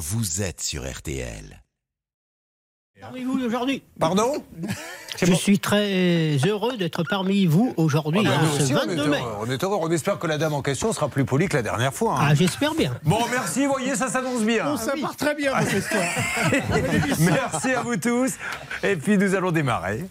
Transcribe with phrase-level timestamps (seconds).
[0.00, 1.62] vous êtes sur RTL.
[3.00, 3.82] Parmi vous aujourd'hui.
[3.98, 4.42] Pardon?
[5.22, 9.08] Je suis très heureux d'être parmi vous aujourd'hui, Ah, hein, ce aussi, on, est 22
[9.08, 9.18] mai.
[9.18, 9.78] heureux, on est heureux.
[9.80, 12.14] On espère que la dame en question sera plus polie que la dernière fois.
[12.18, 12.28] hein.
[12.30, 12.98] Ah, j'espère bien.
[13.04, 14.76] Bon, merci, vous voyez, ça s'annonce bien.
[14.78, 16.02] Ça part très bien, votre histoire.
[17.20, 18.32] Merci à vous tous.
[18.82, 20.04] Et puis nous allons démarrer.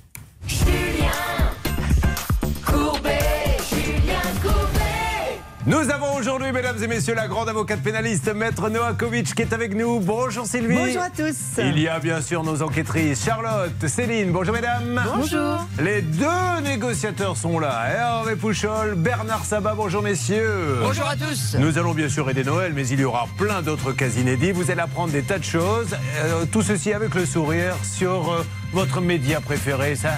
[5.66, 9.76] Nous avons aujourd'hui, mesdames et messieurs, la grande avocate pénaliste, Maître Noakovic, qui est avec
[9.76, 10.00] nous.
[10.00, 10.74] Bonjour Sylvie.
[10.74, 11.36] Bonjour à tous.
[11.60, 14.32] Il y a bien sûr nos enquêtrices, Charlotte, Céline.
[14.32, 15.04] Bonjour mesdames.
[15.16, 15.68] Bonjour.
[15.82, 17.90] Les deux négociateurs sont là.
[17.90, 19.74] Hervé Pouchol, Bernard Sabat.
[19.76, 20.78] Bonjour messieurs.
[20.82, 21.58] Bonjour à tous.
[21.60, 24.54] Nous allons bien sûr aider Noël, mais il y aura plein d'autres cas inédits.
[24.54, 25.94] Vous allez apprendre des tas de choses.
[26.24, 29.98] Euh, tout ceci avec le sourire sur euh, votre média préféré.
[29.98, 30.12] Ça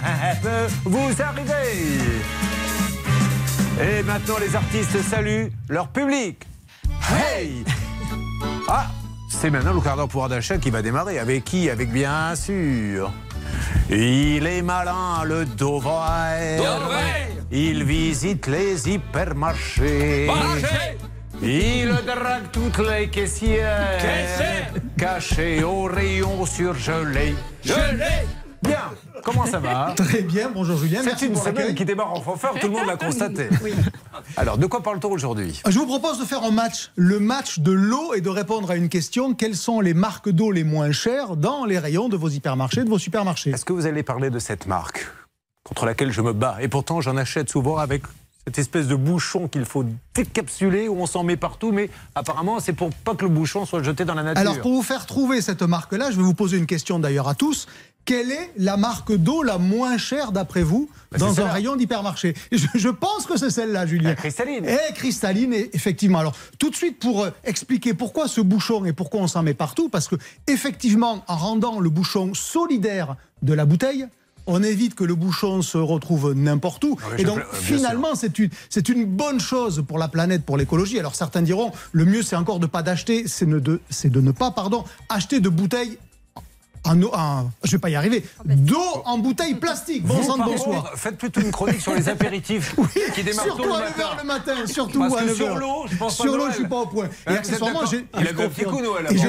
[0.43, 1.97] peut vous arriver.
[3.81, 6.45] Et maintenant, les artistes saluent leur public.
[7.11, 7.63] Hey
[8.67, 8.87] Ah
[9.41, 11.17] c'est maintenant le quart d'heure pouvoir d'achat qui va démarrer.
[11.17, 11.67] Avec qui?
[11.69, 13.11] Avec bien sûr.
[13.89, 16.59] Il est malin, le Dovrey.
[17.51, 20.29] Il visite les hypermarchés.
[21.41, 23.99] Il drague toutes les caissières.
[24.95, 27.33] Cachées au rayon surgelé.
[28.61, 28.91] Bien.
[29.23, 31.01] Comment ça va Très bien, bonjour Julien.
[31.03, 33.49] C'est une semaine qui démarre en fanfare, tout le monde l'a constaté.
[34.37, 35.61] Alors, de quoi parle-t-on aujourd'hui?
[35.67, 38.75] Je vous propose de faire un match, le match de l'eau et de répondre à
[38.75, 39.33] une question.
[39.33, 42.89] Quelles sont les marques d'eau les moins chères dans les rayons de vos hypermarchés, de
[42.89, 43.51] vos supermarchés?
[43.51, 45.07] Est-ce que vous allez parler de cette marque
[45.63, 46.57] contre laquelle je me bats?
[46.61, 48.03] Et pourtant, j'en achète souvent avec
[48.45, 52.73] cette espèce de bouchon qu'il faut décapsuler, où on s'en met partout, mais apparemment, c'est
[52.73, 54.41] pour pas que le bouchon soit jeté dans la nature.
[54.41, 57.35] Alors pour vous faire trouver cette marque-là, je vais vous poser une question d'ailleurs à
[57.35, 57.67] tous.
[58.03, 62.33] Quelle est la marque d'eau la moins chère d'après vous Bah, dans un rayon d'hypermarché?
[62.51, 64.09] Je, je pense que c'est celle-là, Julien.
[64.09, 64.65] La cristalline.
[64.65, 66.19] Et cristalline, effectivement.
[66.19, 69.53] Alors, tout de suite, pour euh, expliquer pourquoi ce bouchon et pourquoi on s'en met
[69.53, 70.15] partout, parce que,
[70.47, 74.07] effectivement, en rendant le bouchon solidaire de la bouteille,
[74.47, 76.97] on évite que le bouchon se retrouve n'importe où.
[77.03, 80.43] Ah oui, et donc, euh, finalement, c'est une, c'est une bonne chose pour la planète,
[80.43, 80.97] pour l'écologie.
[80.99, 84.31] Alors, certains diront, le mieux, c'est encore de pas d'acheter, c'est ne de, de ne
[84.31, 85.99] pas, pardon, acheter de bouteilles
[86.85, 90.03] eau, en- je vais pas y arriver, d'eau en bouteille plastique.
[90.03, 90.83] Bon sang de bonsoir.
[90.83, 92.75] contre, faites plutôt une chronique sur les apéritifs
[93.15, 94.03] qui démarrent tôt Surtout à matin.
[94.03, 95.35] 9h le matin, surtout Parce à que 9h.
[95.35, 97.07] sur l'eau, je pense Sur l'eau, je suis pas au point.
[97.27, 98.21] Et accessoirement, j'ai un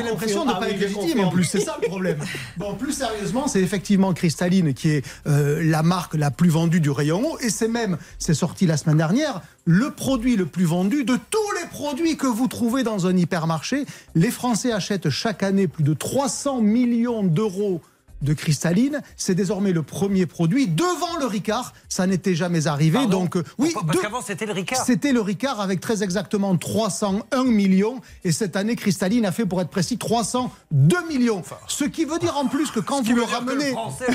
[0.02, 2.18] l'impression de ne pas être légitime en plus, c'est ça le problème.
[2.56, 6.90] Bon, plus sérieusement, c'est effectivement Cristalline qui est euh, la marque la plus vendue du
[6.90, 11.04] rayon eau et c'est même, c'est sorti la semaine dernière, le produit le plus vendu
[11.04, 13.84] de tous les produits que vous trouvez dans un hypermarché.
[14.14, 17.80] Les Français achètent chaque année plus de 300 millions d'euros
[18.22, 19.00] de cristalline.
[19.16, 21.72] C'est désormais le premier produit devant le Ricard.
[21.88, 22.98] Ça n'était jamais arrivé.
[22.98, 24.84] Pardon Donc, euh, oui, Parce qu'avant, c'était le Ricard.
[24.84, 28.00] c'était le Ricard avec très exactement 301 millions.
[28.24, 31.42] Et cette année, Cristalline a fait, pour être précis, 302 millions.
[31.66, 33.66] Ce qui veut dire en plus que quand vous le ramenez.
[33.66, 34.06] Le français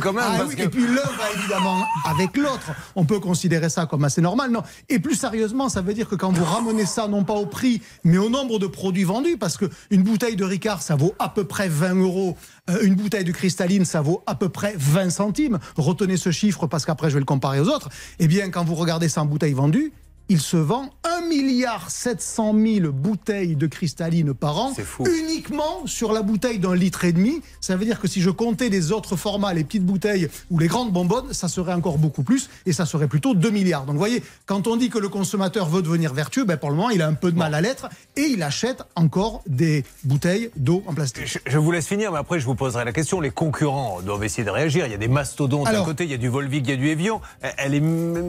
[0.00, 0.24] quand même.
[0.26, 2.70] Ah parce oui, que- Et puis l'un va évidemment avec l'autre.
[2.96, 4.50] On peut considérer ça comme assez normal.
[4.50, 4.62] Non?
[4.88, 7.82] Et plus sérieusement, ça veut dire que quand vous ramenez ça, non pas au prix,
[8.04, 11.44] mais au nombre de produits vendus, parce qu'une bouteille de Ricard, ça vaut à peu
[11.44, 12.36] près 20 euros.
[12.70, 15.58] Euh, une bouteille de cristalline, ça vaut à peu près 20 centimes.
[15.76, 17.88] Retenez ce chiffre parce qu'après, je vais le comparer aux autres.
[18.20, 19.92] Eh bien, quand vous regardez ça en bouteille vendue,
[20.32, 25.04] il se vend 1 milliard 700 000 bouteilles de cristalline par an, fou.
[25.06, 27.42] uniquement sur la bouteille d'un litre et demi.
[27.60, 30.68] Ça veut dire que si je comptais les autres formats, les petites bouteilles ou les
[30.68, 33.82] grandes bonbonnes, ça serait encore beaucoup plus et ça serait plutôt 2 milliards.
[33.84, 36.76] Donc vous voyez, quand on dit que le consommateur veut devenir vertueux, ben pour le
[36.76, 40.48] moment, il a un peu de mal à l'être et il achète encore des bouteilles
[40.56, 41.26] d'eau en plastique.
[41.26, 43.20] Je, je vous laisse finir, mais après je vous poserai la question.
[43.20, 44.86] Les concurrents doivent essayer de réagir.
[44.86, 46.72] Il y a des mastodontes à Alors- côté, il y a du Volvic, il y
[46.72, 47.20] a du Evian.
[47.58, 47.82] Elle est,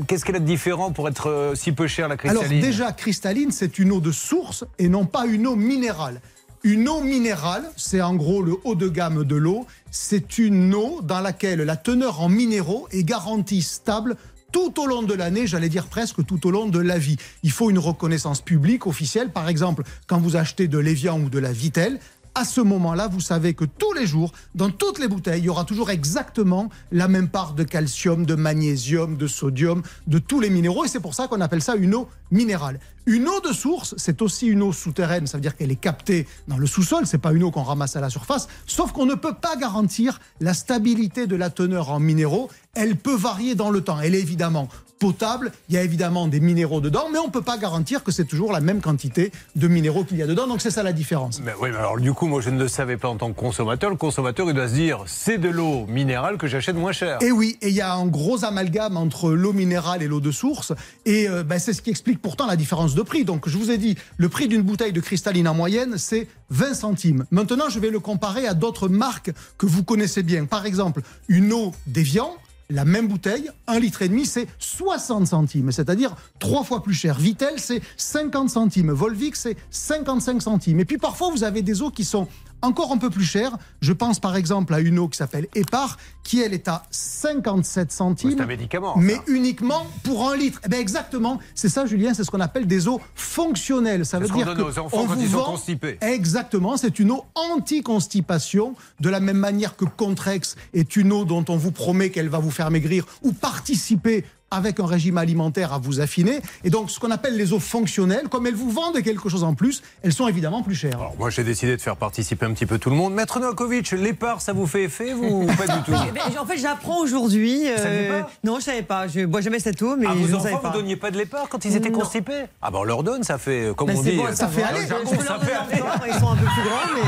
[0.08, 3.80] qu'est-ce qu'elle a de différent pour être euh, si peu la Alors déjà, cristalline, c'est
[3.80, 6.22] une eau de source et non pas une eau minérale.
[6.64, 9.68] Une eau minérale, c'est en gros le haut de gamme de l'eau.
[9.92, 14.16] C'est une eau dans laquelle la teneur en minéraux est garantie stable
[14.54, 17.18] tout au long de l'année, j'allais dire presque tout au long de la vie.
[17.42, 19.32] Il faut une reconnaissance publique officielle.
[19.32, 22.00] Par exemple, quand vous achetez de l'Evian ou de la Vitelle,
[22.36, 25.50] à ce moment-là, vous savez que tous les jours, dans toutes les bouteilles, il y
[25.50, 30.50] aura toujours exactement la même part de calcium, de magnésium, de sodium, de tous les
[30.50, 30.86] minéraux.
[30.86, 32.80] Et c'est pour ça qu'on appelle ça une eau minérale.
[33.06, 35.28] Une eau de source, c'est aussi une eau souterraine.
[35.28, 37.06] Ça veut dire qu'elle est captée dans le sous-sol.
[37.06, 38.48] C'est pas une eau qu'on ramasse à la surface.
[38.66, 42.50] Sauf qu'on ne peut pas garantir la stabilité de la teneur en minéraux.
[42.76, 44.00] Elle peut varier dans le temps.
[44.00, 44.70] Elle est évidemment
[45.00, 45.52] potable.
[45.70, 48.26] Il y a évidemment des minéraux dedans, mais on ne peut pas garantir que c'est
[48.26, 50.48] toujours la même quantité de minéraux qu'il y a dedans.
[50.48, 51.42] Donc c'est ça la différence.
[51.42, 53.40] Mais oui, mais alors du coup, moi je ne le savais pas en tant que
[53.40, 53.90] consommateur.
[53.90, 57.18] Le consommateur, il doit se dire, c'est de l'eau minérale que j'achète moins cher.
[57.22, 60.32] Et oui, et il y a un gros amalgame entre l'eau minérale et l'eau de
[60.32, 60.74] source.
[61.06, 63.26] Et euh, ben, c'est ce qui explique pourtant la différence de prix.
[63.26, 66.74] Donc je vous ai dit, le prix d'une bouteille de cristalline en moyenne, c'est 20
[66.74, 67.26] centimes.
[67.32, 70.46] Maintenant, je vais le comparer à d'autres marques que vous connaissez bien.
[70.46, 72.38] Par exemple, une eau d'Evian
[72.74, 77.18] la même bouteille, un litre et demi, c'est 60 centimes, c'est-à-dire trois fois plus cher.
[77.20, 78.92] Vitel, c'est 50 centimes.
[78.92, 80.80] Volvic, c'est 55 centimes.
[80.80, 82.28] Et puis parfois, vous avez des eaux qui sont
[82.64, 83.58] encore un peu plus cher.
[83.82, 87.92] Je pense par exemple à une eau qui s'appelle Epar, qui elle est à 57
[87.92, 88.32] centimes.
[88.32, 88.96] C'est un médicament.
[88.98, 90.60] Mais uniquement pour un litre.
[90.66, 94.06] Eh bien exactement, c'est ça Julien, c'est ce qu'on appelle des eaux fonctionnelles.
[94.06, 95.98] Ça veut dire donne aux enfants quand ils sont constipés.
[96.02, 101.46] Exactement, c'est une eau anti-constipation, de la même manière que Contrex est une eau dont
[101.50, 105.80] on vous promet qu'elle va vous faire maigrir ou participer avec un régime alimentaire à
[105.80, 106.40] vous affiner.
[106.64, 109.54] Et donc, ce qu'on appelle les eaux fonctionnelles, comme elles vous vendent quelque chose en
[109.54, 111.00] plus, elles sont évidemment plus chères.
[111.00, 113.14] Alors, moi, j'ai décidé de faire participer un petit peu tout le monde.
[113.14, 115.94] Maître Novakovic, l'épargne, ça vous fait effet ou pas du tout
[116.40, 117.64] En fait, j'apprends aujourd'hui.
[117.68, 119.08] Euh, non, je savais pas.
[119.08, 120.70] Je bois jamais cette eau, mais ah, vos je enfants, savais pas.
[120.70, 122.46] vous donniez pas de l'épargne quand ils étaient constipés?
[122.62, 124.86] Ah ben, on leur donne, ça fait, comme ben, on dit, ça, fait aller.
[124.86, 125.84] ça fait aller.
[126.08, 127.02] Ils sont un peu plus grands, mais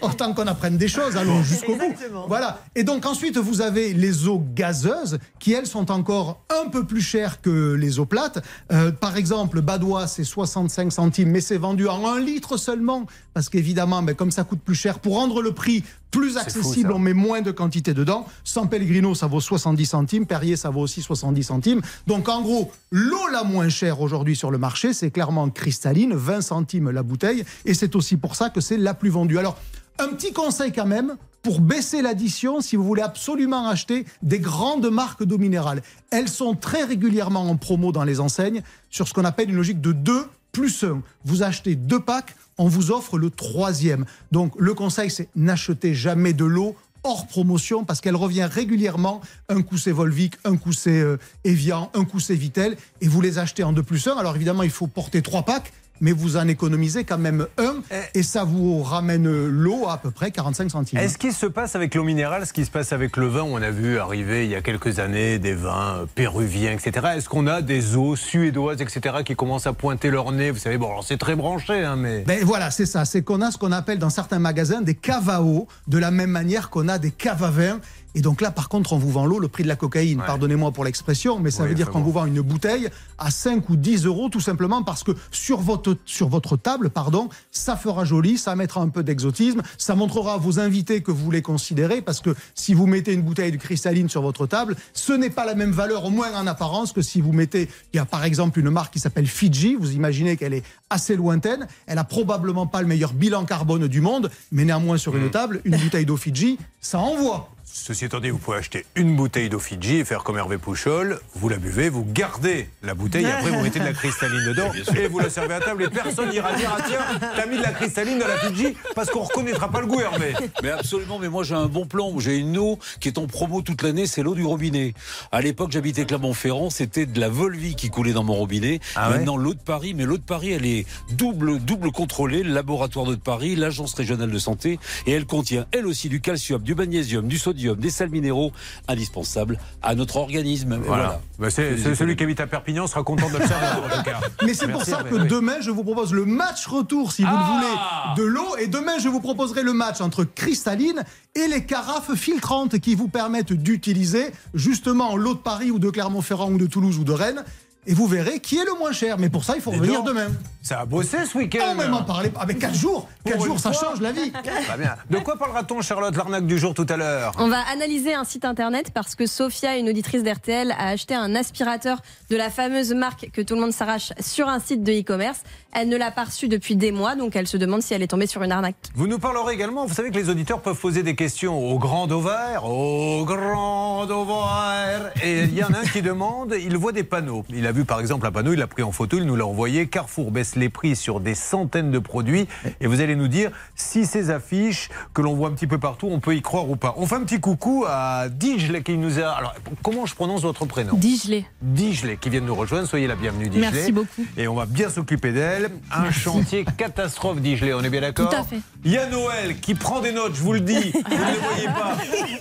[0.02, 1.94] autant qu'on apprenne des choses, allons jusqu'au bout.
[2.28, 2.60] Voilà.
[2.74, 7.00] Et donc ensuite, vous avez les eaux gazeuses qui elles sont encore un peu plus
[7.00, 8.44] chères que les eaux plates.
[8.72, 13.48] Euh, par exemple, Badois, c'est 65 centimes, mais c'est vendu en un litre seulement, parce
[13.48, 17.00] qu'évidemment, mais ben, comme ça coûte plus cher, pour rendre le prix plus accessible, on
[17.00, 18.26] met moins de quantité dedans.
[18.44, 20.26] San Pellegrino, ça vaut 70 centimes.
[20.26, 21.80] Perrier, ça vaut aussi 70 centimes.
[22.06, 26.40] Donc, en gros, l'eau la moins chère aujourd'hui sur le marché, c'est clairement cristalline, 20
[26.40, 27.44] centimes la bouteille.
[27.64, 29.38] Et c'est aussi pour ça que c'est la plus vendue.
[29.38, 29.58] Alors,
[29.98, 34.90] un petit conseil quand même, pour baisser l'addition si vous voulez absolument acheter des grandes
[34.90, 35.82] marques d'eau minérale.
[36.10, 39.80] Elles sont très régulièrement en promo dans les enseignes sur ce qu'on appelle une logique
[39.80, 41.02] de 2 plus 1.
[41.24, 44.06] Vous achetez deux packs, on vous offre le troisième.
[44.32, 49.20] Donc le conseil, c'est n'achetez jamais de l'eau hors promotion parce qu'elle revient régulièrement.
[49.50, 53.20] Un coup c'est Volvic, un coup c'est euh, Evian, un coup c'est Vitel et vous
[53.20, 54.16] les achetez en 2 plus 1.
[54.16, 58.18] Alors évidemment, il faut porter trois packs mais vous en économisez quand même un eh.
[58.18, 60.98] et ça vous ramène l'eau à, peu près 45 centimes.
[60.98, 63.42] Est-ce qu'il se passe avec l'eau minérale ce qui se passe avec le vin?
[63.42, 67.06] On a vu arriver il y a quelques années des vins euh, péruviens, etc.
[67.16, 70.50] Est-ce qu'on a des eaux suédoises, etc., qui commencent à pointer leur nez?
[70.50, 72.20] Vous savez, bon, c'est très branché, hein, mais.
[72.26, 73.04] Ben voilà, c'est ça.
[73.04, 74.96] C'est qu'on a ce qu'on appelle dans certains magasins des
[75.28, 77.80] à eau, de la même manière qu'on a des caves à vin.
[78.14, 80.22] Et donc là, par contre, on vous vend l'eau, le prix de la cocaïne.
[80.24, 82.88] Pardonnez-moi pour l'expression, mais ça veut dire qu'on vous vend une bouteille
[83.18, 87.28] à 5 ou 10 euros, tout simplement parce que sur votre, sur votre table, pardon,
[87.50, 91.30] ça fera joli, ça mettra un peu d'exotisme, ça montrera à vos invités que vous
[91.30, 95.12] les considérez, parce que si vous mettez une bouteille de cristalline sur votre table, ce
[95.12, 98.00] n'est pas la même valeur, au moins en apparence, que si vous mettez, il y
[98.00, 101.98] a par exemple une marque qui s'appelle Fiji, vous imaginez qu'elle est assez lointaine, elle
[101.98, 105.30] a probablement pas le meilleur bilan carbone du monde, mais néanmoins sur une mm.
[105.30, 107.53] table, une bouteille d'eau Fiji, ça envoie.
[107.76, 111.18] Ceci étant dit, vous pouvez acheter une bouteille d'eau Fidji et faire comme Hervé Pouchol.
[111.34, 114.70] Vous la buvez, vous gardez la bouteille, et après vous mettez de la cristalline dedans
[114.96, 117.62] et vous la servez à table et personne n'ira dire ah tiens, t'as mis de
[117.62, 120.34] la cristalline dans la Fidji parce qu'on reconnaîtra pas le goût Hervé.
[120.62, 122.16] Mais absolument, mais moi j'ai un bon plan.
[122.20, 124.94] J'ai une eau qui est en promo toute l'année, c'est l'eau du robinet.
[125.32, 128.78] À l'époque, j'habitais Clermont-Ferrand, c'était de la Volvi qui coulait dans mon robinet.
[128.94, 132.54] Ah Maintenant, l'eau de Paris, mais l'eau de Paris, elle est double, double contrôlée, le
[132.54, 134.78] laboratoire de Paris, l'agence régionale de santé,
[135.08, 138.52] et elle contient elle aussi du calcium, du magnésium, du sodium des sels minéraux
[138.88, 140.78] indispensables à notre organisme.
[140.84, 141.20] Voilà.
[141.38, 144.20] Bah, c'est, celui qui habite à Perpignan sera content de le savoir en tout cas.
[144.44, 147.36] Mais c'est pour ça que demain, je vous propose le match retour, si vous le
[147.36, 148.56] ah voulez, de l'eau.
[148.58, 151.02] Et demain, je vous proposerai le match entre cristalline
[151.34, 156.50] et les carafes filtrantes qui vous permettent d'utiliser justement l'eau de Paris ou de Clermont-Ferrand
[156.50, 157.44] ou de Toulouse ou de Rennes
[157.86, 159.18] et vous verrez qui est le moins cher.
[159.18, 160.28] Mais pour ça, il faut revenir demain.
[160.62, 161.60] Ça a bossé ce week-end.
[161.72, 162.30] On même en parler.
[162.40, 163.06] Avec 4 jours.
[163.26, 164.32] 4 jours, ça change la vie.
[164.78, 164.96] bien.
[165.10, 167.32] De quoi parlera-t-on, Charlotte, l'arnaque du jour tout à l'heure?
[167.38, 171.34] On va analyser un site internet parce que Sophia, une auditrice d'RTL, a acheté un
[171.34, 172.00] aspirateur
[172.30, 175.40] de la fameuse marque que tout le monde s'arrache sur un site de e-commerce.
[175.72, 178.06] Elle ne l'a pas reçu depuis des mois, donc elle se demande si elle est
[178.06, 178.76] tombée sur une arnaque.
[178.94, 182.10] Vous nous parlerez également, vous savez que les auditeurs peuvent poser des questions au grand
[182.10, 185.12] ovaire, au grand ovaire.
[185.22, 187.44] Et il y en a un qui demande, il voit des panneaux.
[187.50, 189.46] Il a vu par exemple un panneau, il l'a pris en photo, il nous l'a
[189.46, 189.86] envoyé.
[189.86, 192.46] Carrefour baisse les prix sur des centaines de produits.
[192.80, 196.08] Et vous allez nous dire si ces affiches que l'on voit un petit peu partout,
[196.10, 196.94] on peut y croire ou pas.
[196.96, 199.28] On fait un petit coucou à Digley qui nous a.
[199.30, 200.94] Alors, comment je prononce votre prénom?
[200.94, 201.44] Digley.
[201.60, 202.86] Digley qui vient de nous rejoindre.
[202.86, 203.70] Soyez la bienvenue, Digley.
[203.70, 204.24] Merci beaucoup.
[204.36, 205.70] Et on va bien s'occuper d'elle.
[205.90, 207.74] Un chantier catastrophe, Digley.
[207.74, 208.30] On est bien d'accord?
[208.30, 208.60] Tout à fait.
[208.84, 211.40] Il y a Noël qui prend des notes, je vous le dis, vous ne le
[211.40, 211.96] voyez pas,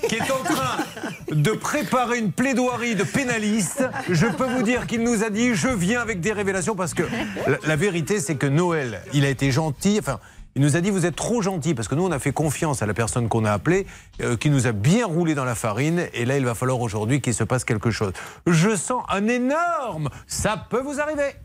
[0.08, 0.84] qui est en train
[1.32, 3.84] de préparer une plaidoirie de pénaliste.
[4.10, 7.04] Je peux vous dire qu'il nous a dit je viens avec des révélations parce que
[7.48, 9.98] la, la vérité c'est que Noël, il a été gentil.
[10.00, 10.20] Enfin,
[10.56, 12.84] il nous a dit vous êtes trop gentil parce que nous on a fait confiance
[12.84, 13.88] à la personne qu'on a appelée,
[14.22, 16.08] euh, qui nous a bien roulé dans la farine.
[16.14, 18.14] Et là il va falloir aujourd'hui qu'il se passe quelque chose.
[18.46, 20.10] Je sens un énorme.
[20.28, 21.36] Ça peut vous arriver.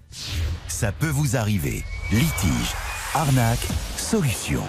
[0.67, 1.85] Ça peut vous arriver.
[2.13, 2.75] Litige,
[3.15, 3.67] arnaque,
[3.97, 4.63] solution.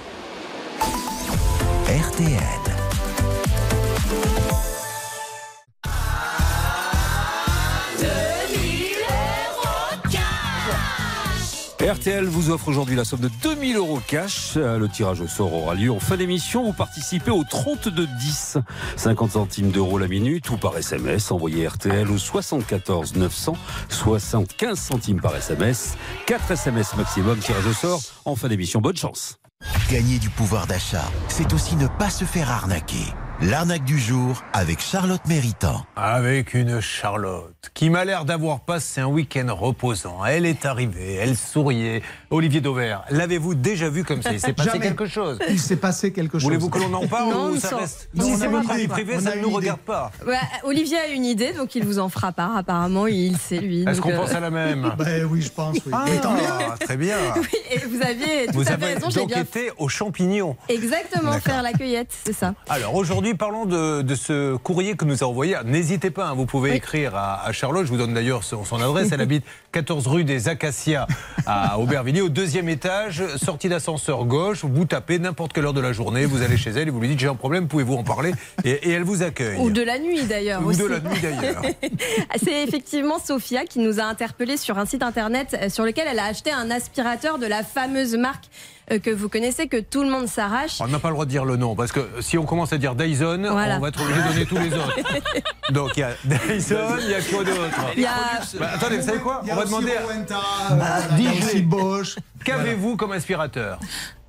[1.88, 2.79] RTL.
[11.82, 14.56] RTL vous offre aujourd'hui la somme de 2000 euros cash.
[14.58, 16.66] Euh, Le tirage au sort aura lieu en fin d'émission.
[16.66, 18.62] Vous participez au 32-10.
[18.98, 21.32] 50 centimes d'euros la minute ou par SMS.
[21.32, 23.54] Envoyez RTL au 74 900.
[23.88, 25.96] 75 centimes par SMS.
[26.26, 27.40] 4 SMS maximum.
[27.40, 28.82] Tirage au sort en fin d'émission.
[28.82, 29.40] Bonne chance.
[29.90, 33.06] Gagner du pouvoir d'achat, c'est aussi ne pas se faire arnaquer.
[33.42, 35.86] L'arnaque du jour avec Charlotte Méritant.
[35.96, 40.24] Avec une Charlotte qui m'a l'air d'avoir passé un week-end reposant.
[40.26, 42.02] Elle est arrivée, elle souriait.
[42.30, 44.32] Olivier Dauvert, l'avez-vous déjà vu comme ça?
[44.32, 44.86] Il s'est passé Jamais.
[44.86, 45.40] quelque chose.
[45.50, 46.44] Il s'est passé quelque chose.
[46.44, 48.72] Voulez-vous que l'on en parle Non, ou ça reste Non, Si c'est a votre une
[48.72, 48.92] avis idée.
[48.94, 49.56] privé, On ça ne nous idée.
[49.58, 50.12] regarde pas.
[50.64, 52.56] Olivier a une idée, donc il vous en fera part.
[52.56, 53.84] Apparemment, il sait lui.
[53.84, 54.94] Est-ce qu'on euh, pense à la même?
[54.98, 55.76] Ben oui, je pense.
[55.86, 55.92] Oui.
[55.94, 56.06] Ah,
[56.80, 57.18] très bien.
[57.36, 60.56] Oui, et vous aviez tout Vous à avez raison, j'ai bien été aux champignons.
[60.68, 62.54] Exactement, faire la cueillette, c'est ça.
[62.70, 65.56] Alors aujourd'hui, parlons de, de ce courrier que nous a envoyé.
[65.66, 66.78] N'hésitez pas, hein, vous pouvez Oui.
[66.78, 67.86] écrire à, à Charlotte.
[67.86, 69.10] Je vous donne d'ailleurs son, son adresse.
[69.12, 71.08] Elle habite 14 rue des Acacias
[71.46, 74.64] à Aubervilliers, au deuxième étage, sortie d'ascenseur gauche.
[74.64, 77.10] Vous tapez n'importe quelle heure de la journée, vous allez chez elle et vous lui
[77.10, 78.32] dites j'ai un problème, pouvez-vous en parler
[78.64, 79.58] et, et elle vous accueille.
[79.60, 80.64] Ou de la nuit d'ailleurs.
[80.64, 80.80] Ou aussi.
[80.82, 81.62] de la nuit d'ailleurs.
[82.44, 86.20] C'est effectivement Sophia qui nous a interpellé sur un site internet euh, sur lequel elle
[86.20, 88.46] a acheté un aspirateur de la fameuse marque
[88.98, 90.82] que vous connaissez, que tout le monde s'arrache.
[90.82, 92.78] On n'a pas le droit de dire le nom parce que si on commence à
[92.80, 93.78] dire Dyson, Voilà.
[93.78, 94.98] on va être obligé de donner tous les autres.
[95.72, 98.98] Donc il y a Dyson, il y a quoi d'autre Il y a Bah, Attendez,
[98.98, 99.92] vous savez quoi On va demander.
[99.96, 101.46] à- Rowenta, euh, voilà, il y a Digley.
[101.48, 102.16] aussi Bosch.
[102.44, 103.80] Qu'avez-vous comme aspirateur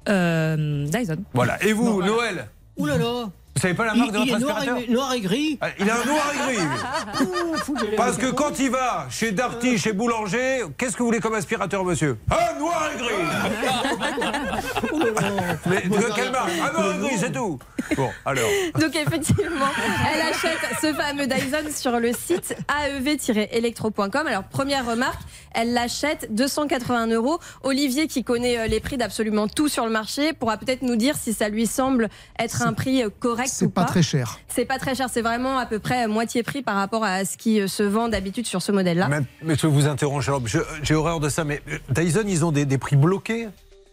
[0.08, 1.16] Euh, Dyson.
[1.34, 1.62] Voilà.
[1.64, 3.28] Et vous, Noël Ouh là là
[3.60, 5.20] Vous savez pas la il, marque de il votre est noir aspirateur et, noir et
[5.20, 5.58] gris.
[5.60, 7.94] Ah, Il a un noir et gris.
[7.98, 11.84] Parce que quand il va chez Darty, chez Boulanger, qu'est-ce que vous voulez comme aspirateur,
[11.84, 12.16] monsieur?
[12.30, 13.08] Un noir et gris.
[15.66, 16.52] Mais de quelle marque?
[16.52, 17.58] Un noir et gris, c'est tout
[17.96, 18.48] Bon, alors.
[18.78, 19.66] Donc effectivement,
[20.12, 24.26] elle achète ce fameux Dyson sur le site aev-electro.com.
[24.26, 25.20] Alors première remarque,
[25.54, 27.38] elle l'achète 281 euros.
[27.62, 31.16] Olivier, qui connaît euh, les prix d'absolument tout sur le marché, pourra peut-être nous dire
[31.16, 34.38] si ça lui semble être un prix euh, correct ou C'est pas très cher.
[34.48, 37.36] C'est pas très cher, c'est vraiment à peu près moitié prix par rapport à ce
[37.36, 39.08] qui euh, se vend d'habitude sur ce modèle-là.
[39.08, 42.64] Mais, mais je vous je- j'ai horreur de ça, mais euh, Dyson, ils ont des,
[42.64, 43.48] des prix bloqués?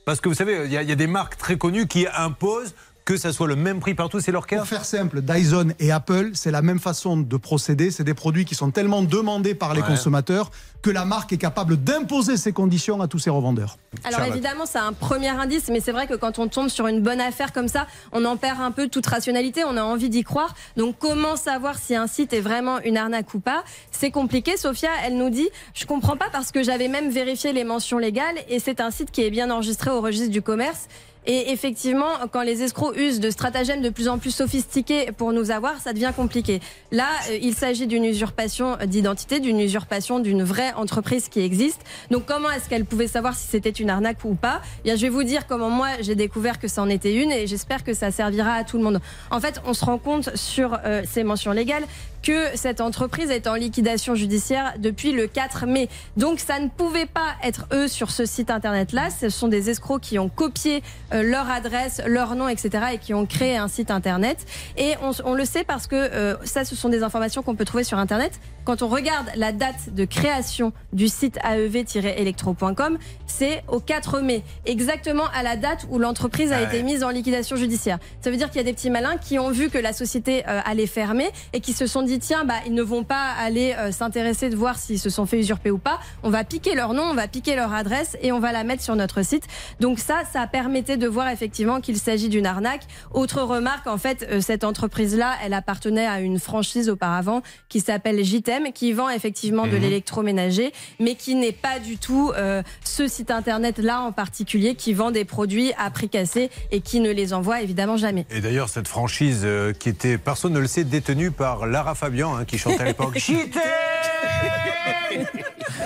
[0.05, 2.07] Parce que vous savez, il y, a- il y a des marques très connues qui
[2.15, 2.73] imposent
[3.07, 5.93] que ça soit le même prix partout, c'est leur cas Pour faire simple, Dyson et
[5.93, 7.89] Apple, c'est la même façon de procéder.
[7.89, 9.87] C'est des produits qui sont tellement demandés par les Ouais.
[9.87, 13.77] consommateurs que la marque est capable d'imposer ses conditions à tous ses revendeurs.
[14.03, 14.35] Alors Charlotte.
[14.35, 17.21] évidemment, c'est un premier indice, mais c'est vrai que quand on tombe sur une bonne
[17.21, 20.53] affaire comme ça, on en perd un peu toute rationalité, on a envie d'y croire.
[20.75, 23.63] Donc comment savoir si un site est vraiment une arnaque ou pas?
[23.91, 24.57] C'est compliqué.
[24.57, 28.35] Sophia, elle nous dit, je comprends pas parce que j'avais même vérifié les mentions légales
[28.49, 30.89] et c'est un site qui est bien enregistré au registre du commerce.
[31.29, 35.51] Et effectivement, quand les escrocs usent de stratagèmes de plus en plus sophistiqués pour nous
[35.51, 36.61] avoir, ça devient compliqué.
[36.93, 41.81] Là, euh, il s'agit d'une usurpation d'identité, d'une usurpation d'une vraie entreprise qui existe.
[42.11, 44.61] Donc comment est-ce qu'elle pouvait savoir si c'était une arnaque ou pas?
[44.79, 47.31] Eh Bien, Je vais vous dire comment moi j'ai découvert que ça en était une
[47.33, 49.01] et j'espère que ça servira à tout le monde.
[49.29, 51.83] En fait, on se rend compte sur euh, ces mentions légales
[52.27, 55.87] que cette entreprise est en liquidation judiciaire depuis le 4 mai.
[56.17, 59.09] Donc ça ne pouvait pas être eux sur ce site internet-là.
[59.11, 62.83] Ce sont des escrocs qui ont copié euh, leur adresse, leur nom, etc.
[62.95, 64.45] et qui ont créé un site internet.
[64.75, 67.63] Et on, on le sait parce que euh, ça, ce sont des informations qu'on peut
[67.63, 68.41] trouver sur internet.
[68.65, 75.23] Quand on regarde la date de création du site aev-electro.com, c'est au 4 mai, exactement
[75.33, 77.99] à la date où l'entreprise a Ah été mise en liquidation judiciaire.
[78.19, 80.43] Ça veut dire qu'il y a des petits malins qui ont vu que la société
[80.49, 83.73] euh, allait fermer et qui se sont dit tiens bah ils ne vont pas aller
[83.77, 85.99] euh, s'intéresser de voir s'ils se sont fait usurper ou pas.
[86.23, 88.83] On va piquer leur nom, on va piquer leur adresse et on va la mettre
[88.83, 89.43] sur notre site.
[89.79, 92.81] Donc ça, ça permettait de voir effectivement qu'il s'agit d'une arnaque.
[93.13, 98.23] Autre remarque, en fait, euh, cette entreprise-là, elle appartenait à une franchise auparavant qui s'appelle
[98.23, 99.81] JTM, qui vend effectivement de Mhm.
[99.81, 105.11] l'électroménager, mais qui n'est pas du tout euh, ce site internet-là en particulier qui vend
[105.11, 108.25] des produits à prix cassé et qui ne les envoie évidemment jamais.
[108.31, 109.45] Et d'ailleurs, cette franchise
[109.79, 113.17] qui était, personne ne le sait, détenue par Lara Fabian, hein, qui chantait à l'époque.
[113.17, 115.27] J'y t'aime!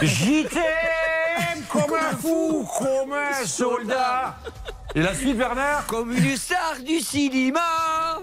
[0.01, 4.37] J'y t'aime Comme un fou, comme un soldat
[4.93, 7.61] Et la suite, Bernard Comme une star du cinéma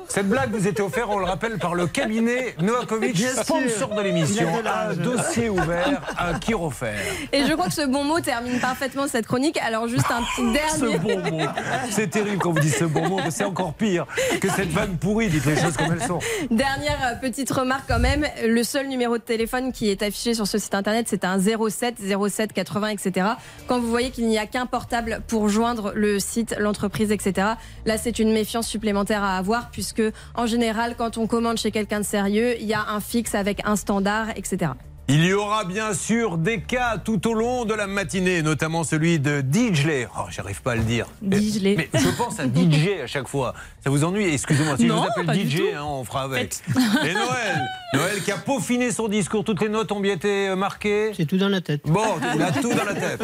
[0.06, 4.46] Cette blague vous était offerte, on le rappelle, par le cabinet Novakovic, sponsor de l'émission.
[4.66, 6.98] Un dossier ouvert, un qui refaire.
[7.32, 9.58] Et je crois que ce bon mot termine parfaitement cette chronique.
[9.62, 10.98] Alors juste un petit Ce dernier.
[10.98, 11.46] bon mot.
[11.90, 14.06] C'est terrible quand vous dites ce bon mot, mais c'est encore pire
[14.40, 15.28] que cette vanne pourrie.
[15.28, 16.18] Dites les choses comme elles sont.
[16.50, 20.46] Dernière euh, petite remarque quand même, le seul numéro de téléphone qui est affiché sur
[20.46, 21.96] ce site internet, c'est un 07
[22.28, 23.26] 07 80 etc.
[23.66, 27.48] Quand vous voyez qu'il n'y a qu'un portable pour joindre le site, l'entreprise, etc.
[27.86, 30.02] Là, c'est une méfiance supplémentaire à avoir puisque
[30.34, 33.60] en général, quand on commande chez quelqu'un de sérieux, il y a un fixe avec
[33.64, 34.72] un standard, etc.
[35.10, 39.18] Il y aura bien sûr des cas tout au long de la matinée, notamment celui
[39.18, 40.06] de DJ.
[40.14, 41.06] Oh, j'arrive pas à le dire.
[41.22, 41.62] DJ.
[41.62, 43.54] Mais je pense à DJ à chaque fois.
[43.82, 46.56] Ça vous ennuie Excusez-moi, si Non, je vous appelle DJ, hein, on fera avec.
[47.06, 49.44] Et Noël Noël qui a peaufiné son discours.
[49.44, 51.12] Toutes les notes ont bien été marquées.
[51.16, 51.80] C'est tout dans la tête.
[51.86, 53.22] Bon, il a tout dans la tête.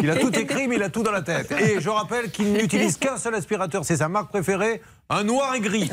[0.00, 1.52] Il a tout écrit, mais il a tout dans la tête.
[1.60, 5.60] Et je rappelle qu'il n'utilise qu'un seul aspirateur, c'est sa marque préférée, un noir et
[5.60, 5.90] gris.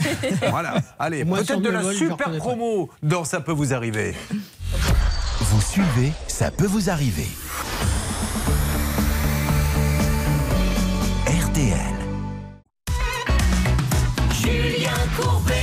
[0.52, 0.76] Voilà.
[1.00, 4.14] Allez, peut-être de la super promo dans Ça peut vous arriver.
[5.44, 7.28] Vous suivez, ça peut vous arriver.
[11.26, 11.96] RTL.
[14.32, 15.61] Julien Courbet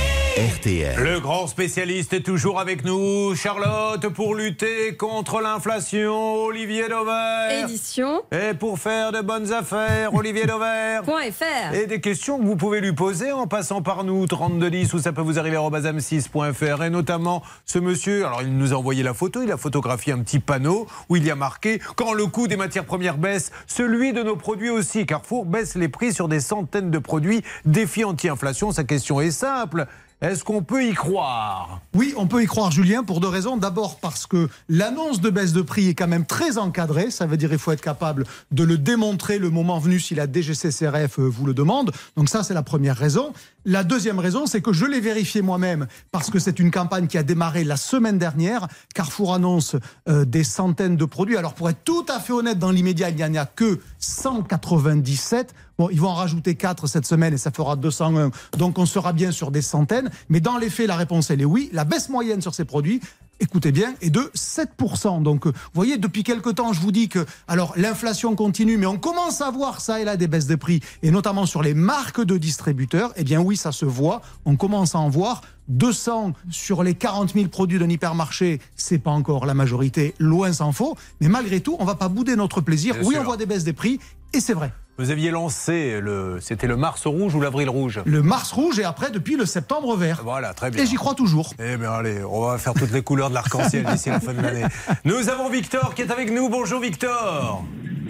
[0.59, 1.01] RTL.
[1.01, 3.33] Le grand spécialiste est toujours avec nous.
[3.35, 7.63] Charlotte, pour lutter contre l'inflation, Olivier Dauvert.
[7.63, 8.21] Édition.
[8.31, 11.03] Et pour faire de bonnes affaires, Olivier Dauvert.
[11.05, 11.73] .fr.
[11.73, 15.13] Et des questions que vous pouvez lui poser en passant par nous, 3210, ou ça
[15.13, 16.83] peut vous arriver à am6.fr.
[16.83, 20.19] Et notamment ce monsieur, alors il nous a envoyé la photo, il a photographié un
[20.19, 24.11] petit panneau où il y a marqué Quand le coût des matières premières baisse, celui
[24.11, 25.05] de nos produits aussi.
[25.05, 27.43] Carrefour baisse les prix sur des centaines de produits.
[27.63, 29.87] Défi anti-inflation, sa question est simple.
[30.21, 31.79] Est-ce qu'on peut y croire?
[31.95, 33.55] Oui, on peut y croire, Julien, pour deux raisons.
[33.55, 37.09] D'abord, parce que l'annonce de baisse de prix est quand même très encadrée.
[37.09, 40.25] Ça veut dire qu'il faut être capable de le démontrer le moment venu si la
[40.29, 41.93] DGCCRF euh, vous le demande.
[42.17, 43.31] Donc, ça, c'est la première raison.
[43.63, 47.17] La deuxième raison, c'est que je l'ai vérifié moi-même parce que c'est une campagne qui
[47.17, 48.67] a démarré la semaine dernière.
[48.93, 49.77] Carrefour annonce
[50.09, 51.37] euh, des centaines de produits.
[51.37, 55.53] Alors, pour être tout à fait honnête, dans l'immédiat, il n'y en a que 197.
[55.77, 58.31] Bon, ils vont en rajouter 4 cette semaine et ça fera 201.
[58.57, 60.09] Donc on sera bien sur des centaines.
[60.29, 61.69] Mais dans les faits, la réponse, elle est oui.
[61.73, 63.01] La baisse moyenne sur ces produits,
[63.39, 65.23] écoutez bien, est de 7%.
[65.23, 68.85] Donc euh, vous voyez, depuis quelque temps, je vous dis que alors l'inflation continue, mais
[68.85, 71.73] on commence à voir ça et là des baisses de prix, et notamment sur les
[71.73, 73.11] marques de distributeurs.
[73.15, 74.21] Eh bien oui, ça se voit.
[74.45, 75.41] On commence à en voir.
[75.69, 80.71] 200 sur les 40 000 produits d'un hypermarché, c'est pas encore la majorité, loin s'en
[80.71, 80.97] faut.
[81.21, 82.95] Mais malgré tout, on va pas bouder notre plaisir.
[82.95, 83.21] Bien oui, sûr.
[83.21, 83.99] on voit des baisses des prix,
[84.33, 84.73] et c'est vrai.
[84.99, 86.39] Vous aviez lancé le.
[86.41, 89.95] C'était le mars rouge ou l'avril rouge Le mars rouge et après depuis le septembre
[89.95, 90.19] vert.
[90.25, 90.83] Voilà, très bien.
[90.83, 91.53] Et j'y crois toujours.
[91.57, 94.41] Eh bien, allez, on va faire toutes les couleurs de l'arc-en-ciel d'ici la fin de
[94.41, 94.65] l'année.
[95.05, 96.49] Nous avons Victor qui est avec nous.
[96.49, 97.63] Bonjour Victor.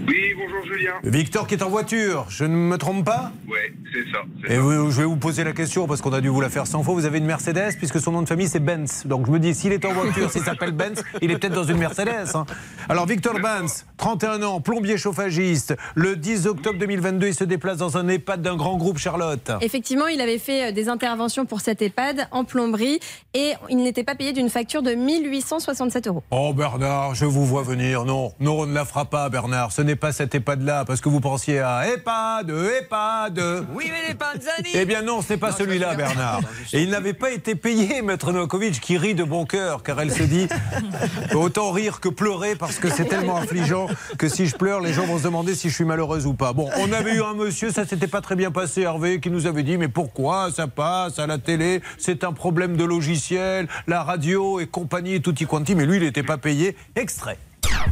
[0.08, 0.94] Oui, bonjour Julien.
[1.04, 4.20] Victor qui est en voiture, je ne me trompe pas Ouais, c'est ça.
[4.48, 4.62] Et ça.
[4.62, 6.82] vous- je vais vous poser la question parce qu'on a dû vous la faire 100
[6.82, 6.96] fois.
[6.96, 9.04] Vous avez une Mercedes puisque son nom de famille c'est Benz.
[9.06, 11.66] Donc je me dis, s'il est en voiture, s'il s'appelle Benz, il est peut-être dans
[11.66, 12.32] une Mercedes.
[12.34, 12.46] hein.
[12.88, 15.76] Alors Victor Benz, 31 ans, plombier chauffagiste.
[15.94, 19.52] Le 10 octobre 2022, il se déplace dans un EHPAD d'un grand groupe, Charlotte.
[19.62, 23.00] Effectivement, il avait fait euh, des interventions pour cet EHPAD en plomberie
[23.34, 26.24] et il n'était pas payé d'une facture de 1867 euros.
[26.32, 28.06] Oh Bernard, je vous vois venir.
[28.06, 29.72] Non, non, on ne la fera pas, Bernard.
[29.72, 33.66] Ce n'est pas cet EHPAD-là, parce que vous pensiez à EHPAD, EHPAD.
[33.76, 36.42] Oui, mais les Panzani Eh bien non, ce n'est pas celui-là, Bernard.
[36.74, 40.12] Et il n'avait pas été payé, Maître Novakovic, qui rit de bon cœur, car elle
[40.12, 40.48] se dit
[41.34, 43.88] autant rire que pleurer, parce que c'est tellement affligeant
[44.18, 46.54] que si je pleure, les gens vont se demander si je suis malheureuse ou pas.
[46.54, 49.48] Bon, on avait eu un monsieur, ça s'était pas très bien passé, Hervé, qui nous
[49.48, 50.52] avait dit mais pourquoi?
[50.52, 55.46] Ça passe à la télé C'est un problème de logiciel, la radio et compagnie, tutti
[55.46, 55.76] quanti.
[55.76, 56.76] Mais lui, il n'était pas payé.
[56.96, 57.38] Extrait.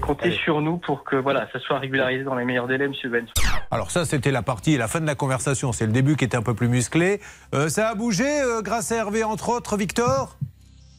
[0.02, 3.30] Comptez sur nous pour que voilà, ça soit régularisé dans les meilleurs délais, Monsieur Benz.
[3.72, 5.72] Alors ça, c'était la partie, la fin de la conversation.
[5.72, 7.20] C'est le début qui était un peu plus musclé.
[7.54, 10.38] Euh, ça a bougé euh, grâce à Hervé, entre autres, Victor?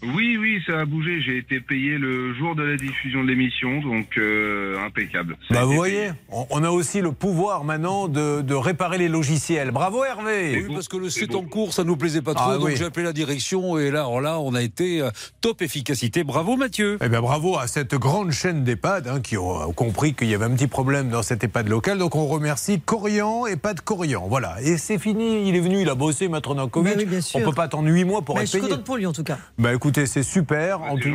[0.03, 1.21] Oui, oui, ça a bougé.
[1.21, 5.37] J'ai été payé le jour de la diffusion de l'émission, donc euh, impeccable.
[5.49, 9.09] Ça Bah, vous voyez, on, on a aussi le pouvoir maintenant de, de réparer les
[9.09, 9.73] logiciels.
[9.73, 12.59] Bravo Hervé Oui, parce que le c'est en cours, ça nous plaisait pas trop, Ah,
[12.59, 12.77] donc oui.
[12.77, 16.23] j'ai appelé la direction et là, alors là, on a été euh, top efficacité.
[16.23, 16.99] Bravo Mathieu.
[17.05, 20.45] Eh bien, bravo à cette grande chaîne d'EHPAD hein, qui ont compris qu'il y avait
[20.45, 21.99] un petit problème dans cet EHPAD local.
[21.99, 24.29] Donc, on remercie Corian, EHPAD Corian.
[24.29, 24.57] Voilà.
[24.63, 25.49] Et c'est fini.
[25.49, 26.95] Il est venu, il a bossé, Maître Nankovic.
[26.97, 28.71] Bah oui, on peut pas attendre 8 mois pour Mais être je suis payé.
[28.71, 29.39] contente pour lui en tout cas.
[29.59, 30.83] Bah écoutez, c'est super.
[30.83, 31.09] En tout-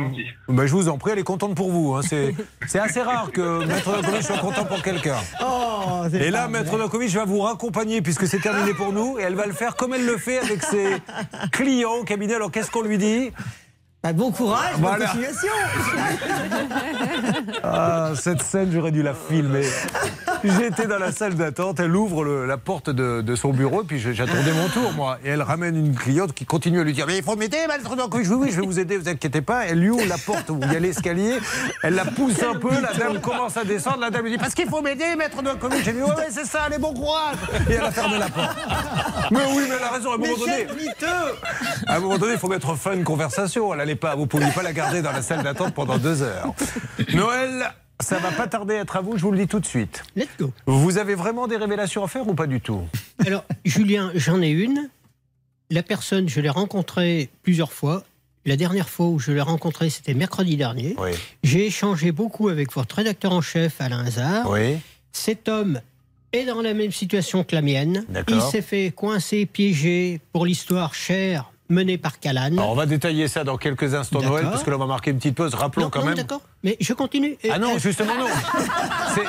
[0.48, 1.94] Bah, je vous en prie, elle est contente pour vous.
[1.94, 2.00] hein.
[2.02, 5.16] C'est assez rare que Maître Nankovic soit content pour quelqu'un.
[5.40, 6.78] Oh, Et là, Maître vrai.
[6.78, 9.18] Nankovic va vous raccompagner puisque c'est terminé pour nous.
[9.18, 10.96] Et elle va le faire comme elle le fait avec ses
[11.52, 12.34] clients au cabinet.
[12.34, 13.30] Alors, qu'est-ce qu'on lui dit?
[14.04, 14.98] Bah, bon courage, Voilà.
[14.98, 15.48] bonne continuation.
[17.62, 19.64] Ah, cette scène, j'aurais dû la filmer.
[20.44, 23.98] J'étais dans la salle d'attente, elle ouvre le- la porte de, de son bureau, puis
[23.98, 25.18] j'attendais mon tour, moi.
[25.24, 27.96] Et elle ramène une cliente qui continue à lui dire Mais il faut m'aider, maître
[27.96, 28.28] Nankovic.
[28.30, 29.64] Oui, oui, je vais vous aider, vous inquiétez pas.
[29.66, 31.38] Elle lui ouvre la porte où il y a l'escalier,
[31.82, 34.54] elle la pousse un peu, la dame commence à descendre, la dame lui dit Parce
[34.54, 35.82] qu'il faut m'aider, maître Nankovic.
[35.82, 37.36] J'ai dit Ouais, ouais, c'est ça, allez, bon courage.
[37.70, 38.56] Et elle a fermé la porte.
[39.30, 40.66] Mais oui, mais elle a raison, à un Mais moment donné.
[41.86, 43.72] À un moment donné, il faut mettre fin à une conversation.
[43.72, 46.22] Elle allait pas, vous ne pouviez pas la garder dans la salle d'attente pendant deux
[46.22, 46.54] heures.
[47.12, 49.66] Noël, ça va pas tarder à être à vous, je vous le dis tout de
[49.66, 50.02] suite.
[50.16, 50.52] Let's go.
[50.66, 52.82] Vous avez vraiment des révélations à faire ou pas du tout?
[53.24, 54.90] Alors, Julien, j'en ai une.
[55.70, 58.04] La personne, je l'ai rencontrée plusieurs fois.
[58.44, 60.94] La dernière fois où je l'ai rencontrée, c'était mercredi dernier.
[60.98, 61.12] Oui.
[61.42, 64.50] J'ai échangé beaucoup avec votre rédacteur en chef, Alain Hazard.
[64.50, 64.76] Oui.
[65.12, 65.80] Cet homme
[66.32, 68.04] est dans la même situation que la mienne.
[68.10, 68.36] D'accord.
[68.36, 72.52] Il s'est fait coincer, piéger pour l'histoire chère menée par Calan.
[72.52, 74.20] Alors, on va détailler ça dans quelques instants.
[74.20, 75.54] Noël, parce que là, on va marquer une petite pause.
[75.54, 76.14] Rappelons non, quand non, même.
[76.16, 76.42] d'accord.
[76.62, 77.36] Mais je continue.
[77.50, 78.26] Ah non, Euh, justement non.
[79.14, 79.22] C'est-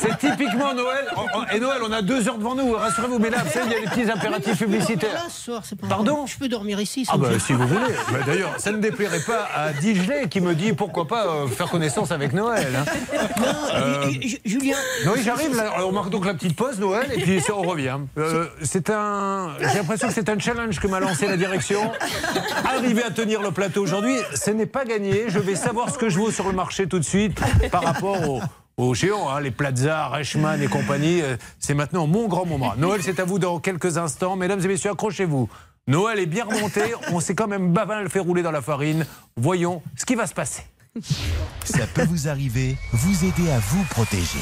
[0.00, 1.06] C'est typiquement Noël.
[1.52, 2.72] Et Noël, on a deux heures devant nous.
[2.72, 5.12] Rassurez-vous, mais là, vous savez, il y a les petits impératifs publicitaires.
[5.14, 7.04] Là, ce soir, c'est pas Pardon Je peux dormir ici.
[7.08, 7.80] Ah bah si vous voulez.
[8.12, 11.68] Bah, D'ailleurs, ça ne déplairait pas à Digelet qui me dit pourquoi pas euh, faire
[11.68, 12.68] connaissance avec Noël.
[12.76, 12.84] hein.
[13.40, 14.76] Non, Ju- Ju- Julien.
[15.04, 15.54] Non, oui, j'arrive.
[15.56, 15.72] là.
[15.84, 17.98] On marque donc la petite pause, Noël, et puis ça, on revient.
[18.18, 19.50] Euh, c'est un.
[19.60, 21.90] J'ai l'impression que c'est un challenge que m'a lancé la direction.
[22.64, 25.24] Arriver à tenir le plateau aujourd'hui, ce n'est pas gagné.
[25.28, 27.38] Je vais savoir ce que je vaux sur le marché tout de suite
[27.70, 28.40] par rapport aux.
[28.78, 32.74] Aux géants, hein, les Plaza, Reichmann et compagnie, euh, c'est maintenant mon grand moment.
[32.78, 34.36] Noël, c'est à vous dans quelques instants.
[34.36, 35.50] Mesdames et messieurs, accrochez-vous.
[35.88, 36.80] Noël est bien remonté.
[37.12, 39.04] On s'est quand même bavin le fait rouler dans la farine.
[39.36, 40.62] Voyons ce qui va se passer.
[41.64, 44.38] Ça peut vous arriver, vous aider à vous protéger.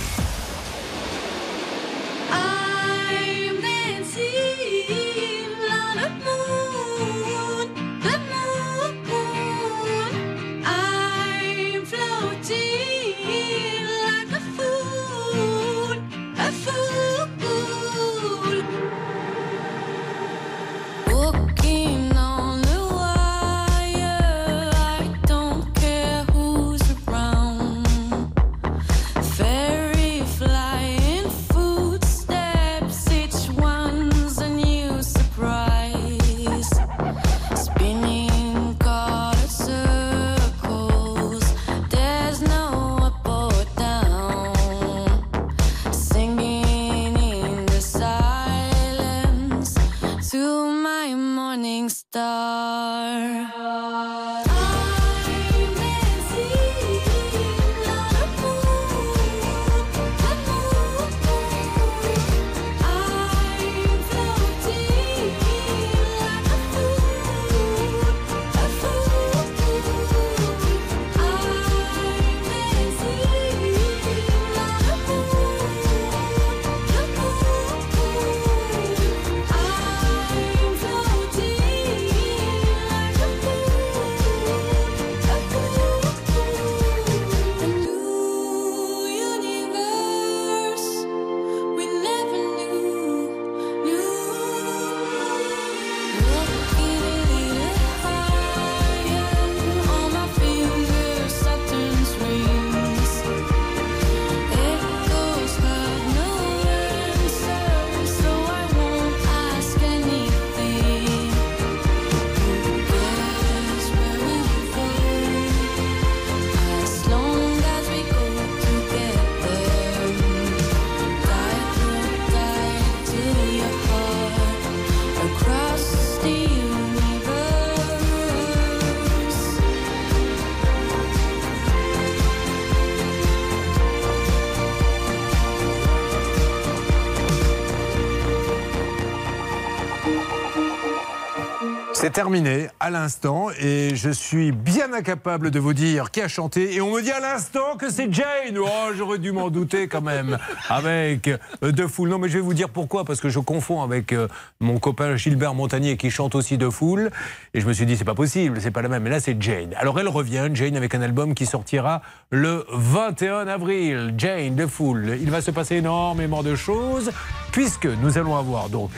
[142.17, 146.81] Terminé à l'instant et je suis bien incapable de vous dire qui a chanté et
[146.81, 148.57] on me dit à l'instant que c'est Jane.
[148.59, 150.39] Oh, j'aurais dû m'en douter quand même
[150.71, 152.09] avec euh, De Foule.
[152.09, 154.29] Non mais je vais vous dire pourquoi parce que je confonds avec euh,
[154.61, 157.11] mon copain Gilbert Montagnier qui chante aussi De Foule
[157.53, 159.03] et je me suis dit c'est pas possible, c'est pas la même.
[159.03, 159.75] Mais là c'est Jane.
[159.77, 162.01] Alors elle revient, Jane avec un album qui sortira
[162.31, 164.15] le 21 avril.
[164.17, 165.19] Jane De Foule.
[165.21, 167.11] Il va se passer énormément de choses
[167.53, 168.91] puisque nous allons avoir donc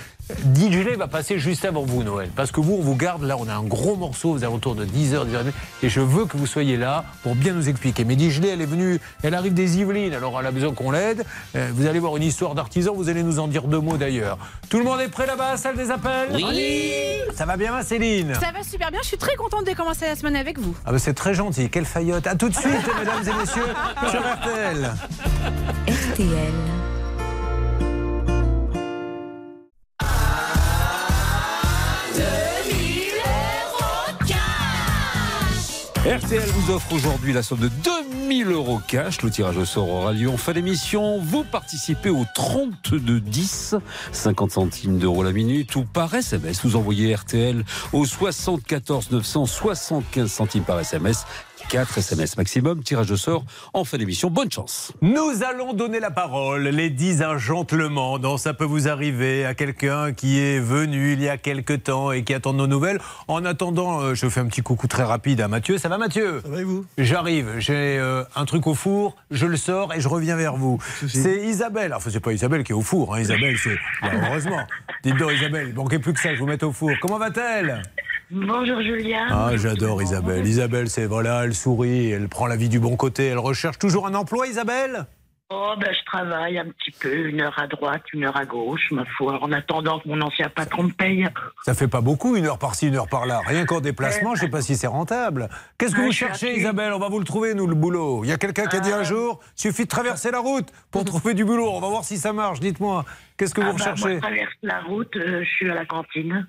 [0.54, 2.30] DJ va passer juste avant vous, Noël.
[2.34, 4.84] Parce que vous, on vous garde là, on a un gros morceau aux alentours de
[4.84, 5.52] 10h, 10h30.
[5.82, 8.04] Et je veux que vous soyez là pour bien nous expliquer.
[8.04, 11.24] Mais DJ, elle est venue, elle arrive des Yvelines, alors elle a besoin qu'on l'aide.
[11.56, 14.38] Euh, vous allez voir une histoire d'artisan, vous allez nous en dire deux mots d'ailleurs.
[14.68, 16.30] Tout le monde est prêt là-bas, salle des appels?
[16.34, 16.92] Oui.
[17.34, 18.34] Ça va bien, ma Céline?
[18.34, 20.74] Ça va super bien, je suis très contente de commencer la semaine avec vous.
[20.84, 22.26] Ah ben c'est très gentil, quelle faillotte.
[22.26, 23.74] À tout de suite, mesdames et messieurs,
[24.10, 24.90] sur RTL.
[25.86, 26.97] RTL.
[36.06, 39.20] RTL vous offre aujourd'hui la somme de 2000 euros cash.
[39.22, 41.18] Le tirage au sort aura lieu en fin d'émission.
[41.18, 43.74] Vous participez au 32 10,
[44.12, 46.64] 50 centimes d'euros la minute ou par SMS.
[46.64, 51.26] Vous envoyez RTL au 74 900, 75 centimes par SMS.
[51.68, 54.30] 4 SMS maximum, tirage au sort en fin d'émission.
[54.30, 54.92] Bonne chance.
[55.02, 58.20] Nous allons donner la parole, les dix un gentleman.
[58.20, 62.10] Non, ça peut vous arriver à quelqu'un qui est venu il y a quelque temps
[62.10, 63.00] et qui attend nos nouvelles.
[63.28, 65.76] En attendant, euh, je fais un petit coucou très rapide à Mathieu.
[65.76, 66.40] Ça va, Mathieu?
[66.42, 66.86] Ça va et vous?
[66.96, 70.78] J'arrive, j'ai euh, un truc au four, je le sors et je reviens vers vous.
[71.06, 71.92] C'est Isabelle.
[71.92, 73.14] Enfin, c'est pas Isabelle qui est au four.
[73.14, 73.20] Hein.
[73.20, 73.76] Isabelle, c'est.
[74.00, 74.60] Bah, heureusement.
[75.04, 76.90] Dites donc, Isabelle, il manquait plus que ça, je vous mette au four.
[77.00, 77.82] Comment va-t-elle?
[78.30, 79.26] Bonjour Julien.
[79.30, 80.46] Ah, j'adore Isabelle.
[80.46, 84.06] Isabelle, c'est voilà, elle sourit, elle prend la vie du bon côté, elle recherche toujours
[84.06, 85.06] un emploi, Isabelle?
[85.50, 88.88] Oh, ben, je travaille un petit peu, une heure à droite, une heure à gauche,
[88.90, 91.26] ma foi, en attendant que mon ancien patron me paye.
[91.64, 93.40] Ça fait pas beaucoup, une heure par-ci, une heure par-là.
[93.46, 95.48] Rien qu'en déplacement, je sais pas si c'est rentable.
[95.78, 96.54] Qu'est-ce que Ouais, vous cherchez.
[96.54, 96.92] Isabelle?
[96.92, 98.24] On va vous le trouver, nous, le boulot.
[98.24, 101.06] Il y a quelqu'un qui a dit un jour, suffit de traverser la route pour
[101.06, 101.70] trouver du boulot.
[101.70, 102.60] On va voir si ça marche.
[102.60, 103.06] Dites-moi,
[103.38, 104.14] qu'est-ce que Ah, vous bah, moi, recherchez?
[104.16, 106.46] je traverse la route, euh, je suis à la cantine.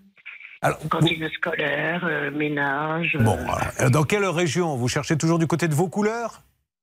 [0.62, 3.16] Alors, Cantine scolaire, euh, ménage.
[3.20, 3.38] euh, Bon,
[3.78, 6.42] alors, dans quelle région Vous cherchez toujours du côté de vos couleurs?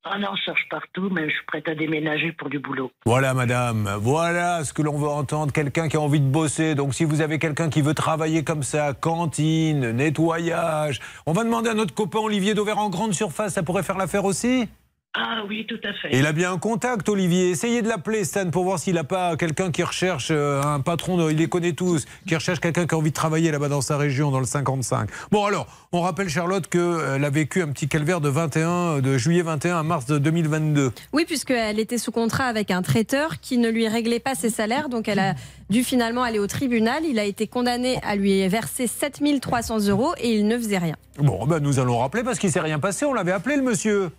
[0.09, 2.93] Ah non, je cherche partout, mais je suis prête à déménager pour du boulot.
[3.05, 3.91] Voilà, madame.
[4.01, 5.53] Voilà ce que l'on veut entendre.
[5.53, 6.77] Quelqu'un qui a envie de bosser.
[6.77, 11.71] Donc, si vous avez quelqu'un qui veut travailler comme ça, cantine, nettoyage, on va demander
[11.71, 13.55] à notre copain Olivier Dauvert en grande surface.
[13.55, 14.69] Ça pourrait faire l'affaire aussi?
[15.19, 16.15] Ah oui, tout à fait.
[16.15, 17.49] Et il a bien un contact, Olivier.
[17.49, 21.31] Essayez de l'appeler, Stan, pour voir s'il n'a pas quelqu'un qui recherche euh, un patron,
[21.31, 23.97] il les connaît tous, qui recherche quelqu'un qui a envie de travailler là-bas dans sa
[23.97, 25.09] région, dans le 55.
[25.31, 29.41] Bon, alors, on rappelle, Charlotte, qu'elle a vécu un petit calvaire de 21, de juillet
[29.41, 30.93] 21 à mars de 2022.
[31.15, 34.91] Oui, puisqu'elle était sous contrat avec un traiteur qui ne lui réglait pas ses salaires.
[34.91, 35.35] Donc elle a
[35.71, 37.05] dû finalement aller au tribunal.
[37.07, 40.97] Il a été condamné à lui verser 7300 euros et il ne faisait rien.
[41.19, 43.07] Bon, ben, nous allons rappeler parce qu'il s'est rien passé.
[43.07, 44.11] On l'avait appelé, le monsieur.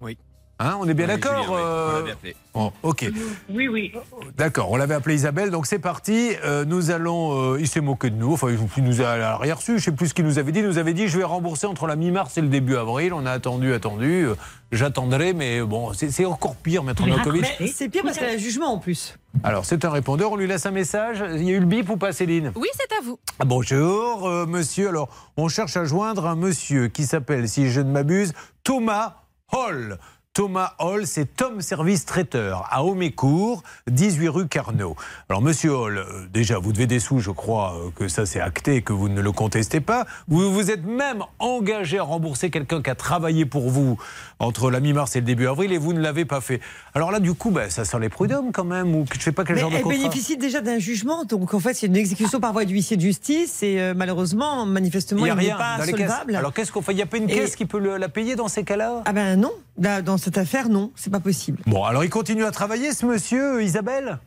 [0.00, 0.16] Oui.
[0.58, 2.36] Hein, on est bien Oui, d'accord oui, euh, on l'avait appelé.
[2.54, 3.10] Bon, ok.
[3.50, 3.92] Oui, oui.
[4.38, 6.30] D'accord, on l'avait appelé Isabelle, donc c'est parti.
[6.46, 7.52] Euh, nous allons.
[7.52, 10.08] euh, il s'est moqué de nous, enfin, il nous a rien reçu, je sais plus
[10.08, 10.60] ce qu'il nous avait dit.
[10.60, 13.12] Il nous avait dit je vais rembourser entre la mi-mars et le début avril.
[13.12, 14.28] On a attendu, attendu.
[14.28, 14.34] euh,
[14.72, 17.44] J'attendrai, mais bon, c'est encore pire, Maître Novakovic.
[17.60, 19.18] Mais c'est pire parce qu'elle a un jugement en plus.
[19.44, 21.22] Alors, c'est un répondeur, on lui laisse un message.
[21.34, 22.50] Il y a eu le bip ou pas, Céline?
[22.56, 23.18] Oui, c'est à vous.
[23.38, 24.88] Ah, Bonjour, euh, monsieur.
[24.88, 28.32] Alors, on cherche à joindre un monsieur qui s'appelle, si je ne m'abuse,
[28.64, 29.16] Thomas
[29.52, 29.98] Hall.
[30.36, 34.94] Thomas Hall, c'est Tom Service Traiteur à Homécourt, 18 rue Carnot.
[35.30, 38.38] Alors, monsieur Hall, euh, déjà, vous devez des sous, je crois euh, que ça c'est
[38.40, 40.04] acté, que vous ne le contestez pas.
[40.28, 43.96] Vous vous êtes même engagé à rembourser quelqu'un qui a travaillé pour vous
[44.38, 46.60] entre la mi-mars et le début avril et vous ne l'avez pas fait.
[46.92, 49.42] Alors là, du coup, ben, ça sent les prud'hommes quand même, ou je sais pas
[49.42, 49.98] quel Mais genre de elle contrat.
[49.98, 53.00] bénéficie déjà d'un jugement, donc en fait c'est une exécution par voie du huissier de
[53.02, 56.36] justice et euh, malheureusement, manifestement, Il il, n'y a n'est pas solvable.
[56.36, 56.92] Alors qu'est-ce qu'on fait?
[56.92, 59.00] Il n'y a pas une Et- caisse qui peut le- la payer dans ces cas-là?
[59.06, 61.58] Ah ben non, dans cette affaire, non, c'est pas possible.
[61.66, 64.18] Bon, alors il continue à travailler, ce monsieur, Isabelle?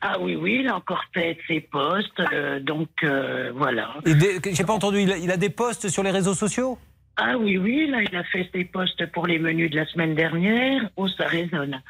[0.00, 3.94] Ah oui, oui, il a encore fait ses postes, euh, donc euh, voilà.
[4.04, 6.78] J'ai pas entendu, il a, il a des posts sur les réseaux sociaux?
[7.16, 10.14] Ah oui, oui, là, il a fait ses postes pour les menus de la semaine
[10.14, 10.88] dernière.
[10.94, 11.82] Oh, ça résonne.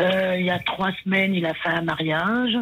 [0.00, 2.56] Euh, il y a trois semaines, il a fait un mariage.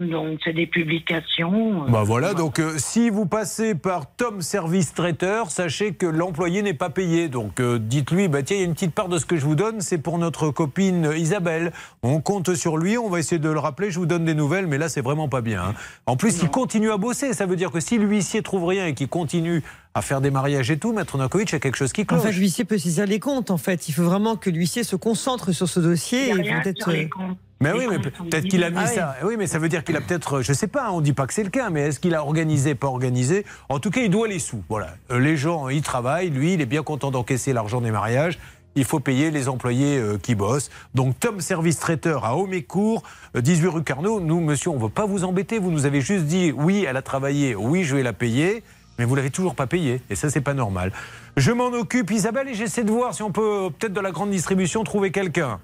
[0.00, 1.84] Donc, c'est des publications.
[1.88, 6.74] Bah voilà, donc euh, si vous passez par Tom Service Traiteur, sachez que l'employé n'est
[6.74, 7.28] pas payé.
[7.28, 9.44] Donc euh, dites-lui, bah tiens, il y a une petite part de ce que je
[9.44, 11.72] vous donne, c'est pour notre copine Isabelle.
[12.02, 14.66] On compte sur lui, on va essayer de le rappeler, je vous donne des nouvelles,
[14.66, 15.62] mais là c'est vraiment pas bien.
[15.62, 15.74] hein.
[16.06, 18.94] En plus, il continue à bosser, ça veut dire que si l'huissier trouve rien et
[18.94, 19.62] qu'il continue
[19.94, 22.04] à faire des mariages et tout, Maître Novakovic, il y a quelque chose qui En
[22.04, 22.22] cloche.
[22.22, 23.50] fait, l'huissier peut saisir les comptes.
[23.50, 26.22] En fait, il faut vraiment que l'huissier se concentre sur ce dossier.
[26.22, 27.36] Il y a et rien peut-être, euh, comptes.
[27.60, 29.16] Mais oui, mais peut-être qu'il a mis ça.
[29.22, 31.34] Oui, mais ça veut dire qu'il a peut-être, je sais pas, on dit pas que
[31.34, 33.44] c'est le cas, mais est-ce qu'il a organisé, pas organisé?
[33.68, 34.64] En tout cas, il doit les sous.
[34.68, 34.94] Voilà.
[35.10, 38.38] Euh, Les gens, ils travaillent, lui, il est bien content d'encaisser l'argent des mariages.
[38.74, 40.70] Il faut payer les employés euh, qui bossent.
[40.94, 43.02] Donc, Tom Service Traiteur à Homécourt,
[43.36, 44.18] euh, 18 rue Carnot.
[44.20, 45.58] Nous, monsieur, on ne veut pas vous embêter.
[45.58, 48.64] Vous nous avez juste dit, oui, elle a travaillé, oui, je vais la payer.
[48.98, 50.02] Mais vous l'avez toujours pas payé.
[50.10, 50.92] Et ça, c'est pas normal.
[51.36, 54.30] Je m'en occupe, Isabelle, et j'essaie de voir si on peut, peut-être de la grande
[54.30, 55.60] distribution, trouver quelqu'un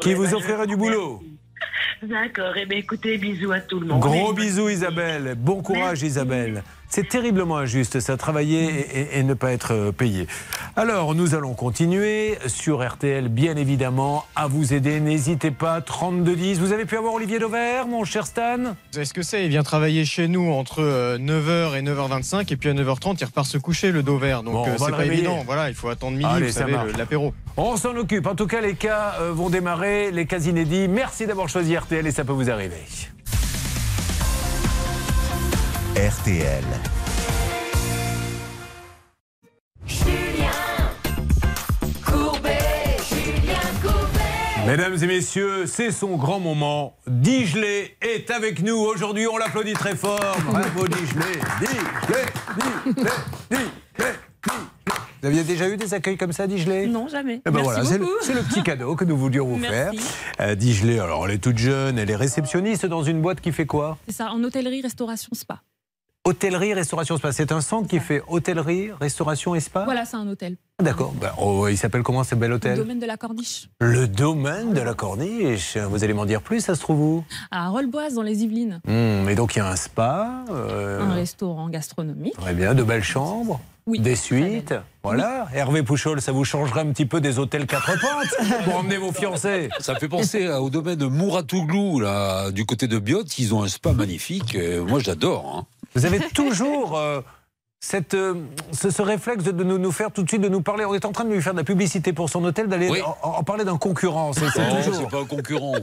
[0.00, 1.22] qui Eh vous ben, offrirait du boulot.
[2.02, 2.54] D'accord.
[2.56, 4.00] Eh bien, écoutez, bisous à tout le monde.
[4.00, 6.64] Gros bisous Isabelle, bon courage Isabelle.
[6.94, 10.26] C'est terriblement injuste ça, travailler et, et- et ne pas être euh, payé.
[10.76, 15.00] Alors nous allons continuer sur RTL bien évidemment à vous aider.
[15.00, 16.58] N'hésitez pas, 3210.
[16.60, 18.58] Vous avez pu avoir Olivier Dauvert, mon cher Stan?
[18.58, 19.42] Vous savez ce que c'est?
[19.44, 20.82] Il vient travailler chez nous entre
[21.16, 24.42] 9h et 9h25 et puis à 9h30 il repart se coucher le dos vert.
[24.42, 25.20] Donc Bon, euh, c'est pas réveiller.
[25.22, 25.42] évident.
[25.46, 27.32] Voilà, il faut attendre midi, Allez, vous savez, l'apéro.
[27.56, 28.26] On s'en occupe.
[28.26, 30.88] En tout cas, les cas euh, vont démarrer, les cas inédits.
[30.88, 32.76] Merci d'avoir choisi RTL et ça peut vous arriver.
[35.96, 36.64] RTL.
[44.66, 46.96] Mesdames et messieurs, c'est son grand moment.
[47.06, 49.26] Digelet est avec nous aujourd'hui.
[49.26, 50.18] On l'applaudit très fort.
[50.46, 51.24] Bravo Digelet.
[51.60, 52.24] Digelet,
[52.56, 53.10] Digelet, Digelet,
[53.50, 54.12] Digelet.
[55.20, 57.42] Vous aviez déjà eu des accueils comme ça, Digelet Non, jamais.
[57.46, 57.84] Eh ben Merci voilà,
[58.22, 59.98] c'est le, petit cadeau que nous voulions vous Merci.
[59.98, 60.10] faire.
[60.40, 63.66] Euh, Digelet, alors elle est toute jeune, elle est réceptionniste dans une boîte qui fait
[63.66, 63.98] quoi?
[64.08, 65.60] C'est ça, en hôtellerie, restauration, spa.
[66.24, 67.32] Hôtellerie, restauration, spa.
[67.32, 70.56] C'est un centre qui fait hôtellerie, restauration et spa Voilà, c'est un hôtel.
[70.78, 71.12] Ah, D'accord.
[71.20, 73.68] Ben, oh, il s'appelle comment ce bel Le hôtel domaine de la Corniche.
[73.80, 75.76] Le domaine de la Corniche.
[75.78, 77.24] Vous allez m'en dire plus, ça se trouve où?
[77.50, 78.80] À Rolleboise, dans les Yvelines.
[78.86, 80.44] Hmm, Et donc il y a un spa.
[80.48, 82.34] euh, Un restaurant gastronomique.
[82.36, 83.60] Très bien, de belles chambres.
[83.86, 83.98] Oui.
[83.98, 84.74] Des suites.
[85.02, 85.48] Voilà.
[85.52, 89.10] Hervé Pouchol, ça vous changerait un petit peu des hôtels quatre pentes pour emmener vos
[89.10, 89.70] fiancés?
[89.80, 93.24] Ça fait penser au domaine de Mouratoglou, là, du côté de Biot.
[93.38, 94.54] Ils ont un spa magnifique.
[94.54, 95.52] Euh, Moi, j'adore.
[95.58, 95.66] hein.
[95.94, 97.20] Vous avez toujours euh,
[97.80, 98.34] cette, euh,
[98.72, 100.84] ce, ce réflexe de, nous, nous faire tout de suite, de nous parler.
[100.84, 103.00] On est en train de lui faire de la publicité pour son hôtel, d'aller Oui.
[103.22, 104.32] en, en parler d'un concurrent.
[104.32, 104.94] C'est toujours.
[104.94, 105.74] c'est pas un concurrent.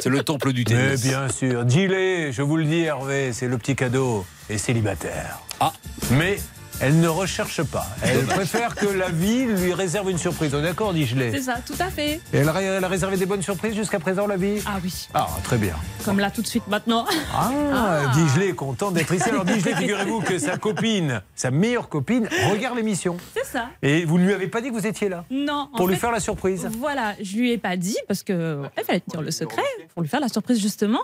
[0.00, 1.02] C'est le temple du Mais tennis.
[1.02, 1.68] bien sûr.
[1.68, 4.24] Gilet, je vous le dis, Hervé, c'est le petit cadeau.
[4.50, 5.40] Et célibataire.
[5.60, 5.72] Ah.
[6.12, 6.38] Mais
[6.80, 7.86] elle ne recherche pas.
[8.02, 10.54] Elle préfère que la vie lui réserve une surprise.
[10.54, 12.20] On est d'accord, dit C'est Gilet ça, tout à fait.
[12.32, 14.60] Et elle, a- elle a réservé des bonnes surprises jusqu'à présent, la vie?
[14.66, 15.74] Ah oui, Ah, très bien.
[16.04, 17.04] comme là tout de suite maintenant.
[17.34, 18.12] Ah, Ah.
[18.14, 19.28] Digelet est content d'être ici.
[19.28, 23.16] Alors, Digelet, figurez-vous que sa copine, sa meilleure copine, regarde l'émission.
[23.36, 23.68] C'est ça.
[23.82, 25.68] Et vous ne lui avez pas dit que vous étiez là Non.
[25.72, 26.68] en Pour lui fait, faire la surprise?
[26.78, 29.62] Voilà, je lui ai pas dit parce que il fallait dire le secret
[29.94, 31.00] pour lui faire la surprise justement.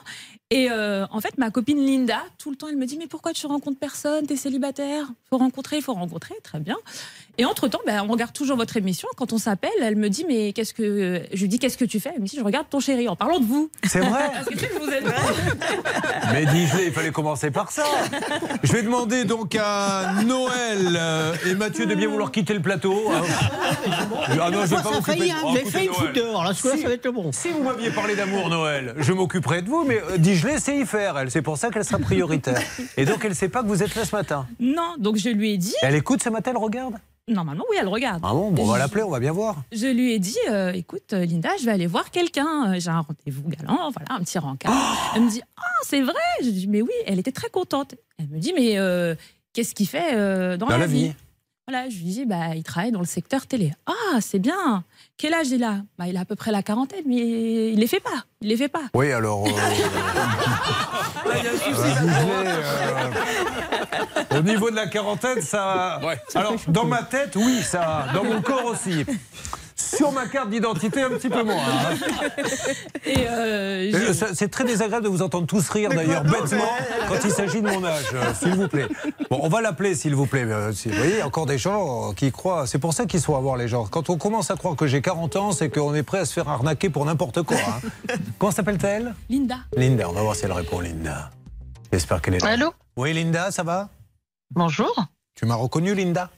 [0.51, 3.33] Et euh, en fait, ma copine Linda, tout le temps, elle me dit mais pourquoi
[3.33, 4.27] tu rencontres personne?
[4.27, 5.07] T'es célibataire?
[5.31, 6.77] Faut rencontrer, faut rencontrer, très bien.
[7.37, 9.09] Et entre temps, ben, on regarde toujours votre émission.
[9.17, 11.99] Quand on s'appelle, elle me dit mais qu'est-ce que je lui dis qu'est-ce que tu
[11.99, 12.11] fais?
[12.15, 13.71] Elle me dit je regarde ton chéri en parlant de vous.
[13.85, 15.05] C'est vrai Parce que tu sais que je vous aime.
[16.33, 17.85] Mais Digelet, il fallait commencer par ça.
[18.63, 23.11] Je vais demander donc à Noël euh, et Mathieu de bien vouloir quitter le plateau.
[23.11, 25.89] Ah non, je vais Ça pas a m'occuper failli, de hein, vous me Noël.
[25.93, 26.45] foutre dehors.
[26.45, 27.33] Là, Si- ça va être le bon.
[27.33, 31.19] Si vous m'aviez parlé d'amour, Noël, je m'occuperai de vous, mais Digelet sait y faire,
[31.19, 31.31] elle.
[31.31, 32.61] C'est pour ça qu'elle sera prioritaire.
[32.97, 34.47] Et donc, elle ne sait pas que vous êtes là ce matin.
[34.61, 35.75] Non, donc je lui ai dit.
[35.83, 36.95] Elle écoute ce matin, elle regarde?
[37.27, 38.21] Normalement, oui, elle regarde.
[38.23, 39.63] Ah bon, bon, on va l'appeler, on va bien voir.
[39.73, 42.75] Je lui ai dit, euh, écoute, euh, Linda, je vais aller voir quelqu'un.
[42.75, 45.13] Euh, J'ai un rendez-vous galant, voilà, un petit rencard.
[45.17, 46.15] Elle me dit, ah, c'est vrai.
[46.43, 47.95] Je dis, mais oui, elle était très contente.
[48.19, 49.15] Elle me dit, mais euh,
[49.55, 51.15] qu'est-ce qu'il fait euh, dans, Dans la, la vie, vie?
[51.67, 53.73] Voilà, je lui dis, bah, il travaille dans le secteur télé.
[53.87, 54.85] Ah, c'est bien.
[55.17, 55.77] Quel âge il a?
[55.97, 58.25] Bah, Il a à peu près la quarantaine, mais il les fait pas.
[58.41, 58.83] Il les fait pas.
[58.95, 59.47] Oui, alors.
[59.47, 59.51] euh,
[61.27, 61.95] euh, Digelet,
[64.33, 66.01] euh, au niveau de la quarantaine, ça.
[66.35, 68.07] Alors, dans ma tête, oui, ça.
[68.13, 69.05] Dans mon corps aussi.
[69.77, 71.57] Sur ma carte d'identité, un petit peu moins.
[71.57, 71.95] hein.
[73.07, 76.65] Euh, Euh, C'est très désagréable de vous entendre tous rire d'ailleurs bêtement
[77.09, 78.87] quand il s'agit de mon âge, euh, s'il vous plaît.
[79.31, 80.45] Bon, on va l'appeler s'il vous plaît.
[80.45, 80.51] Vous
[80.91, 82.67] voyez, il y a encore des gens qui croient.
[82.67, 83.85] C'est pour ça qu'il faut avoir les gens.
[83.87, 86.33] Quand on commence à croire que j'ai 40 ans, c'est qu'on est prêt à se
[86.33, 87.57] faire arnaquer pour n'importe quoi.
[87.59, 88.15] hein.
[88.39, 89.15] Comment s'appelle-t-elle?
[89.29, 89.57] Linda.
[89.77, 91.31] Linda, on va voir si elle répond, Linda.
[91.93, 92.49] J'espère qu'elle est là.
[92.51, 92.73] Allô?
[92.97, 93.89] Oui, Linda, ça va?
[94.51, 94.95] Bonjour.
[95.35, 96.31] Tu m'as reconnu, Linda?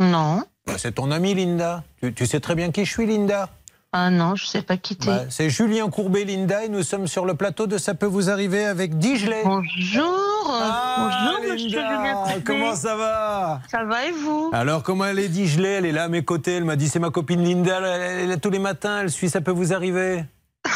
[0.00, 0.42] Non.
[0.66, 1.82] Bah, C'est ton amie, Linda.
[2.02, 3.48] Tu, tu sais très bien qui je suis, Linda
[3.92, 5.06] Ah non, je sais pas qui t'es.
[5.06, 8.30] Bah, C'est Julien Courbet, Linda, et nous sommes sur le plateau de Ça peut vous
[8.30, 9.42] arriver avec Digelet.
[9.44, 10.48] Bonjour.
[10.48, 12.42] Ah, Bonjour, monsieur Linda, Julien Courbet.
[12.44, 13.60] Comment ça va?
[13.70, 14.50] Ça va et vous?
[14.52, 15.74] Alors, comment elle est Digelet?
[15.74, 16.56] Elle est là à mes côtés.
[16.56, 17.78] Elle m'a dit c'est ma copine Linda.
[17.78, 19.00] Elle, elle est là tous les matins.
[19.02, 20.24] Elle suit Ça peut vous arriver.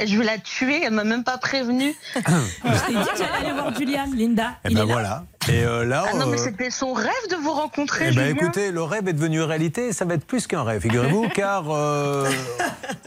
[0.00, 1.94] Eh, Je vais la tuer, elle m'a même pas prévenu.
[2.14, 4.52] Je t'ai dit que j'allais aller voir Juliane, Linda.
[4.64, 5.24] Eh il ben est là voilà.
[5.50, 8.08] Et euh, là, Ah non, mais euh, c'était son rêve de vous rencontrer.
[8.10, 9.92] eh ben, écoutez, le rêve est devenu réalité.
[9.92, 12.28] Ça va être plus qu'un rêve, figurez-vous, car euh,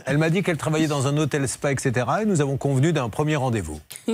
[0.06, 2.06] elle m'a dit qu'elle travaillait dans un hôtel spa, etc.
[2.24, 3.80] Et nous avons convenu d'un premier rendez-vous.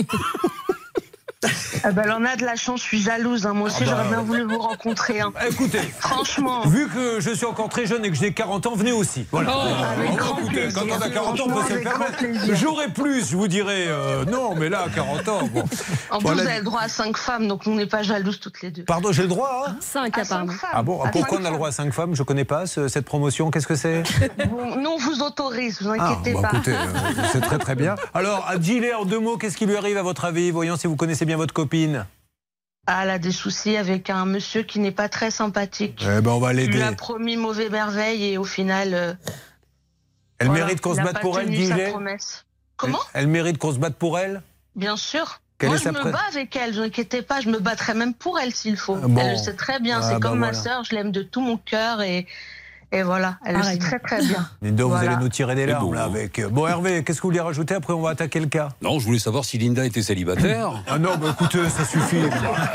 [1.84, 3.46] Ah bah, elle en a de la chance, je suis jalouse.
[3.46, 3.54] hein.
[3.54, 5.22] Moi aussi, Ah bah, j'aurais bien voulu vous rencontrer.
[5.22, 5.32] hein.
[5.50, 6.62] Écoutez, Franchement.
[6.68, 9.26] vu que je suis encore très jeune et que j'ai 40 ans, venez aussi.
[9.32, 9.52] Voilà.
[9.56, 10.82] Oh, avec Oh, grand écoutez, plaisir.
[10.90, 12.56] quand on a 40 ans, on peut se le permettre.
[12.56, 13.86] J'aurais plus, je vous dirais.
[13.88, 15.62] euh, non, mais là, à 40 ans, bon.
[15.62, 16.42] En plus, Voilà.
[16.44, 18.84] vous avez le droit à cinq femmes, donc on n'est pas jalouses toutes les deux.
[18.84, 19.76] Pardon, j'ai le droit hein?
[19.80, 20.54] 5 apparemment.
[20.74, 22.16] Ah bon À Pourquoi on a le droit à 5 femmes?
[22.16, 23.52] Je connais pas ce- cette promotion.
[23.52, 24.04] Qu'est-ce que c'est?
[24.78, 26.58] Nous, on vous autorise, vous Ah, inquiétez bah, pas.
[26.58, 27.96] écoutez, euh, c'est très très bien.
[28.14, 30.52] Alors, à Gilet, en deux mots, qu'est-ce qui lui arrive à votre avis?
[30.52, 32.06] Voyons si vous connaissez bien votre copine.
[32.88, 36.04] Ah, elle a des soucis avec un monsieur qui n'est pas très sympathique.
[36.04, 36.82] Eh ben, on va Il lui l'aider.
[36.82, 38.94] a promis mauvais merveille et au final.
[38.94, 39.14] euh,
[40.40, 41.50] Elle voilà, mérite qu'on il se batte pour elle.
[42.78, 44.42] Comment elle, elle mérite qu'on se batte pour elle
[44.76, 45.42] Bien sûr.
[45.58, 48.14] Quelle Moi, je me bats avec elle, ne vous inquiétez pas, je me battrai même
[48.14, 48.96] pour elle s'il faut.
[48.96, 49.20] bon.
[49.20, 51.42] Elle le sait très bien, Ah, c'est bah comme ma sœur, je l'aime de tout
[51.42, 52.28] mon cœur et,
[52.92, 54.50] et voilà, elle le sait très très bien.
[54.62, 56.06] Dites donc, vous allez nous tirer des larmes là hein.
[56.06, 56.42] avec.
[56.48, 58.70] Bon, Hervé, qu'est-ce que vous voulez rajouter Après, on va attaquer le cas?
[58.82, 60.84] Non, je voulais savoir si Linda était célibataire.
[60.88, 62.18] Ah non, bah écoutez, ça suffit.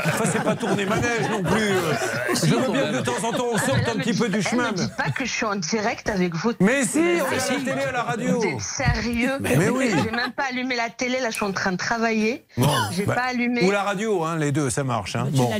[0.05, 2.35] Enfin, c'est pas tourner manège non plus.
[2.35, 4.37] Si, Je veux bien que de temps en temps on sorte un petit peu du
[4.37, 4.71] elle chemin.
[4.71, 6.51] me dites pas que je suis en direct avec vous.
[6.59, 8.39] Mais si, on est à la télé, à la radio.
[8.39, 9.89] Vous êtes sérieux Mais oui.
[10.03, 12.45] J'ai même pas allumé la télé, là je suis en train de travailler.
[12.57, 13.63] Bon, J'ai bah, pas allumé.
[13.65, 15.15] Ou la radio, hein, les deux, ça marche.
[15.15, 15.27] Hein.
[15.31, 15.51] Tu Bon.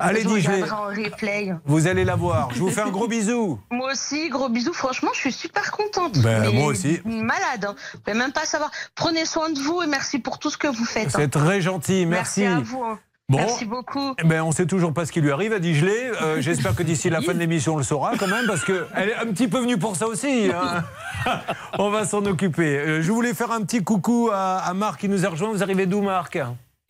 [0.00, 0.50] Allez, je dis-je.
[0.50, 1.54] regarderai en replay.
[1.64, 2.48] Vous allez la voir.
[2.54, 3.60] Je vous fais un gros bisou.
[3.70, 4.72] Moi aussi, gros bisous.
[4.72, 6.18] Franchement, je suis super contente.
[6.20, 7.00] Ben, Mais moi aussi.
[7.04, 7.64] Malade.
[7.68, 7.74] Hein.
[8.04, 8.70] Pouvez même pas savoir.
[8.94, 11.06] Prenez soin de vous et merci pour tout ce que vous faites.
[11.08, 11.18] hein.
[11.18, 12.44] C'est très gentil, merci.
[12.44, 12.82] à vous.
[12.84, 12.98] hein.
[13.30, 13.38] Bon.
[13.38, 14.14] Merci beaucoup.
[14.22, 16.10] Eh Ben, on sait toujours pas ce qui lui arrive à Digelet.
[16.20, 18.84] Euh, J'espère que d'ici la fin de l'émission, on le saura quand même, parce qu'elle
[19.08, 20.50] est un petit peu venue pour ça aussi.
[20.54, 20.84] hein.
[21.78, 22.76] on va s'en occuper.
[22.78, 25.48] Euh, je voulais faire un petit coucou à, à Marc qui nous a rejoint.
[25.52, 26.38] Vous arrivez d'où, Marc?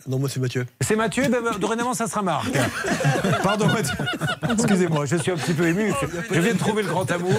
[0.09, 0.67] Non, moi c'est Mathieu.
[0.83, 2.51] C'est Mathieu ben, Dorénavant, ça sera Marc.
[3.43, 3.95] Pardon, Mathieu.
[4.53, 5.93] Excusez-moi, je suis un petit peu ému.
[6.31, 7.33] Je viens de trouver le grand amour.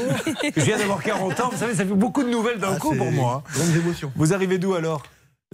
[0.55, 1.49] Je viens d'avoir 40 ans.
[1.51, 3.43] Vous savez, ça fait beaucoup de nouvelles d'un Ah, coup pour moi.
[3.53, 4.11] Grandes émotions.
[4.15, 5.03] Vous arrivez d'où alors?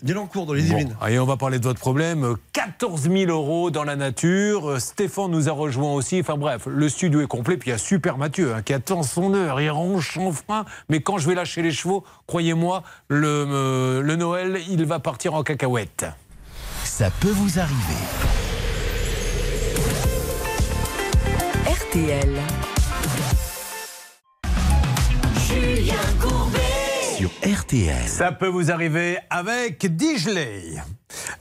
[0.03, 0.95] Dielancourt dans les Bon, Yvelines.
[1.01, 2.35] allez, on va parler de votre problème.
[2.53, 4.69] 14 000 euros dans la nature.
[4.71, 6.21] Euh, Stéphane nous a rejoint aussi.
[6.21, 7.57] Enfin bref, le studio est complet.
[7.57, 9.59] Puis il y a Super Mathieu hein, qui attend son heure.
[9.59, 10.65] Il ronge son frein.
[10.87, 15.33] Mais quand je vais lâcher les chevaux, croyez-moi, le, euh, le Noël, il va partir
[15.33, 16.05] en cacahuète.
[17.01, 17.97] Ça peut vous arriver.
[21.65, 22.70] RTL.
[27.21, 28.07] Sur RTL.
[28.07, 30.63] Ça peut vous arriver avec Digeley.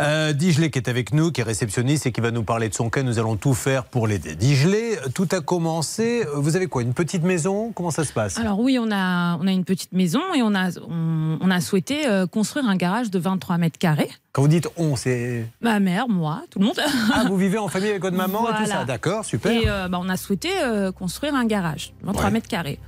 [0.02, 2.74] Euh, Digeley qui est avec nous, qui est réceptionniste et qui va nous parler de
[2.74, 3.02] son cas.
[3.02, 4.34] Nous allons tout faire pour l'aider.
[4.34, 6.26] Digeley, tout a commencé.
[6.34, 7.72] Vous avez quoi Une petite maison?
[7.74, 8.36] Comment ça se passe?
[8.36, 11.60] Alors oui, on a, on a une petite maison et on a, on, on a
[11.62, 14.10] souhaité euh, construire un garage de 23 mètres carrés.
[14.32, 15.46] Quand vous dites on, c'est.
[15.62, 16.78] Ma mère, moi, tout le monde.
[17.14, 18.84] Ah, vous vivez en famille avec votre maman et tout ça.
[18.84, 19.50] D'accord, super.
[19.50, 22.30] Et euh, bah, on a souhaité euh, construire un garage, 23 Ouais.
[22.32, 22.78] mètres carrés.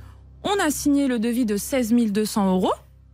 [0.43, 2.73] On a signé le devis de 16 200 euros.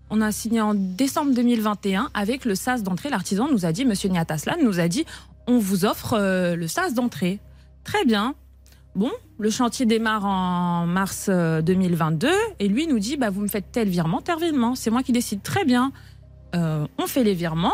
[0.09, 3.09] On a signé en décembre 2021 avec le SAS d'entrée.
[3.09, 5.05] L'artisan nous a dit, Monsieur Niataslan nous a dit,
[5.47, 7.39] on vous offre euh, le SAS d'entrée.
[7.83, 8.35] Très bien.
[8.95, 12.27] Bon, le chantier démarre en mars euh, 2022
[12.59, 14.75] et lui nous dit, bah, vous me faites tel virement, tel virement.
[14.75, 15.43] C'est moi qui décide.
[15.43, 15.91] Très bien.
[16.55, 17.73] Euh, on fait les virements,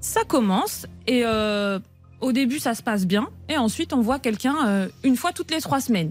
[0.00, 1.78] ça commence et euh,
[2.20, 5.50] au début ça se passe bien et ensuite on voit quelqu'un euh, une fois toutes
[5.50, 6.10] les trois semaines.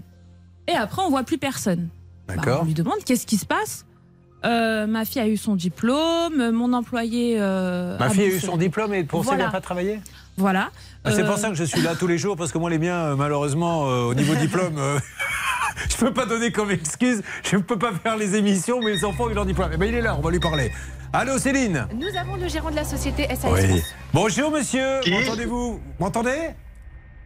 [0.66, 1.88] Et après on voit plus personne.
[2.26, 2.60] Bah, D'accord.
[2.62, 3.86] on lui demande qu'est-ce qui se passe?
[4.44, 7.36] Euh, ma fille a eu son diplôme, mon employé.
[7.38, 9.44] euh, Ma fille a eu son diplôme et pour ça, elle Voilà.
[9.46, 10.00] n'a pas travaillé
[10.36, 10.70] Voilà.
[11.04, 12.70] Ah, C'est Euh, pour ça que je suis là tous les jours, parce que moi,
[12.70, 14.98] les miens, euh, malheureusement, euh, au niveau diplôme, euh,
[15.90, 19.04] je peux pas donner comme excuse, je ne peux pas faire les émissions, mais les
[19.04, 19.70] enfants, ils ont leur diplôme.
[19.72, 20.72] Eh ben, il est là, on va lui parler.
[21.12, 23.82] Allô, Céline Nous avons le gérant de la société SAS Oui.
[24.14, 25.00] Bonjour, monsieur.
[25.02, 25.80] Qui M'entendez-vous?
[26.00, 26.50] M'entendez?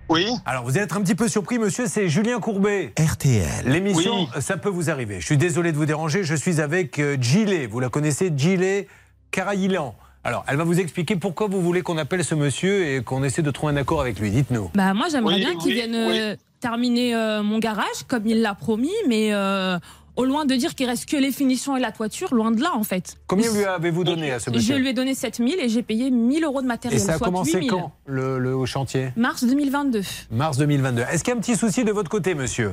[0.09, 0.29] Oui.
[0.45, 2.93] Alors, vous allez être un petit peu surpris, monsieur, c'est Julien Courbet.
[2.99, 3.67] RTL.
[3.67, 5.21] L'émission, ça peut vous arriver.
[5.21, 7.67] Je suis désolé de vous déranger, je suis avec euh, Gillet.
[7.67, 8.87] Vous la connaissez, Gillet
[9.33, 9.95] Caraïlan.
[10.23, 13.43] Alors, elle va vous expliquer pourquoi vous voulez qu'on appelle ce monsieur et qu'on essaie
[13.43, 14.31] de trouver un accord avec lui.
[14.31, 14.71] Dites-nous.
[14.75, 18.43] Bah moi j'aimerais Oui, bien qu'il oui, vienne euh, terminer euh, mon garage comme il
[18.43, 19.79] l'a promis, mais euh,
[20.17, 22.71] au loin de dire qu'il reste que les finitions et la toiture, loin de là
[22.75, 23.17] en fait.
[23.27, 26.11] Combien lui avez-vous donné à ce Je monsieur lui ai donné 7000 et j'ai payé
[26.11, 27.01] 1000 euros de Et matériel.
[27.01, 27.71] ça a soit commencé 8000.
[27.71, 29.11] quand, le, le chantier?
[29.17, 30.03] Mars 2022.
[30.31, 31.03] Mars 2022.
[31.11, 32.73] Est-ce qu'il y a un petit souci de votre côté, monsieur?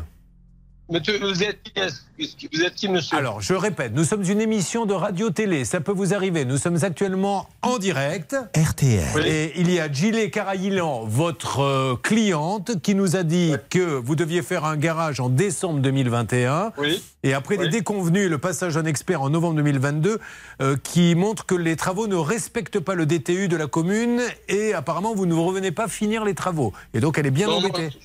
[0.89, 2.01] Vous êtes qui est-ce-
[2.53, 5.63] Vous êtes qui, monsieur Alors, je répète, nous sommes une émission de radio-télé.
[5.65, 6.43] Ça peut vous arriver.
[6.45, 8.35] Nous sommes actuellement en direct.
[8.55, 9.25] RTL.
[9.25, 14.15] Et il y a Gilles Carayilan, votre euh, cliente, qui nous a dit que vous
[14.15, 16.73] deviez faire un garage en décembre 2021.
[17.23, 20.19] Et après des déconvenus, le passage d'un expert en novembre 2022,
[20.61, 24.21] euh, qui montre que les travaux ne respectent pas le DTU de la commune.
[24.49, 26.73] Et apparemment, vous ne revenez pas finir les travaux.
[26.93, 27.97] Et donc, elle est bien Non, moi, embêtée.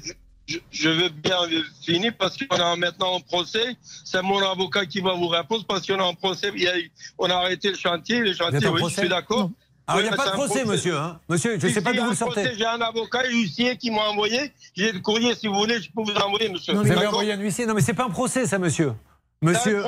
[0.49, 1.37] Je, je veux bien
[1.85, 3.77] finir parce qu'on est maintenant en procès.
[4.05, 6.51] C'est mon avocat qui va vous répondre parce qu'on est en procès.
[6.55, 6.73] Il y a
[7.19, 8.21] on a arrêté le chantier.
[8.21, 9.51] Le chantier, oui, je suis d'accord.
[9.87, 10.97] Alors, il n'y a pas de un procès, monsieur.
[10.97, 12.51] Hein monsieur, je ne sais pas d'où vous le un sortez.
[12.59, 14.53] J'ai un avocat huissier qui m'a envoyé.
[14.77, 16.75] J'ai le courrier, si vous voulez, je peux vous envoyer, monsieur.
[16.75, 18.93] Vous avez envoyé un huissier Non, mais c'est pas un procès, ça, monsieur.
[19.41, 19.85] Monsieur.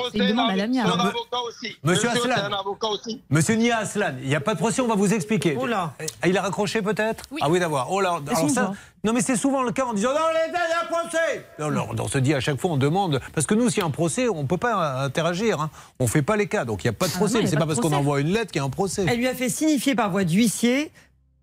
[1.83, 2.45] Monsieur c'est Aslan.
[2.45, 3.21] un avocat aussi.
[3.29, 5.57] Monsieur Nia Aslan, il n'y a pas de procès, on va vous expliquer.
[5.57, 5.93] Oula.
[6.21, 7.39] Ah, Il a raccroché peut-être Oui.
[7.43, 7.91] Ah oui, d'avoir.
[7.91, 8.53] Oh là, Et alors souvent.
[8.53, 8.73] ça,
[9.03, 12.01] non mais c'est souvent le cas en disant non, l'État, il y a un procès.
[12.03, 13.19] On se dit à chaque fois, on demande.
[13.33, 15.59] Parce que nous, s'il y a un procès, on ne peut pas interagir.
[15.59, 15.69] hein.
[15.99, 16.63] On ne fait pas les cas.
[16.63, 17.33] Donc il n'y a pas de Ah procès.
[17.35, 18.63] non, il y mais a c'est pas pas parce qu'on envoie une lettre qu'il y
[18.63, 19.05] a un procès.
[19.07, 20.91] Elle lui a fait signifier par voie d'huissier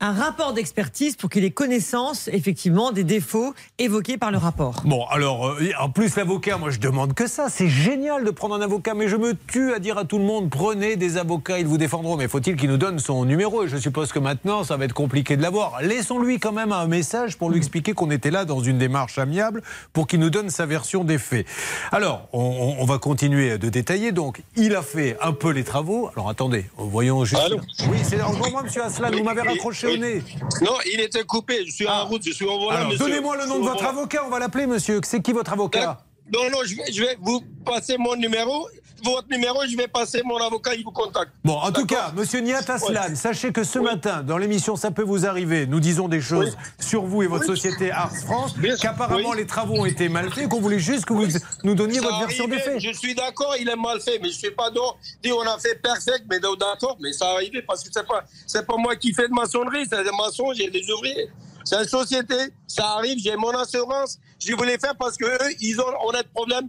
[0.00, 4.82] un rapport d'expertise pour qu'il ait connaissance, effectivement, des défauts évoqués par le rapport.
[4.84, 7.48] Bon, alors, euh, en plus, l'avocat, moi, je demande que ça.
[7.48, 10.24] C'est génial de prendre un avocat, mais je me tue à dire à tout le
[10.24, 12.16] monde prenez des avocats, ils vous défendront.
[12.16, 13.64] Mais faut-il qu'il nous donne son numéro?
[13.64, 15.82] Et je suppose que maintenant, ça va être compliqué de l'avoir.
[15.82, 19.62] Laissons-lui quand même un message pour lui expliquer qu'on était là dans une démarche amiable
[19.92, 21.44] pour qu'il nous donne sa version des faits.
[21.90, 24.12] Alors, on, on- on va continuer de détailler.
[24.12, 26.08] Donc, il a fait un peu les travaux.
[26.14, 27.42] Alors, attendez, voyons juste.
[27.90, 31.64] Oui, c'est encore moi, monsieur Aslan, vous m'avez raccroché Non, il était coupé.
[31.66, 32.88] Je suis en route, je suis au volant.
[32.98, 35.00] Donnez-moi le nom de votre avocat, on va l'appeler, monsieur.
[35.04, 36.00] C'est qui votre avocat?
[36.32, 38.68] Non, non, je vais, je vais vous passer mon numéro.
[39.04, 41.30] Votre numéro, je vais passer mon avocat, il vous contacte.
[41.44, 45.04] Bon, en tout cas, monsieur Niat Aslan, sachez que ce matin, dans l'émission Ça peut
[45.04, 49.46] vous arriver, nous disons des choses sur vous et votre société Ars France, qu'apparemment les
[49.46, 51.26] travaux ont été mal faits, qu'on voulait juste que vous
[51.62, 52.80] nous donniez Ça votre version des faits.
[52.80, 54.98] Je suis d'accord, il est mal fait, mais je suis pas d'accord.
[55.22, 58.66] Dit on a fait perfect, mais d'accord, mais ça arrivé parce que c'est pas, c'est
[58.66, 61.28] pas moi qui fais de maçonnerie, c'est des maçons, j'ai des ouvriers.
[61.68, 62.34] C'est une société,
[62.66, 64.18] ça arrive, j'ai mon assurance.
[64.40, 66.68] Je voulais faire parce que eux, ils ont, on a de problème.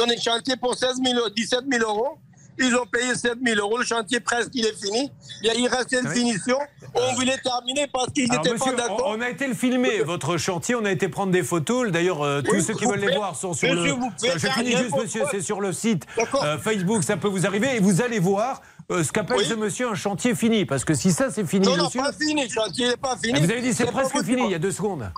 [0.00, 2.18] On est chantier pour 16 000, 17 000 euros.
[2.56, 3.78] Ils ont payé 7 000 euros.
[3.78, 5.10] Le chantier presque il est fini.
[5.42, 6.14] Il restait une Oui.
[6.14, 6.56] finition.
[6.94, 9.06] On voulait terminer parce qu'ils n'étaient pas d'accord.
[9.08, 11.90] on a été le filmer, votre chantier, on a été prendre des photos.
[11.90, 14.00] D'ailleurs, euh, tous Oui, ceux qui veulent les voir sont sur Monsieur, le.
[14.00, 16.06] vous pouvez je finis juste, monsieur, c'est sur le site
[16.44, 19.88] euh, Facebook, ça peut vous arriver, et vous allez voir euh, ce qu'appelle ce monsieur
[19.90, 20.64] un chantier fini.
[20.64, 22.02] Parce que si ça, c'est fini, Non, non, monsieur.
[22.02, 22.44] pas fini.
[22.44, 23.32] Le chantier n'est pas fini.
[23.36, 25.10] Ah, Vous avez dit c'est presque fini il y a deux secondes.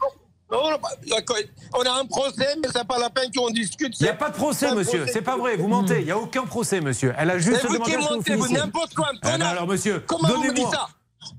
[0.51, 1.36] Non, non, pas- d'accord.
[1.74, 3.99] On a un procès, mais c'est pas la peine qu'on discute.
[3.99, 5.05] Il n'y a pas de procès, monsieur.
[5.12, 5.57] C'est pas vrai.
[5.57, 5.99] Vous mentez.
[6.01, 7.12] Il n'y a aucun procès, monsieur.
[7.18, 10.01] Elle a juste C'est vous demandé vous mentez, vous n'importe quoi, un Ah, alors, monsieur,
[10.07, 10.70] Comment vous me dites donnez-moi.
[10.72, 10.88] ça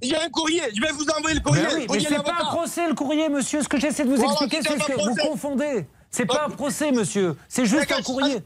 [0.01, 1.64] J'ai un courrier, je vais vous envoyer le courrier.
[1.64, 3.62] Ben oui, c'est pas un procès le courrier, monsieur.
[3.64, 5.88] Ce que j'essaie de vous Voilà, expliquer, c'est ce que vous confondez.
[6.12, 7.38] C'est pas un procès, monsieur.
[7.47, 8.39] C'est juste un courrier.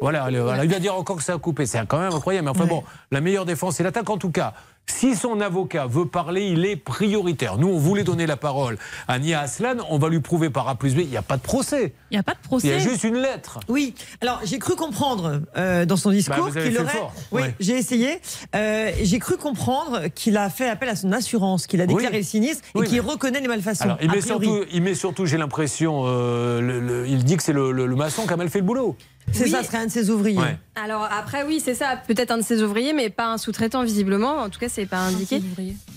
[0.00, 1.66] Voilà, allez, voilà, il va dire encore que ça a coupé.
[1.66, 2.44] C'est quand même incroyable.
[2.46, 4.10] Mais enfin bon, la meilleure défense, c'est l'attaque.
[4.10, 4.52] En tout cas,
[4.86, 7.56] si son avocat veut parler, il est prioritaire.
[7.58, 8.78] Nous, on voulait donner la parole
[9.08, 9.76] à Nia Aslan.
[9.90, 10.98] On va lui prouver par A plus B.
[11.00, 11.94] Il n'y a pas de procès.
[12.10, 12.68] Il n'y a pas de procès.
[12.68, 13.60] Il y a juste une lettre.
[13.68, 16.92] Oui, alors j'ai cru comprendre euh, dans son discours Bah, avez qu'il fait aurait.
[16.92, 17.12] fort.
[17.32, 17.54] Oui, Ouais.
[17.60, 18.20] j'ai essayé.
[18.54, 22.18] Euh, j'ai cru comprendre qu'il a fait appel à son assurance, qu'il a déclaré Oui.
[22.18, 23.84] le sinistre et Oui, qu'il mais- reconnaît les malfaçons.
[23.84, 27.36] Alors, il a met, surtout, il met surtout, j'ai l'impression, euh, le- le- il dit
[27.36, 28.96] que c'est le, le- le maçon qui a mal fait le boulot.
[29.32, 29.50] C'est Oui.
[29.50, 30.38] ça, ce serait un de ses ouvriers.
[30.38, 30.56] Ouais.
[30.76, 31.96] Alors après, oui, c'est ça.
[32.06, 34.38] Peut-être un de ses ouvriers, mais pas un sous-traitant visiblement.
[34.38, 35.40] En tout cas, c'est pas indiqué.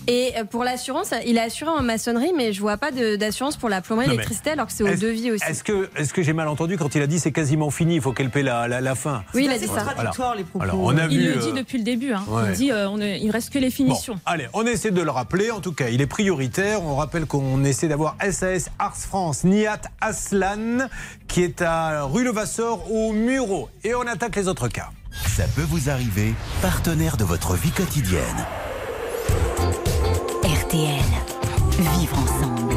[0.06, 3.68] Et euh, pour l'assurance, il est assuré en maçonnerie, mais je vois pas d'assurance pour
[3.68, 5.44] la plomberie, l'électricité, alors que c'est au devis aussi.
[5.48, 8.00] Est-ce que, est que j'ai mal entendu quand il a dit c'est quasiment fini, il
[8.00, 9.82] faut qu'elle paie la, la, la fin Oui, il a C'est dit ça.
[9.82, 10.62] contradictoire, les propos.
[10.64, 12.12] Alors, on a Il vu, le euh, dit depuis le début.
[12.12, 12.24] hein.
[12.28, 12.42] ouais.
[12.48, 14.18] Il dit euh, on ne- il reste que les finitions.
[14.26, 15.50] Allez, on essaie de le rappeler.
[15.50, 16.82] En tout cas, il est prioritaire.
[16.82, 20.88] On rappelle qu'on essaie d'avoir SAS Ars France, Niat Aslan,
[21.26, 23.68] qui est à rue Levasseur au Muro.
[23.84, 24.90] Et on attaque les autres cas.
[25.26, 28.46] Ça peut vous arriver, partenaire de votre vie quotidienne.
[30.42, 31.04] RTL.
[31.78, 32.74] Vivre ensemble.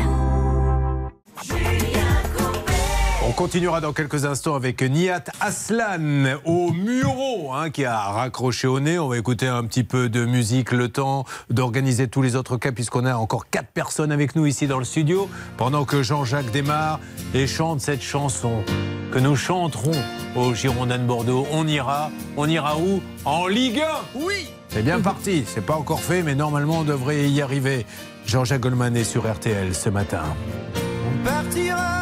[3.27, 8.79] On continuera dans quelques instants avec Niat Aslan au Muro, hein, qui a raccroché au
[8.79, 8.99] nez.
[8.99, 12.71] On va écouter un petit peu de musique, le temps d'organiser tous les autres cas,
[12.71, 16.99] puisqu'on a encore quatre personnes avec nous ici dans le studio, pendant que Jean-Jacques démarre
[17.33, 18.63] et chante cette chanson
[19.11, 19.91] que nous chanterons
[20.35, 21.45] au Girondin de Bordeaux.
[21.51, 23.01] On ira, on ira où?
[23.25, 23.81] En Ligue
[24.15, 27.85] 1 Oui C'est bien parti, c'est pas encore fait, mais normalement on devrait y arriver.
[28.25, 30.23] Jean-Jacques Goldman est sur RTL ce matin.
[31.07, 32.00] On partira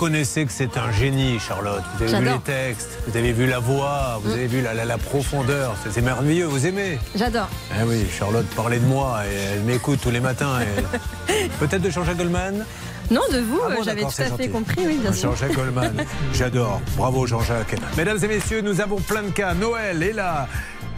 [0.00, 1.82] Reconnaissez que c'est un génie, Charlotte.
[1.98, 4.32] Vous avez vu les textes, vous avez vu la voix, vous Mm.
[4.34, 5.74] avez vu la, la- la profondeur.
[5.90, 7.48] C'est- merveilleux, vous aimez J'adore.
[7.72, 10.58] Ah oui, Charlotte parlait de moi et elle m'écoute tous les matins.
[10.60, 12.66] et- Peut-être de Jean-Jacques Goldman
[13.10, 14.50] Non, de vous, Ah bon, j'avais tout à fait gentil.
[14.50, 15.30] compris, oui, bien sûr.
[15.30, 16.82] Jean-Jacques Goldman, j'adore.
[16.98, 17.76] Bravo Jean-Jacques.
[17.96, 19.54] Mesdames et messieurs, nous avons plein de cas.
[19.54, 20.46] Noël est là.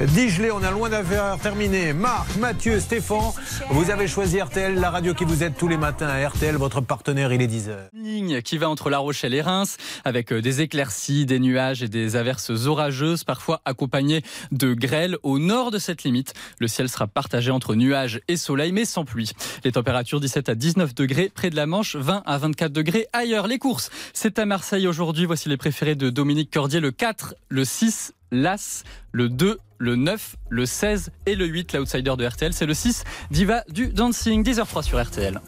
[0.07, 1.93] Digelé, on a loin d'avoir terminé.
[1.93, 3.33] Marc, Mathieu, Stéphane,
[3.71, 6.09] vous avez choisi RTL, la radio qui vous aide tous les matins.
[6.29, 7.89] RTL, votre partenaire, il est 10h.
[7.95, 11.89] ligne qui va entre La Rochelle et Reims, avec euh, des éclaircies, des nuages et
[11.89, 14.23] des averses orageuses, parfois accompagnées
[14.53, 15.17] de grêle.
[15.25, 19.05] Au nord de cette limite, le ciel sera partagé entre nuages et soleil, mais sans
[19.05, 19.33] pluie.
[19.65, 23.49] Les températures 17 à 19 degrés près de la Manche, 20 à 24 degrés ailleurs.
[23.49, 25.27] Les courses, c'est à Marseille aujourd'hui.
[25.27, 30.37] Voici les préférés de Dominique Cordier, le 4, le 6, l'As, le 2, le 9,
[30.51, 31.75] le 16 et le 8.
[31.75, 35.41] L'outsider de RTL, c'est le 6, Diva du Dancing, 10h03 sur RTL.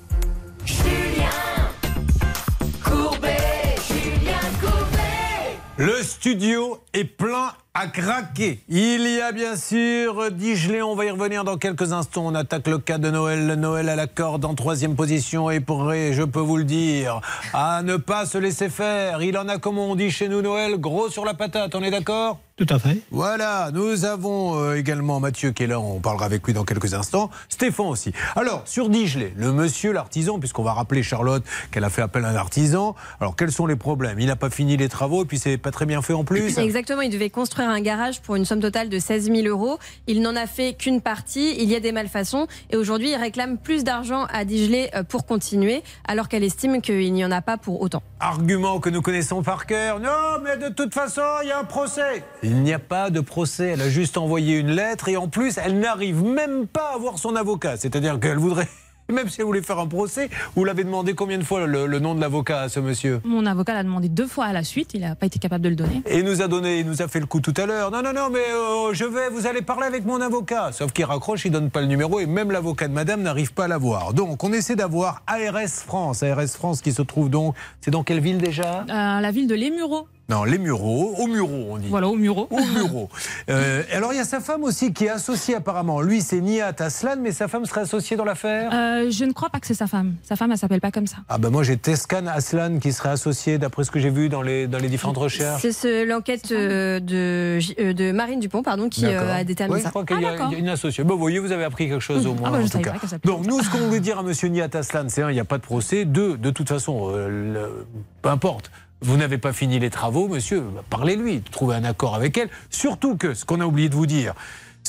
[5.76, 8.60] Le studio est plein à craquer.
[8.68, 12.26] Il y a bien sûr Digelé, on va y revenir dans quelques instants.
[12.26, 13.46] On attaque le cas de Noël.
[13.54, 17.20] Noël à la corde en troisième position et prêt, je peux vous le dire,
[17.54, 19.22] à ne pas se laisser faire.
[19.22, 21.74] Il en a, comme on dit chez nous, Noël, gros sur la patate.
[21.74, 22.40] On est d'accord?
[22.56, 22.98] Tout à fait.
[23.10, 26.92] Voilà, nous avons euh, également Mathieu qui est là, on parlera avec lui dans quelques
[26.92, 27.30] instants.
[27.48, 28.12] Stéphane aussi.
[28.36, 32.28] Alors, sur Digelé, le monsieur, l'artisan, puisqu'on va rappeler Charlotte qu'elle a fait appel à
[32.28, 32.96] un artisan.
[33.18, 34.20] Alors, quels sont les problèmes?
[34.20, 36.58] Il n'a pas fini les travaux et puis c'est pas très bien fait en plus.
[36.58, 39.78] Exactement, il devait construire un garage pour une somme totale de 16 000 euros.
[40.06, 43.58] Il n'en a fait qu'une partie, il y a des malfaçons et aujourd'hui il réclame
[43.58, 47.56] plus d'argent à Digelé euh, pour continuer alors qu'elle estime qu'il n'y en a pas
[47.56, 48.02] pour autant.
[48.20, 50.00] Argument que nous connaissons par cœur.
[50.00, 52.24] Non, mais de toute façon, il y a un procès.
[52.42, 53.70] Il n'y a pas de procès.
[53.74, 57.18] Elle a juste envoyé une lettre et en plus, elle n'arrive même pas à voir
[57.18, 57.76] son avocat.
[57.76, 58.68] C'est-à-dire qu'elle voudrait.
[59.10, 61.98] Même si elle voulait faire un procès, vous l'avez demandé combien de fois le, le
[61.98, 64.90] nom de l'avocat à ce monsieur Mon avocat l'a demandé deux fois à la suite,
[64.94, 66.02] il n'a pas été capable de le donner.
[66.06, 67.90] Et il nous a donné, il nous a fait le coup tout à l'heure.
[67.90, 70.70] Non, non, non, mais euh, je vais, vous allez parler avec mon avocat.
[70.72, 73.64] Sauf qu'il raccroche, il donne pas le numéro et même l'avocat de madame n'arrive pas
[73.64, 74.12] à l'avoir.
[74.14, 76.22] Donc, on essaie d'avoir ARS France.
[76.22, 78.80] ARS France qui se trouve donc, c'est dans quelle ville déjà?
[78.88, 80.06] Euh, la ville de Les Mureaux.
[80.30, 81.88] Non, les Mureaux, au Mureaux, on dit.
[81.88, 82.46] Voilà, au Mureaux.
[82.50, 83.08] Au Mureaux.
[83.48, 86.00] Euh, alors, il y a sa femme aussi qui est associée apparemment.
[86.02, 88.70] Lui, c'est Nihat Aslan, mais sa femme serait associée dans l'affaire?
[88.72, 90.14] Euh, je ne crois pas que c'est sa femme.
[90.22, 91.16] Sa femme, elle s'appelle pas comme ça.
[91.28, 94.42] Ah ben moi j'ai Tescan Aslan qui serait associé d'après ce que j'ai vu dans
[94.42, 95.62] les, dans les différentes recherches.
[95.62, 99.88] C'est ce- l'enquête euh, de, Marine Dupont pardon, qui euh, a déterminé Oui, ça.
[99.88, 101.02] je crois qu'il y, a- il y a une associée.
[101.02, 102.50] Bon, vous voyez, vous avez appris quelque chose au Ah moins.
[102.52, 103.18] bah, je en savais tout pas cas.
[103.24, 105.44] Donc nous, ce qu'on voulait dire à Monsieur Nihat Aslan, c'est un, il n'y a
[105.44, 106.04] pas de procès.
[106.04, 107.86] Deux, de toute façon, euh, le-
[108.22, 108.70] peu importe.
[109.02, 112.50] Vous n'avez pas fini les travaux, monsieur, parlez-lui, trouvez un accord avec elle.
[112.68, 114.34] Surtout que, ce qu'on a oublié de vous dire,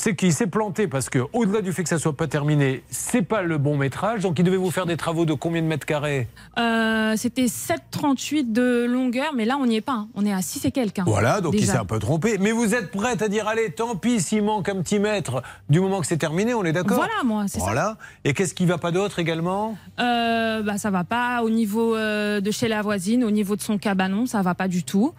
[0.02, 3.22] c'est qu'il s'est planté parce que, au-delà du fait que ça soit pas terminé, c'est
[3.22, 4.22] pas le bon métrage.
[4.22, 6.26] Donc il devait vous faire des travaux de combien de mètres carrés?
[6.58, 9.92] Euh, C'était 7,38 de longueur, mais là, on n'y est pas.
[9.92, 10.08] hein.
[10.16, 10.98] On est à 6 et quelques.
[10.98, 12.36] hein, Voilà, donc il s'est un peu trompé.
[12.40, 15.78] Mais vous êtes prête à dire, allez, tant pis s'il manque un petit mètre du
[15.78, 16.96] moment que c'est terminé, on est d'accord?
[16.96, 17.64] Voilà, moi, c'est ça.
[17.64, 17.96] Voilà.
[18.24, 19.76] Et qu'est-ce qui va pas d'autre également?
[20.00, 23.62] Euh, bah, ça va pas au niveau euh, de chez la voisine, au niveau de
[23.62, 25.12] son cabanon, ça va pas du tout.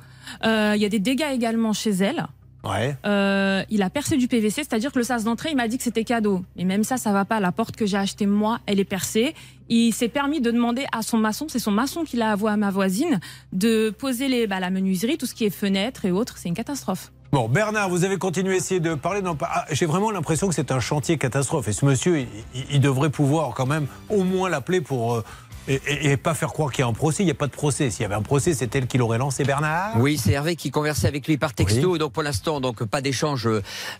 [0.43, 2.27] Euh, Il y a des dégâts également chez elle.
[2.63, 2.95] Ouais.
[3.05, 5.83] Euh, il a percé du PVC, c'est-à-dire que le sas d'entrée, il m'a dit que
[5.83, 6.43] c'était cadeau.
[6.55, 7.39] Mais même ça, ça va pas.
[7.41, 9.33] La porte que j'ai achetée moi, elle est percée.
[9.69, 12.57] Il s'est permis de demander à son maçon, c'est son maçon qui l'a avoué à
[12.57, 13.19] ma voisine,
[13.51, 16.37] de poser les, bah, la menuiserie, tout ce qui est fenêtres et autres.
[16.37, 17.11] C'est une catastrophe.
[17.31, 19.23] Bon, Bernard, vous avez continué à essayer de parler.
[19.23, 21.67] Non, pas- ah, J'ai vraiment l'impression que c'est un chantier catastrophe.
[21.67, 25.23] Et ce monsieur, il, il- il devrait pouvoir quand même au moins l'appeler pour.
[25.67, 27.23] Et, et- et pas faire croire qu'il y a un procès.
[27.23, 27.89] Il n'y a pas de procès.
[27.89, 30.71] S'il y avait un procès, c'est elle qui l'aurait lancé, Bernard Oui, c'est Hervé qui
[30.71, 31.97] conversait avec lui par texto.
[31.97, 33.47] Donc pour l'instant, donc pas d'échange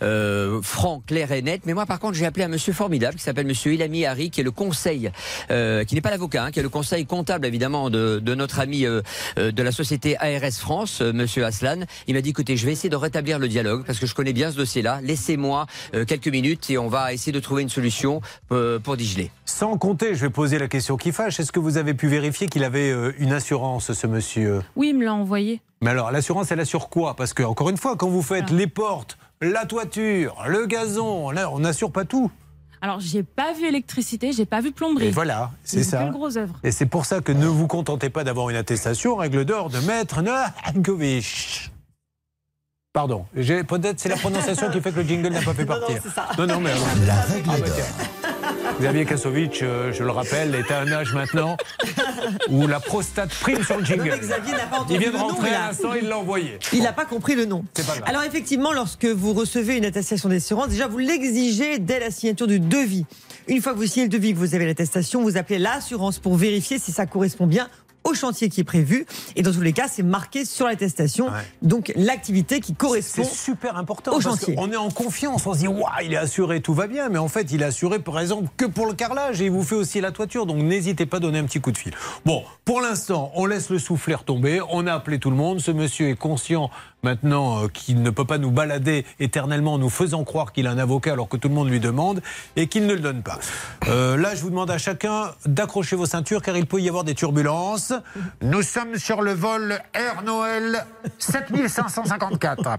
[0.01, 1.61] euh, franc, clair et net.
[1.65, 4.41] Mais moi, par contre, j'ai appelé un monsieur formidable qui s'appelle Monsieur Ilami Harry, qui
[4.41, 5.11] est le conseil,
[5.51, 8.59] euh, qui n'est pas l'avocat, hein, qui est le conseil comptable évidemment de, de notre
[8.59, 9.01] ami euh,
[9.37, 11.81] de la société ARS France, Monsieur Aslan.
[12.07, 14.33] Il m'a dit écoutez, je vais essayer de rétablir le dialogue parce que je connais
[14.33, 14.99] bien ce dossier-là.
[15.03, 15.65] Laissez-moi
[16.07, 18.21] quelques minutes et on va essayer de trouver une solution
[18.83, 19.31] pour Digeler.
[19.45, 21.39] Sans compter, je vais poser la question qui fâche.
[21.39, 24.97] Est-ce que vous avez pu vérifier qu'il avait euh, une assurance, ce monsieur Oui, il
[24.97, 25.61] me l'a envoyé.
[25.81, 27.15] Mais alors, l'assurance, elle assure quoi?
[27.15, 31.49] Parce que, encore une fois, quand vous faites les portes, la toiture, le gazon, là,
[31.51, 32.29] on n'assure pas tout.
[32.81, 35.07] Alors, j'ai pas vu électricité, j'ai pas vu plomberie.
[35.07, 35.99] Et voilà, c'est Une ça.
[36.03, 36.55] belle grosse œuvre.
[36.63, 39.79] Et c'est pour ça que ne vous contentez pas d'avoir une attestation, règle d'or, de
[39.79, 41.71] maître Novakovic.
[42.93, 46.01] Pardon, peut-être c'est la prononciation qui fait que le jingle n'a pas fait partir.
[46.37, 48.22] Non, non, mais alors- La règle Ah, bah.
[48.79, 51.57] Xavier Kasovic, euh, je le rappelle, est à un âge maintenant
[52.49, 54.09] où la prostate prime sur le jingle.
[54.09, 56.59] Non, mais Xavier n'a pas entendu il vient de rentrer à l'instant, il l'a envoyé.
[56.73, 57.63] Il n'a pas compris le nom.
[57.73, 58.03] C'est pas grave.
[58.07, 62.59] Alors effectivement, lorsque vous recevez une attestation d'assurance, déjà vous l'exigez dès la signature du
[62.59, 63.05] devis.
[63.47, 66.35] Une fois que vous signez le devis, que vous avez l'attestation, vous appelez l'assurance pour
[66.35, 67.69] vérifier si ça correspond bien
[68.03, 69.05] au chantier qui est prévu.
[69.35, 71.29] Et dans tous les cas, c'est marqué sur l'attestation.
[71.61, 73.23] Donc l'activité qui correspond.
[73.23, 74.55] C'est super important au parce chantier.
[74.55, 77.19] qu'on est en confiance, on se dit waouh, il est assuré, tout va bien, mais
[77.19, 79.75] en fait, il est assuré par exemple que pour le carrelage et il vous fait
[79.75, 81.93] aussi la toiture, donc n'hésitez pas à donner un petit coup de fil.
[82.25, 85.71] Bon, pour l'instant, on laisse le soufflet tomber, on a appelé tout le monde, ce
[85.71, 86.69] monsieur est conscient
[87.03, 90.71] maintenant euh, qu'il ne peut pas nous balader éternellement en nous faisant croire qu'il a
[90.71, 92.21] un avocat alors que tout le monde lui demande
[92.55, 93.39] et qu'il ne le donne pas.
[93.87, 97.03] Euh, là, je vous demande à chacun d'accrocher vos ceintures car il peut y avoir
[97.03, 97.92] des turbulences.
[98.41, 100.85] Nous sommes sur le vol Air Noël
[101.19, 102.77] 7554.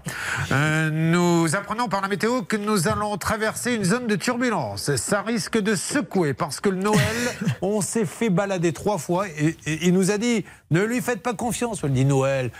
[0.51, 4.95] Euh, nous apprenons par la météo que nous allons traverser une zone de turbulence.
[4.95, 6.99] Ça risque de secouer parce que le Noël,
[7.61, 11.21] on s'est fait balader trois fois et, et il nous a dit ne lui faites
[11.21, 11.83] pas confiance.
[11.83, 12.51] On lui dit Noël.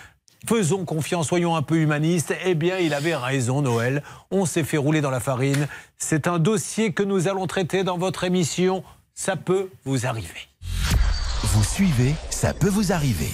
[0.48, 2.34] Faisons confiance, soyons un peu humanistes.
[2.46, 4.04] Eh bien, il avait raison, Noël.
[4.30, 5.68] On s'est fait rouler dans la farine.
[5.98, 8.84] C'est un dossier que nous allons traiter dans votre émission.
[9.16, 10.48] Ça peut vous arriver.
[11.44, 13.32] Vous suivez, ça peut vous arriver.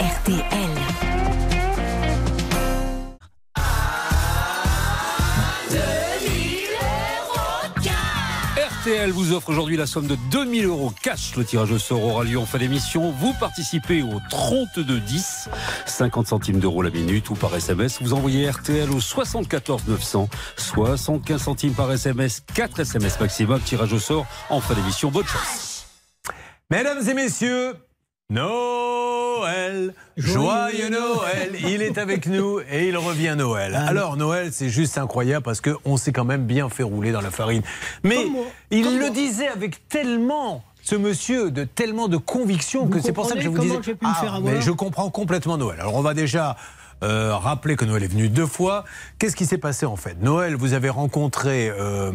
[0.00, 0.70] RTL.
[8.80, 11.34] RTL vous offre aujourd'hui la somme de 2000 euros cash.
[11.36, 13.10] Le tirage au sort aura lieu en fin d'émission.
[13.12, 15.48] Vous participez au 3210,
[15.86, 18.02] 50 centimes d'euros la minute ou par SMS.
[18.02, 23.60] Vous envoyez RTL au 74 900, 75 centimes par SMS, 4 SMS maximum.
[23.60, 25.10] Tirage au sort en fin d'émission.
[25.10, 25.73] Bonne chance.
[26.70, 27.74] Mesdames et messieurs,
[28.30, 33.74] Noël, joyeux Noël, il est avec nous et il revient Noël.
[33.74, 37.30] Alors Noël, c'est juste incroyable parce qu'on s'est quand même bien fait rouler dans la
[37.30, 37.60] farine.
[38.02, 38.26] Mais
[38.70, 43.34] il le disait avec tellement ce monsieur de tellement de conviction que c'est pour ça
[43.34, 43.78] que je vous disais.
[44.02, 45.80] avoir mais je comprends complètement Noël.
[45.80, 46.56] Alors on va déjà
[47.04, 48.84] euh, rappeler que Noël est venu deux fois.
[49.18, 50.16] Qu'est-ce qui s'est passé en fait?
[50.22, 52.10] Noël, vous avez rencontré euh,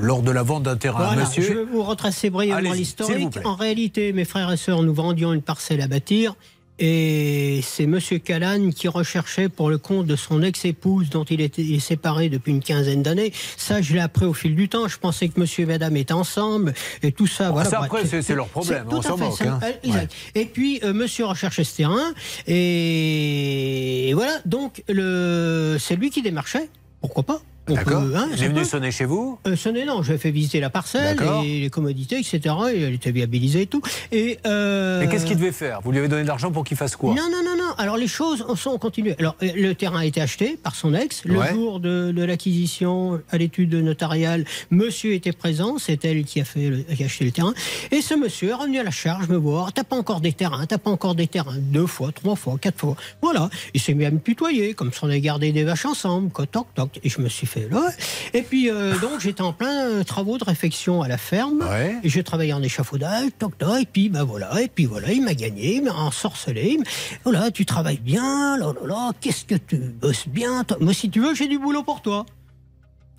[0.00, 1.42] lors de la vente d'un terrain Voilà, monsieur.
[1.42, 3.38] Je vais vous retracer brièvement l'historique.
[3.44, 6.34] En réalité, mes frères et sœurs, nous vendions une parcelle à bâtir
[6.82, 11.78] Et c'est Monsieur Callan qui recherchait pour le compte de son ex-épouse dont il était
[11.78, 13.32] séparé depuis une quinzaine d'années.
[13.58, 14.88] Ça, je l'ai appris au fil du temps.
[14.88, 16.72] Je pensais que Monsieur et Madame étaient ensemble
[17.02, 17.50] et tout ça.
[17.50, 17.68] voilà.
[17.68, 19.60] ça, après, c'est- leur problème, on s'en moque, hein.
[19.82, 20.12] exact.
[20.34, 22.14] Et puis euh, Monsieur recherchait ce terrain
[22.46, 24.38] et voilà.
[24.46, 26.70] Donc le, c'est lui qui démarchait.
[27.02, 27.42] Pourquoi pas?
[27.74, 28.02] D'accord.
[28.14, 29.38] hein, est venu sonner chez vous?
[29.46, 32.40] Euh, sonner, non, j'ai fait visiter la parcelle et les commodités, etc.
[32.74, 33.82] Et elle était viabilisée et tout.
[34.12, 35.80] Et, euh, Et qu'est-ce qu'il devait faire?
[35.82, 37.10] Vous lui avez donné de l'argent pour qu'il fasse quoi?
[37.14, 37.72] Non, non, non, non.
[37.78, 39.14] Alors les choses sont continuées.
[39.18, 41.22] Alors euh, le terrain a été acheté par son ex.
[41.24, 41.52] Le Ouais.
[41.52, 45.76] jour de, de l'acquisition, à l'étude notariale, monsieur était présent.
[45.78, 47.54] C'est elle qui a, fait le- qui a acheté le terrain.
[47.90, 49.72] Et ce monsieur est revenu à la charge me voir.
[49.72, 51.56] T'as pas encore des terrains, t'as pas encore des terrains.
[51.58, 52.96] Deux fois, trois fois, quatre fois.
[53.22, 53.48] Voilà.
[53.74, 56.30] Il s'est mis à me tutoyer, comme si on avait gardé des vaches ensemble.
[56.50, 56.98] Toc, toc.
[57.04, 57.90] Et je me suis fait là.
[58.34, 61.64] Et puis euh, donc j'étais en plein travaux de réfection à la ferme.
[62.02, 63.80] Et je travaillais en échafaudage, toc, toc.
[63.80, 64.60] Et puis bah voilà.
[64.62, 66.78] Et puis voilà, il m'a gagné, il m'a ensorcelé.
[67.24, 70.64] Voilà, tu travailles bien, là, là, là, qu'est-ce que tu bosses bien.
[70.80, 72.26] Moi, si tu veux, j'ai du boulot pour toi.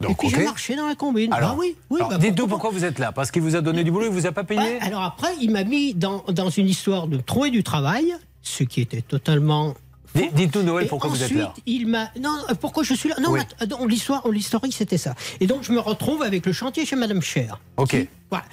[0.08, 1.32] et puis j'ai marché dans la combine.
[1.34, 2.00] Alors, ah oui, oui.
[2.00, 4.12] alors, bah, dites-nous pourquoi vous êtes là Parce qu'il vous a donné du boulot, il
[4.12, 7.18] vous a pas payé Ouais, alors après, il m'a mis dans, dans une histoire de
[7.18, 9.76] trouver du travail, ce qui était totalement.
[10.14, 12.09] Dites-nous, Noël, pourquoi vous êtes ensuite, là il m'a.
[12.20, 13.16] Non, euh, pourquoi je suis là?
[13.22, 13.39] Non, Oui.
[13.59, 15.16] attends, l'histoire, l'historique, c'était ça.
[15.39, 17.59] Et donc, je me retrouve avec le chantier chez Madame Cher.
[17.78, 17.95] Ok.
[18.30, 18.45] Voilà.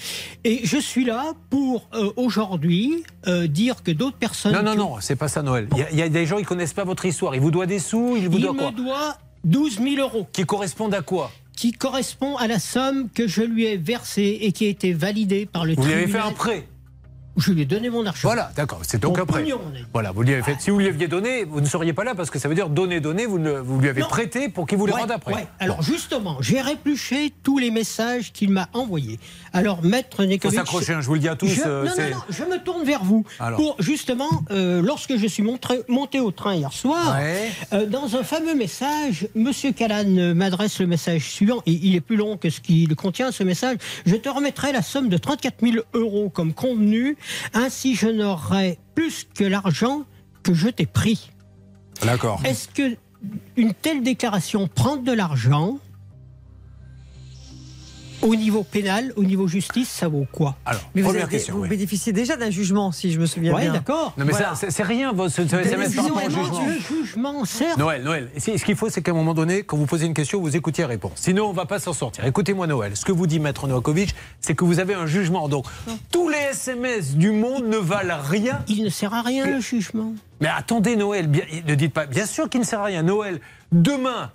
[0.45, 4.53] Et je suis là pour euh, aujourd'hui euh, dire que d'autres personnes.
[4.53, 5.69] Non, non, qui- non, c'est pas ça, Noël.
[5.73, 7.35] Il y, a- il y a des gens qui connaissent pas votre histoire.
[7.35, 8.71] Il vous doit des sous, il vous Il doit me quoi?
[8.73, 10.27] doit 12 000 euros.
[10.33, 11.31] Qui correspondent à quoi?
[11.57, 15.45] Qui correspond à la somme que je lui ai versée et qui a été validée
[15.47, 16.03] par le Vous lui tribunal.
[16.05, 16.69] avez fait un prêt?
[17.39, 18.21] Je lui ai donné mon argent.
[18.29, 19.43] Voilà, d'accord, c'est donc Mon un prêt.
[19.43, 19.85] pognon, on a dit.
[19.93, 20.57] Voilà, vous lui avez fait.
[20.61, 22.69] Si vous lui aviez donné, vous ne seriez pas là parce que ça veut dire
[22.69, 24.09] donner, donner, vous, ne- vous lui avez Non.
[24.09, 25.35] prêté pour qu'il vous les Ouais, rende après.
[25.35, 25.47] ouais.
[25.61, 29.19] Alors justement, j'ai répluché tous les messages qu'il m'a envoyés.
[29.53, 32.11] Alors maître Nekovic, s'accrocher, hein, je vous le dis à tous, Je, euh, non, non,
[32.17, 33.59] non, je me tourne vers vous Alors.
[33.59, 37.51] pour justement, euh, lorsque je suis montré- monté au train hier soir, Ouais.
[37.73, 41.63] euh, dans un fameux message, Monsieur Callan m'adresse le message suivant.
[41.67, 43.77] Et il est plus long que ce qu'il contient ce message.
[44.07, 47.17] Je te remettrai la somme de 34 000 euros comme convenu.
[47.55, 50.03] Ainsi, je n'aurai plus que l'argent
[50.43, 51.31] que je t'ai pris.
[52.03, 52.41] D'accord.
[52.45, 52.97] Est-ce que
[53.57, 55.79] une telle déclaration prendre de l'argent
[58.23, 61.55] au niveau pénal, au niveau justice, ça vaut quoi Alors, Mais vous, première avez- question.
[61.55, 61.69] vous oui.
[61.69, 63.73] bénéficiez déjà d'un jugement, si je me souviens Ouais, bien.
[63.73, 64.13] d'accord.
[64.17, 64.55] Non, mais Voilà.
[64.55, 66.67] ça, c'est- rien, votre- ce, SMS par rapport au jugement.
[66.67, 67.79] Le jugement, certes.
[67.79, 70.15] Noël, Noël, si- ce qu'il faut, c'est qu'à un moment donné, quand vous posez une
[70.15, 71.13] question, vous écoutiez la réponse.
[71.17, 72.25] Sinon, on ne va pas s'en sortir.
[72.25, 72.97] Écoutez-moi, Noël.
[72.97, 75.49] Ce que vous dit Maître Novakovic, c'est que vous avez un jugement.
[75.49, 75.67] Donc,
[76.11, 78.61] tous les SMS du monde ne valent rien.
[78.69, 80.13] Il ne sert à rien, le jugement.
[80.41, 82.07] Mais attendez, Noël, bien- ne dites pas.
[82.07, 83.03] Bien sûr qu'il ne sert à rien.
[83.03, 83.41] Noël,
[83.73, 84.31] demain,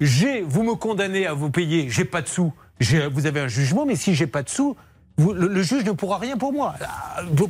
[0.00, 2.52] j'ai, vous me condamnez à vous payer, j'ai pas de sous.
[3.12, 4.76] Vous avez un jugement, mais si j'ai pas de sous,
[5.18, 6.74] vous- le, le juge ne pourra rien pour moi.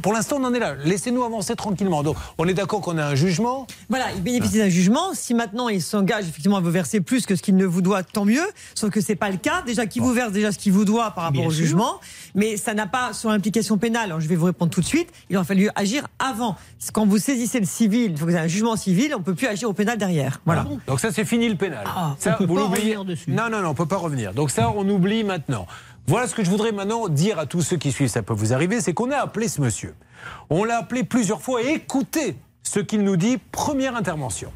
[0.03, 0.75] Pour l'instant, on en est là.
[0.85, 2.03] Laissez-nous avancer tranquillement.
[2.03, 3.66] Donc, on est d'accord qu'on a un jugement.
[3.89, 5.12] Voilà, il bénéficie d'un jugement.
[5.14, 8.03] Si maintenant il s'engage effectivement à vous verser plus que ce qu'il ne vous doit,
[8.03, 8.47] tant mieux.
[8.75, 9.62] Sauf que c'est pas le cas.
[9.66, 11.64] Déjà, qu'il vous verse déjà ce qu'il vous doit par rapport Bien au sûr.
[11.64, 12.01] jugement,
[12.35, 14.05] mais ça n'a pas sur l'implication pénale.
[14.07, 15.11] Alors, je vais vous répondre tout de suite.
[15.31, 16.57] Il aurait fallu agir avant.
[16.93, 19.14] Quand vous saisissez le civil, il faut que vous ayez un jugement civil.
[19.16, 20.41] On peut plus agir au pénal derrière.
[20.47, 20.66] Voilà.
[20.87, 21.85] Donc ça, c'est fini le pénal.
[21.87, 23.31] Ah, ça, on peut vous pas revenir dessus.
[23.31, 24.33] Non, non, non, on peut pas revenir.
[24.33, 25.66] Donc ça, on oublie maintenant.
[26.09, 28.55] Voilà ce que je voudrais maintenant dire à tous ceux qui suivent, ça peut vous
[28.55, 29.95] arriver, c'est qu'on a appelé ce monsieur.
[30.49, 33.37] On l'a appelé plusieurs fois et écoutez ce qu'il nous dit.
[33.53, 34.51] Première intervention.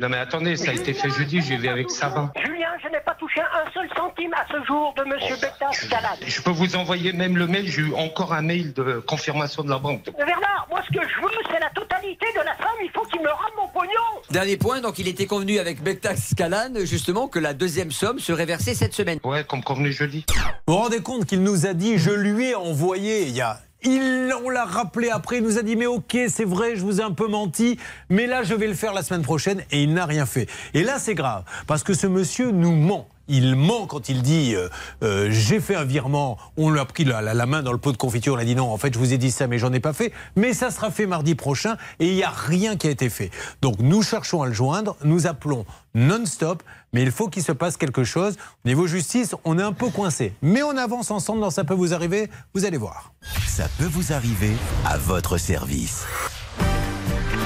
[0.00, 2.32] Non mais attendez, ça a été fait jeudi, j'ai vu avec Savin.
[2.44, 6.18] Julien, je n'ai pas touché un seul centime à ce jour de Monsieur Bectas Calade.
[6.26, 9.70] Je peux vous envoyer même le mail, j'ai eu encore un mail de confirmation de
[9.70, 10.04] la banque.
[10.16, 12.78] Bernard, moi ce que je veux, c'est la totalité de la somme.
[12.82, 14.22] Il faut qu'il me rende pognon.
[14.30, 18.44] Dernier point, donc il était convenu avec Bektax Kalan justement que la deuxième somme serait
[18.44, 19.20] versée cette semaine.
[19.22, 20.24] Ouais, comme convenu jeudi.
[20.66, 23.60] Vous vous rendez compte qu'il nous a dit, je lui ai envoyé il y a.
[23.84, 27.00] Il, on l'a rappelé après, il nous a dit mais ok c'est vrai je vous
[27.00, 27.78] ai un peu menti
[28.10, 30.48] mais là je vais le faire la semaine prochaine et il n'a rien fait.
[30.74, 33.08] Et là c'est grave parce que ce monsieur nous ment.
[33.28, 34.68] Il ment quand il dit euh,
[35.02, 37.78] euh, j'ai fait un virement, on lui a pris la, la- la main dans le
[37.78, 39.58] pot de confiture, on a dit non en fait je vous ai dit ça mais
[39.58, 42.76] j'en ai pas fait, mais ça sera fait mardi prochain et il n'y a rien
[42.76, 43.30] qui a été fait.
[43.62, 45.64] Donc nous cherchons à le joindre, nous appelons
[45.94, 46.62] non-stop,
[46.92, 48.36] mais il faut qu'il se passe quelque chose.
[48.64, 50.32] Au niveau justice, on est un peu coincé.
[50.42, 53.12] Mais on avance ensemble dans Ça peut vous arriver, vous allez voir.
[53.46, 54.52] Ça peut vous arriver
[54.86, 56.04] à votre service.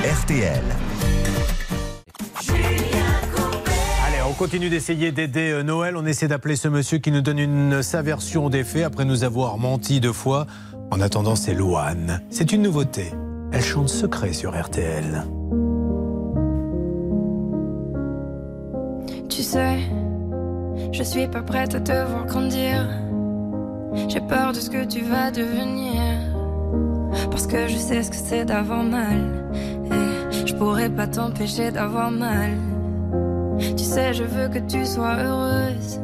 [0.04, 0.62] RTL.
[4.32, 5.94] On continue d'essayer d'aider euh, Noël.
[5.96, 9.24] On essaie d'appeler ce monsieur qui nous donne une, sa version des faits après nous
[9.24, 10.46] avoir menti deux fois.
[10.90, 12.22] En attendant, c'est Louane.
[12.30, 13.12] C'est une nouveauté.
[13.52, 15.26] Elle chante secret sur RTL.
[19.28, 19.78] Tu sais,
[20.92, 22.88] je suis pas prête à te voir grandir.
[24.08, 26.00] J'ai peur de ce que tu vas devenir.
[27.30, 29.50] Parce que je sais ce que c'est d'avoir mal.
[29.84, 32.52] Et Je pourrais pas t'empêcher d'avoir mal.
[33.76, 36.00] Tu sais, je veux que tu sois heureuse.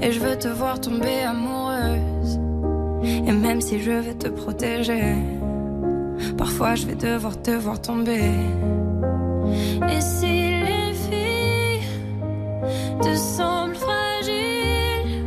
[0.00, 2.40] Et je veux te voir tomber amoureuse.
[3.04, 5.14] Et même si je vais te protéger,
[6.38, 8.30] parfois je vais devoir te voir tomber.
[9.90, 11.82] Et si les filles
[13.00, 15.24] te semblent fragiles,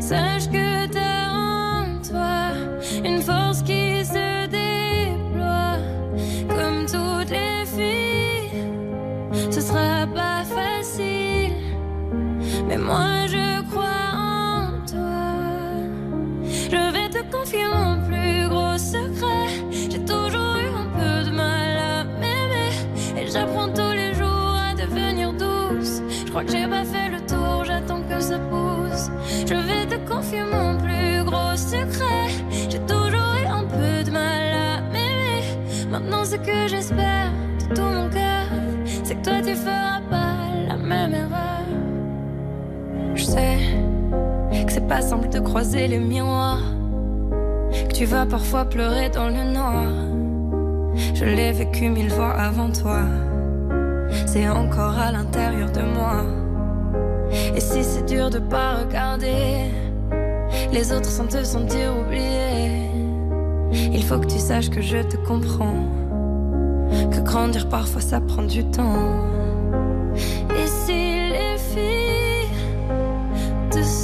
[0.00, 1.01] sache que t'as
[12.72, 15.24] mais moi je crois en toi.
[16.74, 19.48] Je vais te confier mon plus gros secret.
[19.90, 22.72] J'ai toujours eu un peu de mal à m'aimer
[23.18, 26.00] et j'apprends tous les jours à devenir douce.
[26.24, 29.10] Je crois que j'ai pas fait le tour, j'attends que ça pousse.
[29.46, 32.28] Je vais te confier mon plus gros secret.
[32.70, 35.42] J'ai toujours eu un peu de mal à m'aimer.
[35.90, 38.46] Maintenant, ce que j'espère de tout mon cœur,
[39.04, 40.36] c'est que toi tu feras pas
[40.68, 41.81] la même erreur.
[43.32, 43.56] Sais
[44.66, 46.60] que c'est pas simple de croiser les miroirs,
[47.88, 49.86] que tu vas parfois pleurer dans le noir.
[51.14, 53.04] Je l'ai vécu mille fois avant toi,
[54.26, 56.26] c'est encore à l'intérieur de moi.
[57.56, 59.70] Et si c'est dur de pas regarder
[60.70, 62.90] les autres sans te sentir oublié,
[63.72, 65.88] il faut que tu saches que je te comprends,
[67.10, 69.32] que grandir parfois ça prend du temps.
[73.72, 74.01] Te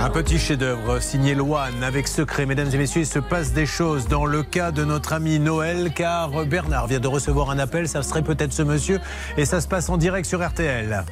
[0.00, 2.46] Un petit chef-d'œuvre signé Loane avec secret.
[2.46, 5.92] Mesdames et messieurs, il se passe des choses dans le cas de notre ami Noël,
[5.92, 7.88] car Bernard vient de recevoir un appel.
[7.88, 9.00] Ça serait peut-être ce monsieur,
[9.36, 11.04] et ça se passe en direct sur RTL.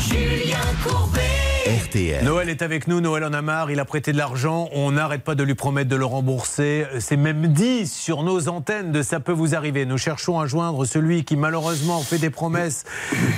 [0.00, 1.23] Julien Courbet.
[1.74, 2.24] RTL.
[2.24, 5.22] Noël est avec nous, Noël en a marre, il a prêté de l'argent, on n'arrête
[5.24, 6.86] pas de lui promettre de le rembourser.
[7.00, 9.84] C'est même dit sur nos antennes de ça peut vous arriver.
[9.84, 12.84] Nous cherchons à joindre celui qui malheureusement fait des promesses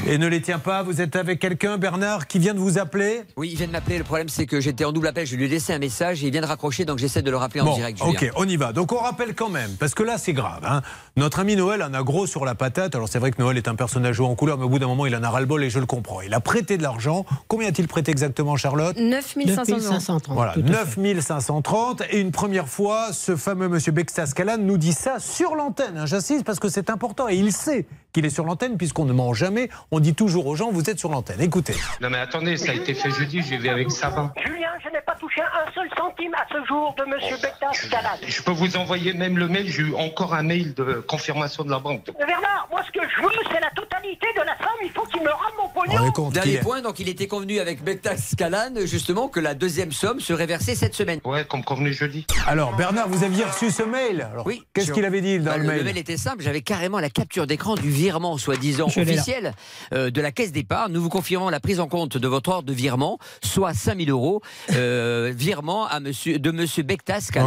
[0.07, 0.83] et ne les tient pas.
[0.83, 3.23] Vous êtes avec quelqu'un, Bernard, qui vient de vous appeler?
[3.39, 3.97] Oui, il vient de m'appeler.
[3.97, 5.27] Le problème, c'est que j'étais en double appel.
[5.27, 7.39] Je lui ai laissé un message et il vient de raccrocher, donc j'essaie de le
[7.39, 7.99] rappeler en Bon, direct.
[7.99, 8.11] Julien.
[8.11, 8.73] ok, on y va.
[8.75, 10.61] Donc on rappelle quand même, parce que là c'est grave.
[10.69, 10.83] hein.
[11.17, 12.95] Notre ami Noël en a gros sur la patate.
[12.95, 14.89] Alors c'est vrai que Noël est un personnage haut en couleur, mais au bout d'un
[14.89, 16.21] moment il en a ras-le-bol et je le comprends.
[16.21, 17.25] Il a prêté de l'argent.
[17.49, 18.26] Combien a-t-il prêté exactement,
[18.57, 19.81] Charlotte 9500 euros.
[19.81, 20.35] 9530.
[20.35, 21.01] Voilà, tout à fait.
[21.01, 22.03] 9530.
[22.11, 25.97] Et une première fois, ce fameux monsieur Bextas Calan nous dit ça sur l'antenne.
[25.99, 26.07] hein.
[26.07, 27.87] J'insiste parce que c'est important et il sait
[28.17, 29.69] qu'il est sur l'antenne puisqu'on ne ment jamais.
[29.91, 31.39] On dit toujours aux gens, vous êtes sur l'antenne.
[31.43, 31.75] Écoutez.
[32.01, 34.33] Non mais attendez, ça a été fait jeudi, je vais avec Savin.
[34.43, 38.21] Julien, je n'ai pas touché un seul centime à ce jour de Monsieur Bectas Calade.
[38.27, 41.71] Je peux vous envoyer même le mail, j'ai eu encore un mail de confirmation de
[41.71, 42.05] la banque.
[42.19, 44.81] Mais Bernard, moi ce que je veux, c'est la totalité de la somme.
[44.83, 46.31] Il faut qu'il me rende mon pognon.
[46.31, 50.47] Dernier point, donc il était convenu avec Bektas Kalan, justement, que la deuxième somme serait
[50.47, 51.21] versée cette semaine.
[51.27, 52.27] Ouais, comme convenu jeudi.
[52.47, 54.63] Alors Bernard, vous aviez reçu ce mail Alors, Oui.
[54.73, 57.11] Qu'est-ce qu'il avait dit dans Bah, le mail Le mail était simple, j'avais carrément la
[57.11, 59.53] capture d'écran du virement soi-disant officiel
[59.93, 60.93] euh, de la caisse d'épargne.
[60.93, 64.43] Nous vous confirmons la prise en compte de votre ordre de virement, soit 5000 euros,
[64.75, 66.85] euh, virement à monsieur, de monsieur.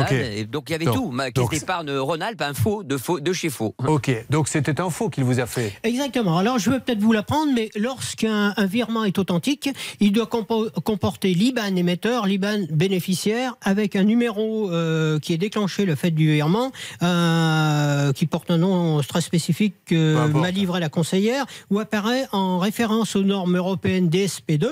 [0.01, 0.12] Ok.
[0.12, 3.20] Et Donc il y avait Donc- tout, ma caisse d'épargne Rhône-Alpes, un faux de, faux
[3.22, 3.74] de chez faux.
[3.88, 5.72] Ok, donc c'était un faux qu'il vous a fait.
[5.84, 6.38] Exactement.
[6.38, 9.70] Alors, je vais peut-être vous l'apprendre, mais lorsqu'un un virement est authentique,
[10.01, 15.86] il doit compo- comporter l'IBAN émetteur, l'IBAN bénéficiaire, avec un numéro euh, qui est déclenché
[15.86, 16.72] le fait du virement,
[17.03, 19.76] euh, qui porte un nom très spécifique
[20.50, 24.68] m'a livré la conseillère, ou apparaît en référence aux normes européennes DSP2.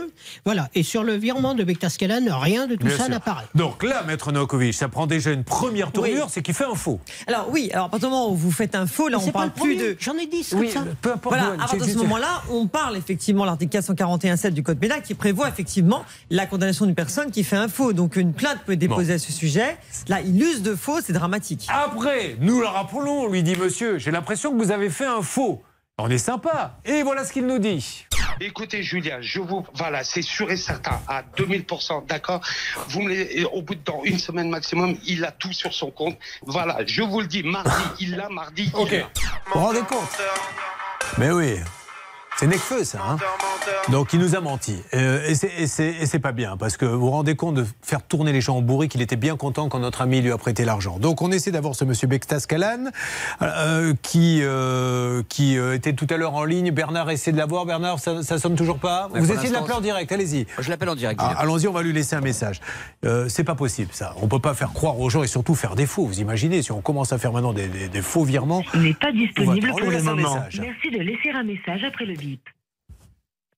[0.45, 0.69] Voilà.
[0.73, 3.45] Et sur le virement de Bectascalan, rien de tout Bien ça n'apparaît.
[3.53, 6.29] Donc là, Maître Novakovic, ça prend déjà une première tournure, Oui.
[6.31, 6.99] c'est qu'il fait un faux.
[7.27, 9.27] Alors oui, alors à partir du moment où vous faites un faux, là Mais on
[9.27, 9.95] pas parle le plus de.
[9.99, 10.89] J'en ai 10 Oui, comme ça.
[11.01, 11.35] Peu importe.
[11.35, 15.13] Voilà, à partir de ce moment-là, on parle effectivement l'article 441.7 du Code pénal qui
[15.13, 17.93] prévoit effectivement la condamnation d'une personne qui fait un faux.
[17.93, 19.77] Donc une plainte peut être déposée à ce sujet.
[20.07, 21.67] Là, il use de faux, c'est dramatique.
[21.69, 25.61] Après, nous le rappelons, lui dit monsieur, j'ai l'impression que vous avez fait un faux.
[25.99, 26.73] On est sympa.
[26.85, 28.05] Et voilà ce qu'il nous dit.
[28.39, 29.65] Écoutez, Julien, je vous.
[29.73, 32.39] Voilà, c'est sûr et certain, à 2000%, d'accord?
[32.89, 36.15] Vous me Au bout de dans une semaine maximum, il a tout sur son compte.
[36.43, 38.89] Voilà, je vous le dis, mardi, il l'a, mardi, Ok.
[38.91, 39.09] il l'a.
[39.47, 40.21] Vous vous rendez compte?
[41.17, 41.55] Mais oui.
[42.39, 42.99] C'est Necfeu, ça.
[43.03, 43.17] Hein
[43.89, 44.75] Donc, il nous a menti.
[44.93, 48.41] Euh, et c'est- pas bien, parce que vous vous rendez compte de faire tourner les
[48.41, 48.93] gens en bourrique.
[48.95, 50.97] Il était bien content quand notre ami lui a prêté l'argent.
[50.99, 52.85] Donc, on essaie d'avoir ce monsieur Bektas Kalan,
[53.41, 56.71] euh, qui, euh, qui euh, était tout à l'heure en ligne.
[56.71, 57.65] Bernard essaie de l'avoir.
[57.65, 59.09] Bernard, ça, ça sonne toujours pas?
[59.13, 60.45] Vous essayez de l'appeler en direct, allez-y.
[60.59, 61.19] Je l'appelle en direct.
[61.23, 62.61] Ah, Allons-y, on va lui laisser un message.
[63.05, 64.15] Euh, c'est pas possible, ça.
[64.21, 66.05] On peut pas faire croire aux gens et surtout faire des faux.
[66.05, 68.63] Vous imaginez, si on commence à faire maintenant des, des- des faux virements.
[68.75, 70.15] Il n'est pas disponible pour le moment.
[70.35, 70.61] message.
[70.61, 72.26] Merci de laisser un message après le bip.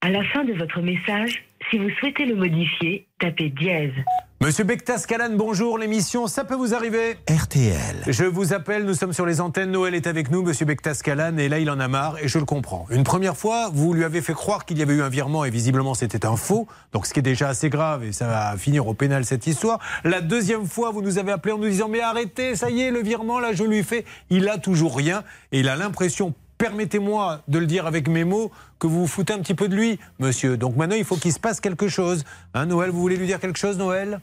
[0.02, 3.94] À la fin de votre message, si vous souhaitez le modifier, tapez dièse.
[4.42, 5.78] Monsieur Bektas Kalan, bonjour.
[5.78, 8.06] L'émission, ça peut vous arriver RTL.
[8.08, 9.72] Je vous appelle, nous sommes sur les antennes.
[9.72, 12.40] Noël est avec nous, monsieur Bektas Kalan, et là, il en a marre, et je
[12.40, 12.88] le comprends.
[12.90, 15.50] Une première fois, vous lui avez fait croire qu'il y avait eu un virement, et
[15.50, 16.70] visiblement, c'était un faux.
[16.94, 19.80] Donc, ce qui est déjà assez grave, et ça va finir au pénal, cette histoire.
[20.06, 22.92] La deuxième fois, vous nous avez appelé en nous disant Mais arrêtez, ça y est,
[22.92, 24.06] le virement, là, je lui fais.
[24.30, 26.34] Il a toujours rien, et il a l'impression.
[26.60, 29.76] Permettez-moi de le dire avec mes mots, que vous vous foutez un petit peu de
[29.76, 30.58] lui, monsieur.
[30.58, 32.26] Donc maintenant, il faut qu'il se passe quelque chose.
[32.54, 34.20] Hein, Noël, vous voulez lui dire quelque chose, Noël?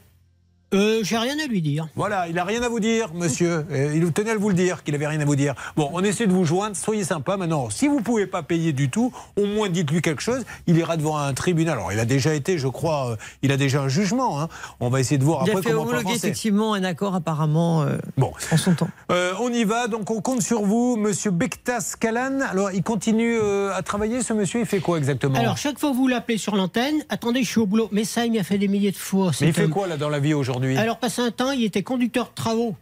[0.73, 1.87] Euh, J'ai rien à lui dire.
[1.95, 3.65] voilà, il n'a rien à vous dire, monsieur.
[3.71, 5.55] Euh, Il tenait à vous le dire qu'il avait rien à vous dire.
[5.77, 7.37] Bon, on essaie de vous joindre, soyez sympa.
[7.37, 10.43] Maintenant, si vous pouvez pas payer du tout, au moins dites-lui quelque chose.
[10.67, 11.75] Il ira devant un tribunal.
[11.77, 14.41] Alors, il a déjà été, je crois, euh, il a déjà un jugement.
[14.41, 14.49] hein.
[14.81, 17.83] On va essayer de voir Il après a fait comment homologuer effectivement un accord apparemment
[17.83, 18.33] euh, Bon.
[18.51, 18.89] en son temps.
[19.39, 22.41] On y va, donc on compte sur vous, monsieur Bektas Kalan.
[22.41, 23.39] Alors, il continue
[23.73, 25.39] à travailler, ce monsieur, il fait quoi exactement?
[25.39, 27.87] Alors, chaque fois que vous l'appelez sur l'antenne, attendez, je suis au boulot.
[27.93, 29.31] Mais ça, il m'a fait des milliers de fois.
[29.39, 30.56] Mais il fait quoi, là, dans la vie aujourd'hui?
[30.77, 32.75] Alors, passé un temps, il était conducteur de travaux.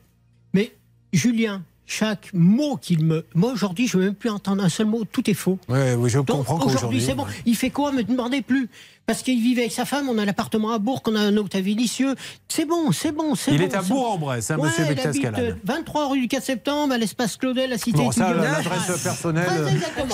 [0.54, 0.74] Mais
[1.14, 3.26] Julien, chaque mot qu'il me.
[3.36, 5.06] Moi, aujourd'hui, je ne veux même plus entendre un seul mot.
[5.06, 5.60] Tout est faux.
[5.70, 7.26] Ouais, oui, je Donc, comprends aujourd'hui, c'est bon.
[7.46, 7.92] Il fait quoi?
[7.92, 8.70] Me demandez plus.
[9.06, 11.60] Parce qu'il vivait avec sa femme, on a l'appartement à Bourg, on a un à
[11.62, 12.16] Vilicieux.
[12.48, 13.64] C'est bon, c'est bon, c'est Il bon.
[13.66, 14.84] est à Bourg-en-Bresse, hein, Ouais, monsieur
[15.14, 19.04] il euh, 23 rue du 4 septembre, à l'espace Claudel, la cité Bon, ça, l'adresse
[19.04, 19.46] personnelle,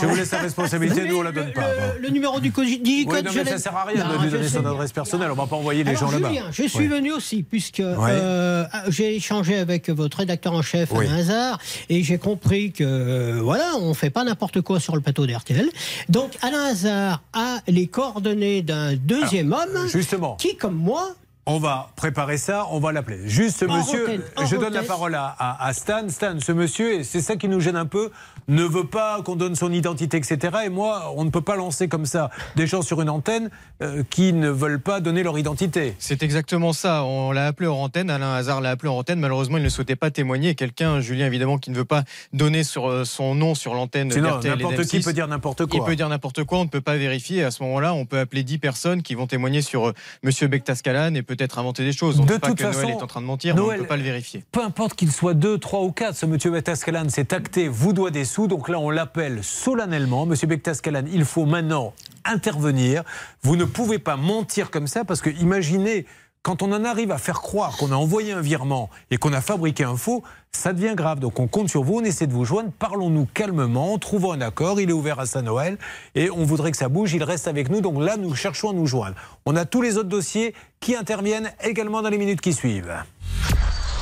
[0.02, 1.62] je vous laisse la responsabilité, nous on la donne pas.
[1.98, 4.32] Le, le numéro du code, Oui, non, mais ça sert à rien Non, de lui
[4.32, 4.72] donner son bien.
[4.72, 5.30] adresse personnelle.
[5.32, 6.48] On va pas envoyer les Alors, gens là-bas.
[6.52, 6.88] Je suis Oui.
[6.88, 10.94] venu aussi, puisque euh, j'ai échangé avec votre rédacteur en chef.
[10.94, 15.02] Alain Hazard, et j'ai compris que, euh, voilà, on fait pas n'importe quoi sur le
[15.02, 15.70] plateau d'RTL.
[16.10, 20.36] Donc, Alain Hazard a les coordonnées d'un deuxième homme, Justement.
[20.36, 21.10] qui, comme moi,
[21.48, 23.28] On va préparer ça, on va l'appeler.
[23.28, 24.06] Juste ce En monsieur,
[24.48, 26.08] je donne la parole à, à- à Stan.
[26.10, 28.12] Stan, ce monsieur, et c'est ça qui nous gêne un peu,
[28.48, 30.38] ne veut pas qu'on donne son identité, etc.
[30.66, 33.50] Et moi, on ne peut pas lancer comme ça des gens sur une antenne
[33.82, 35.96] euh, qui ne veulent pas donner leur identité.
[36.00, 37.04] C'est exactement ça.
[37.04, 38.10] On l'a appelé en antenne.
[38.10, 39.20] Alain Hazard l'a appelé en antenne.
[39.20, 40.56] Malheureusement, il ne souhaitait pas témoigner.
[40.56, 44.10] Quelqu'un, Julien, évidemment, qui ne veut pas donner sur euh, son nom sur l'antenne.
[44.10, 45.04] N'importe qui d'M6.
[45.04, 45.80] peut dire n'importe quoi.
[45.80, 46.60] Il peut dire n'importe quoi.
[46.60, 47.44] On ne peut pas vérifier.
[47.44, 50.82] À ce moment-là, on peut appeler 10 personnes qui vont témoigner sur euh, Monsieur Bektas
[50.84, 52.20] Kalan et peut-être inventer des choses.
[52.20, 53.72] On ne De pas toute que façon, Noël est en train de mentir, mais on
[53.72, 54.44] ne peut pas le vérifier.
[54.52, 58.12] Peu importe qu'il soit 2, 3 ou 4, ce monsieur Bektas-Kalan s'est acté, vous doit
[58.12, 60.26] des Donc là, on l'appelle solennellement.
[60.26, 63.04] Monsieur Bektas-Kalan, il faut maintenant intervenir.
[63.44, 66.06] Vous ne pouvez pas mentir comme ça parce que imaginez,
[66.42, 69.42] quand on en arrive à faire croire qu'on a envoyé un virement et qu'on a
[69.42, 71.20] fabriqué un faux, ça devient grave.
[71.20, 72.72] Donc on compte sur vous, on essaie de vous joindre.
[72.80, 74.80] Parlons-nous calmement, trouvons un accord.
[74.80, 75.78] Il est ouvert à Saint-Noël
[76.16, 77.14] et on voudrait que ça bouge.
[77.14, 77.82] Il reste avec nous.
[77.82, 79.16] Donc là, nous cherchons à nous joindre.
[79.46, 82.94] On a tous les autres dossiers qui interviennent également dans les minutes qui suivent.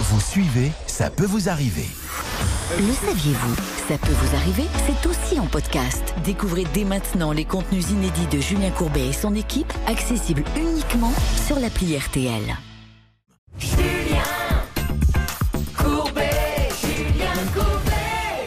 [0.01, 1.85] Vous suivez, ça peut vous arriver.
[2.77, 3.55] Le saviez-vous
[3.89, 6.15] Ça peut vous arriver, c'est aussi en podcast.
[6.23, 11.11] Découvrez dès maintenant les contenus inédits de Julien Courbet et son équipe, accessibles uniquement
[11.45, 12.57] sur l'appli RTL.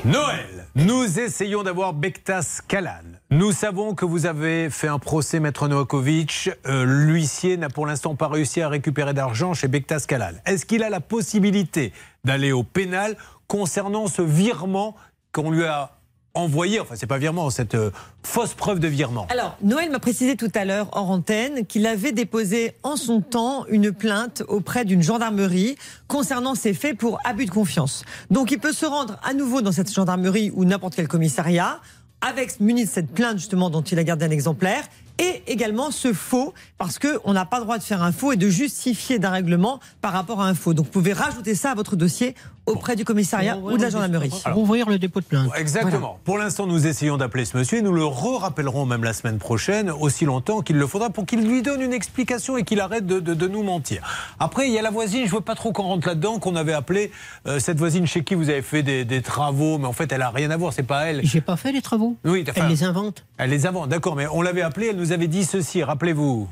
[0.07, 3.21] Noël, nous essayons d'avoir Bektas Kalan.
[3.33, 6.51] Nous savons que vous avez fait un procès, Maître Novakovic.
[6.67, 10.33] Euh, L'huissier n'a pour l'instant pas réussi à récupérer d'argent chez Bektas Kalan.
[10.45, 13.17] Est-ce qu'il a la possibilité d'aller au pénal
[13.47, 14.97] concernant ce virement
[15.33, 15.93] qu'on lui a
[16.35, 16.79] envoyé?
[16.79, 17.91] Enfin, c'est pas virement, cette euh,
[18.23, 19.27] fausse preuve de virement.
[19.31, 23.65] Alors, Noël m'a précisé tout à l'heure, en antenne, qu'il avait déposé en son temps
[23.69, 25.77] une plainte auprès d'une gendarmerie
[26.07, 28.05] concernant ces faits pour abus de confiance.
[28.31, 31.81] Donc, il peut se rendre à nouveau dans cette gendarmerie ou n'importe quel commissariat
[32.23, 34.85] avec muni de cette plainte justement dont il a gardé un exemplaire
[35.19, 38.33] et également ce faux parce que on n'a pas le droit de faire un faux
[38.33, 40.73] et de justifier d'un règlement par rapport à un faux.
[40.73, 42.35] Donc vous pouvez rajouter ça à votre dossier
[42.67, 44.31] auprès du commissariat ou de la gendarmerie.
[44.45, 45.51] Pour ouvrir le dépôt de plainte.
[45.57, 46.19] Exactement.
[46.25, 49.91] Pour l'instant, nous essayons d'appeler ce monsieur et nous le re-rappellerons même la semaine prochaine,
[49.91, 53.19] aussi longtemps qu'il le faudra, pour qu'il lui donne une explication et qu'il arrête de,
[53.21, 54.03] de- de nous mentir.
[54.39, 56.73] Après, il y a la voisine, je veux pas trop qu'on rentre là-dedans, qu'on avait
[56.73, 57.11] appelé
[57.47, 60.23] euh, cette voisine chez qui vous avez fait des, des travaux, mais en fait, elle
[60.23, 61.21] a rien à voir, c'est pas elle.
[61.25, 62.17] J'ai pas fait les travaux.
[62.25, 63.25] Oui, enfin, Elle les invente.
[63.39, 66.49] Elle les invente, d'accord, mais on l'avait appelée, elle nous avait dit ceci, rappelez-vous.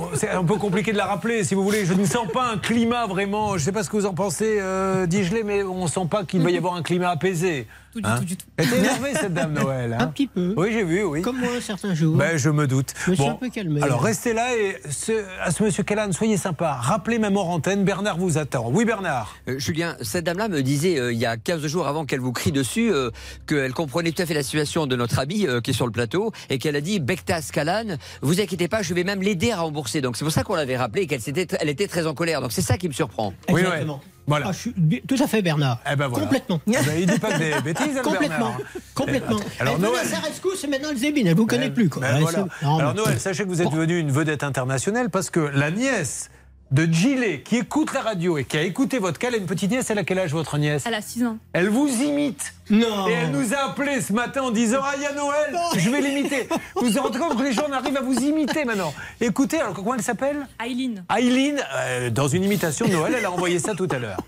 [0.14, 1.84] C'est un peu compliqué de la rappeler, si vous voulez.
[1.86, 3.50] Je ne sens pas un climat vraiment.
[3.50, 6.06] Je ne sais pas ce que vous en pensez, euh, Digelé, mais on ne sent
[6.10, 7.66] pas qu'il va y avoir un climat apaisé.
[7.92, 8.46] Tout du Hein tout, du tout.
[8.56, 9.92] Elle était énervée, cette dame Noël.
[9.92, 10.06] Un hein.
[10.06, 10.54] petit peu.
[10.56, 11.20] Oui, j'ai vu, oui.
[11.20, 12.16] Comme moi, certains jours.
[12.16, 12.94] Ben, je me doute.
[13.04, 13.82] Je me suis un peu calmé.
[13.82, 16.72] Alors restez là et ce- à ce monsieur Callan, soyez sympa.
[16.80, 18.70] Rappelez même hors antenne, Bernard vous attend.
[18.72, 19.36] Oui, Bernard.
[19.46, 22.32] Euh, Julien, cette dame-là me disait euh, il y a 15 jours avant qu'elle vous
[22.32, 23.10] crie dessus euh,
[23.46, 25.92] qu'elle comprenait tout à fait la situation de notre ami euh, qui est sur le
[25.92, 29.60] plateau et qu'elle a dit Bektas Kalan, vous inquiétez pas, je vais même l'aider à
[29.60, 29.81] rembourser.
[30.00, 32.40] Donc c'est pour ça qu'on l'avait rappelé et qu'elle s'était, elle était très en colère.
[32.40, 33.32] Donc c'est ça qui me surprend.
[33.48, 34.00] Exactement.
[34.26, 34.46] Voilà.
[34.48, 35.80] Ah, je suis tout à fait, Bernard.
[35.90, 36.24] Eh ben voilà.
[36.26, 36.60] Complètement.
[36.68, 38.28] Eh ben, il dit pas que des bêtises, Complètement.
[38.28, 38.58] Bernard.
[38.94, 39.40] Complètement.
[39.58, 41.26] Alors, elle Noël- à sa rescousse et maintenant elle zébine.
[41.26, 41.88] Elle vous connaît plus.
[41.88, 42.02] Quoi.
[42.02, 42.46] Ben voilà.
[42.62, 45.70] Non, Alors mais- Noël, sachez que vous êtes devenu une vedette internationale parce que la
[45.72, 46.30] nièce
[46.72, 49.46] de Gillet, qui écoute la radio et qui a écouté votre cas, elle a une
[49.46, 50.84] petite nièce, elle a quel âge votre nièce?
[50.86, 51.38] Elle a 6 ans.
[51.52, 52.54] Elle vous imite.
[52.70, 53.06] Non.
[53.08, 55.90] Et elle nous a appelé ce matin en disant Ah, il y a Noël, je
[55.90, 56.48] vais l'imiter.
[56.74, 58.94] Vous vous rendez compte que les gens arrivent à vous imiter maintenant.
[59.20, 60.46] Écoutez, alors comment elle s'appelle?
[60.64, 61.04] Aileen.
[61.14, 64.20] Aileen, euh, dans une imitation de Noël, elle a envoyé ça tout à l'heure.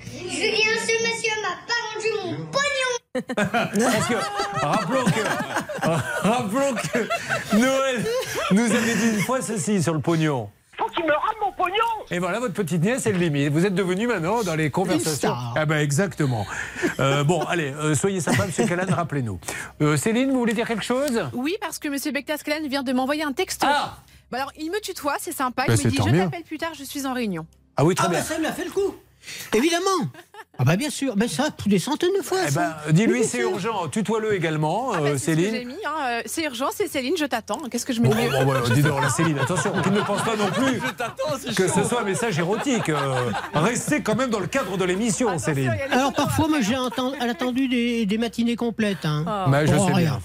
[0.00, 2.92] Julien, ce monsieur m'a pas rendu mon pognon.
[3.36, 4.14] Parce que,
[4.64, 5.20] rappelons que,
[6.26, 8.04] rappelons que Noël
[8.52, 10.48] nous avait dit une fois ceci sur le pognon.
[10.78, 11.31] Faut qu'il me rende mon
[11.62, 13.52] pognon Et voilà, votre petite nièce, elle l'imite.
[13.52, 15.34] Vous êtes devenu maintenant dans les conversations.
[15.56, 16.46] Ah ben exactement.
[16.98, 19.38] Euh, bon, allez, euh, soyez sympa, Monsieur Callan, rappelez-nous.
[19.80, 21.22] Euh, Céline, vous voulez dire quelque chose?
[21.32, 21.96] Oui, parce que M.
[22.12, 23.66] Bektas-Kellen vient de m'envoyer un texto.
[23.68, 23.98] Ah
[24.30, 25.64] Bah alors, il me tutoie, c'est sympa.
[25.66, 27.46] Bah, il me dit Je t'appelle plus tard, je suis en réunion.
[27.76, 28.18] Ah oui, très Ah, bien.
[28.18, 28.94] bah, ça lui a fait le coup.
[29.54, 30.08] Évidemment.
[30.58, 31.14] Ah, bah bien sûr.
[31.16, 32.38] Mais ça, des centaines de fois.
[32.46, 33.88] Eh ben, dis-lui, Oui, c'est urgent.
[33.88, 35.70] Tutoie-le également, euh, C'est ce que j'ai Céline.
[35.86, 37.58] hein, euh, C'est urgent, c'est Céline, je t'attends.
[37.70, 40.00] Qu'est-ce que je Bon, de mieux bon, voilà, dis donc, la Céline, attention, qu'il ne
[40.02, 42.90] pense pas non plus que ce soit un message érotique.
[42.90, 45.72] euh, restez quand même dans le cadre de l'émission, Céline.
[45.90, 46.76] Alors parfois, moi, j'ai
[47.20, 49.04] attendu des, des matinées complètes.
[49.06, 50.04] Hein, Bah, je pour sais rien.
[50.10, 50.20] bien.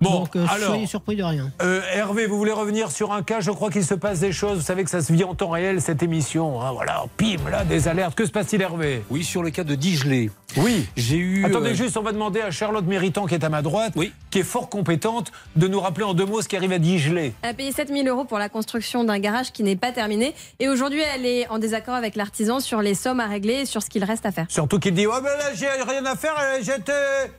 [0.00, 1.50] Bon, Donc, euh, alors, soyez surpris de rien.
[1.60, 4.58] Euh, Hervé, vous voulez revenir sur un cas Je crois qu'il se passe des choses.
[4.58, 6.62] Vous savez que ça se vit en temps réel, cette émission.
[6.62, 8.14] hein, voilà, pim, là, des alertes.
[8.14, 9.02] Que se passe-t-il, Hervé?
[9.10, 10.30] Oui, sur le cas de Digelet.
[10.56, 10.86] Oui.
[10.96, 11.44] J'ai eu.
[11.44, 13.92] Attendez euh, juste, on va demander à Charlotte Méritant, qui est à ma droite,
[14.30, 17.32] qui est fort compétente, de nous rappeler en deux mots ce qui arrive à Digelet.
[17.42, 20.34] Elle a payé 7000 euros pour la construction d'un garage qui n'est pas terminé.
[20.60, 23.82] Et aujourd'hui, elle est en désaccord avec l'artisan sur les sommes à régler et sur
[23.82, 24.46] ce qu'il reste à faire.
[24.48, 26.92] Surtout qu'il dit Oh, ben là, j'ai rien à faire, j'étais-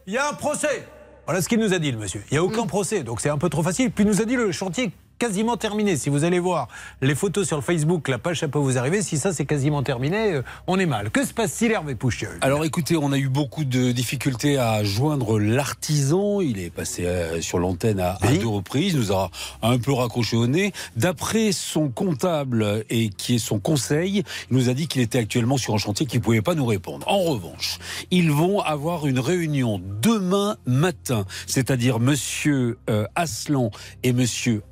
[0.08, 0.86] il y a un procès.
[1.30, 2.24] Voilà ce qu'il nous a dit, le monsieur.
[2.32, 3.92] Il n'y a aucun procès, donc c'est un peu trop facile.
[3.92, 5.98] Puis il nous a dit le chantier quasiment terminé.
[5.98, 6.70] Si vous allez voir
[7.02, 9.02] les photos sur le Facebook, la page, ça peut vous arriver.
[9.02, 11.12] Si ça, c'est quasiment terminé, euh, on est mal.
[11.12, 15.38] Que se passe-t-il, Hervé Poucheux Alors écoutez, on a eu beaucoup de difficultés à joindre
[15.38, 16.40] l'artisan.
[16.42, 19.30] Il est passé euh, sur l'antenne à, à deux reprises, nous a
[19.62, 20.72] un peu raccroché au nez.
[20.96, 25.58] D'après son comptable et qui est son conseil, il nous a dit qu'il était actuellement
[25.58, 27.06] sur un chantier qui ne pouvait pas nous répondre.
[27.10, 27.78] En revanche,
[28.10, 33.72] ils vont avoir une réunion demain matin, c'est-à-dire Monsieur euh, Aslan
[34.04, 34.64] et Monsieur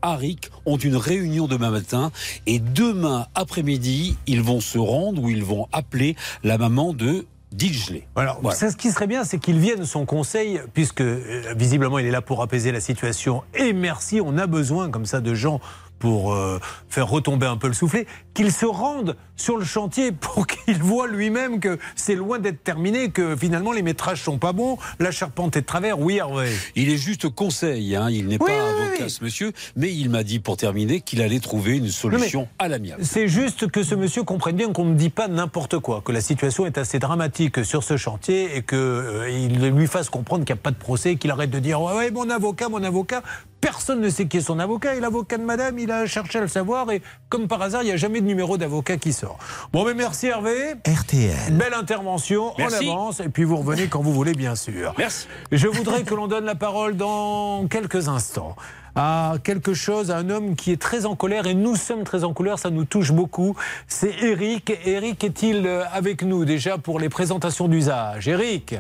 [0.66, 2.12] Ont une réunion demain matin
[2.46, 8.06] et demain après-midi, ils vont se rendre ou ils vont appeler la maman de Digelet.
[8.18, 12.06] Alors, ça, ce qui serait bien, c'est qu'il vienne son conseil, puisque euh, visiblement il
[12.06, 13.42] est là pour apaiser la situation.
[13.56, 15.62] Et merci, on a besoin comme ça de gens
[16.00, 16.60] pour euh,
[16.90, 21.08] faire retomber un peu le soufflet, qu'il se rende sur le chantier pour qu'il voit
[21.08, 25.56] lui-même que c'est loin d'être terminé, que finalement les métrages sont pas bons, la charpente
[25.58, 26.00] est de travers.
[26.00, 26.50] Oui, Hervé.
[26.76, 29.10] Il est juste conseil, hein, il n'est Oui, pas oui, avocat oui.
[29.10, 33.04] ce monsieur, mais il m'a dit pour terminer qu'il allait trouver une solution à l'amiable.
[33.04, 36.22] C'est juste que ce monsieur comprenne bien qu'on ne dit pas n'importe quoi, que la
[36.22, 40.64] situation est assez dramatique sur ce chantier et qu'il lui fasse comprendre qu'il n'y a
[40.64, 43.22] pas de procès, qu'il arrête de dire ouais, ouais, mon avocat, mon avocat.
[43.68, 46.42] Personne ne sait qui est son avocat et l'avocat de madame, il a cherché à
[46.42, 49.38] le savoir et comme par hasard, il n'y a jamais de numéro d'avocat qui sort.
[49.74, 50.76] Bon, mais merci Hervé.
[50.88, 51.52] RTL.
[51.52, 52.88] Belle intervention, Merci.
[52.88, 54.94] on avance et puis vous revenez quand vous voulez, bien sûr.
[54.98, 55.28] Merci.
[55.52, 58.56] Je voudrais que l'on donne la parole dans quelques instants
[58.96, 62.24] à quelque chose, à un homme qui est très en colère et nous sommes très
[62.24, 63.54] en colère, ça nous touche beaucoup.
[63.90, 64.72] C'est Eric.
[64.86, 68.30] Eric est-il euh, avec nous déjà pour les présentations d'usage?
[68.30, 68.76] Eric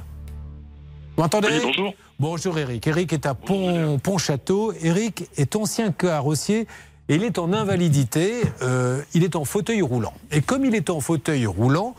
[1.18, 1.50] Vous m'entendez?
[1.52, 1.94] Oui, bonjour.
[2.20, 2.88] Bonjour Eric.
[2.88, 4.74] Eric est à Pont, Pont-Château.
[4.82, 6.68] Eric est ancien carrossier
[7.10, 8.42] et il est en invalidité.
[8.64, 10.14] euh, il est en fauteuil roulant.
[10.32, 11.94] Et comme il est en fauteuil roulant,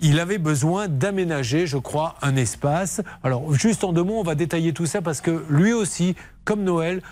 [0.00, 3.02] il avait besoin d'aménager, je crois, un espace.
[3.22, 6.14] Alors, juste en deux mots, on va détailler tout ça parce que lui aussi,
[6.44, 7.02] comme Noël,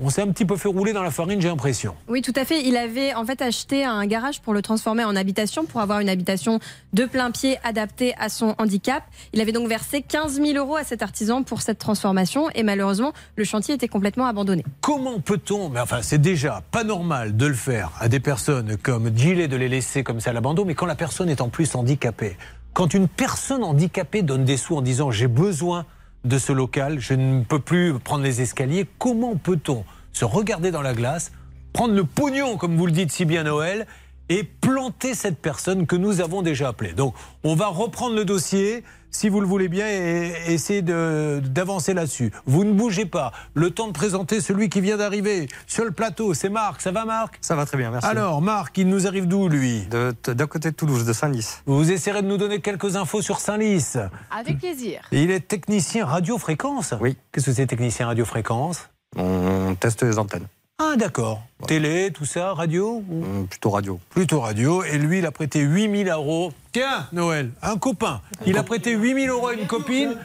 [0.00, 1.94] on s'est un petit peu fait rouler dans la farine, j'ai l'impression.
[2.08, 2.62] Oui, tout à fait.
[2.64, 6.08] Il avait en fait acheté un garage pour le transformer en habitation, pour avoir une
[6.08, 6.60] habitation
[6.92, 9.02] de plein pied adaptée à son handicap.
[9.32, 13.12] Il avait donc versé 15 000 euros à cet artisan pour cette transformation et malheureusement,
[13.36, 14.64] le chantier était complètement abandonné.
[14.80, 19.16] Comment peut-on, mais enfin c'est déjà pas normal de le faire à des personnes comme
[19.16, 21.74] Gillet de les laisser comme ça à l'abandon, mais quand la personne est en plus
[21.74, 22.36] handicapée,
[22.72, 25.86] quand une personne handicapée donne des sous en disant j'ai besoin
[26.26, 30.82] de ce local, je ne peux plus prendre les escaliers, comment peut-on se regarder dans
[30.82, 31.32] la glace
[31.72, 33.86] prendre le pognon, comme vous le dites si bien Noël,
[34.28, 36.92] et planter cette personne que nous avons déjà appelée.
[36.92, 42.32] Donc, on va reprendre le dossier, si vous le voulez bien, et essayer d'avancer là-dessus.
[42.44, 43.32] Vous ne bougez pas.
[43.54, 46.80] Le temps de présenter celui qui vient d'arriver sur le plateau, c'est Marc.
[46.82, 47.38] Ça va, Marc?
[47.40, 48.06] Ça va très bien, merci.
[48.08, 49.82] Alors, Marc, il nous arrive d'où, lui?
[49.86, 51.62] De- de- D'un côté de Toulouse, de Saint-Lys.
[51.66, 53.96] Vous essayerez de nous donner quelques infos sur Saint-Lys.
[54.30, 55.02] Avec plaisir.
[55.12, 56.94] Il est technicien radiofréquence?
[57.00, 57.16] Oui.
[57.32, 58.88] Qu'est-ce que c'est technicien radiofréquence?
[59.16, 60.46] On teste les antennes.
[60.78, 61.42] Ah d'accord.
[61.66, 63.98] Télé, tout ça, radio ou- Hum, Plutôt radio.
[64.10, 64.84] Plutôt radio.
[64.84, 66.52] Et lui, il a prêté 8000 euros.
[66.72, 68.20] Tiens, Noël, un copain.
[68.44, 70.16] Il a prêté 8000 euros à une copine.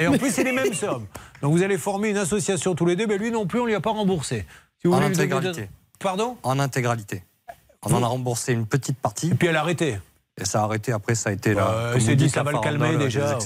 [0.00, 1.06] Et en plus, c'est les mêmes sommes.
[1.40, 3.06] Donc vous allez former une association tous les deux.
[3.06, 4.44] Mais lui non plus, on lui a pas remboursé.
[4.80, 5.68] Si vous En voulez lui donner- intégralité.
[5.98, 6.36] Pardon?
[6.42, 7.22] En intégralité.
[7.82, 9.28] On en a remboursé une petite partie.
[9.30, 9.96] Et puis elle a arrêté.
[10.40, 10.90] Et ça a arrêté.
[10.92, 11.92] Après, ça a été là.
[11.94, 13.38] Il s'est dit ça va le calmer déjà.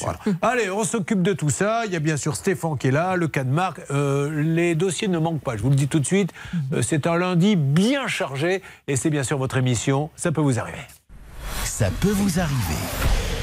[0.00, 0.18] Voilà.
[0.42, 1.86] Allez, on s'occupe de tout ça.
[1.86, 3.80] Il y a bien sûr Stéphane qui est là, le cas de Marc.
[3.90, 6.32] Euh, les dossiers ne manquent pas, je vous le dis tout de suite.
[6.72, 10.10] Euh, c'est un lundi bien chargé et c'est bien sûr votre émission.
[10.16, 10.78] Ça peut vous arriver.
[11.64, 13.33] Ça peut vous arriver.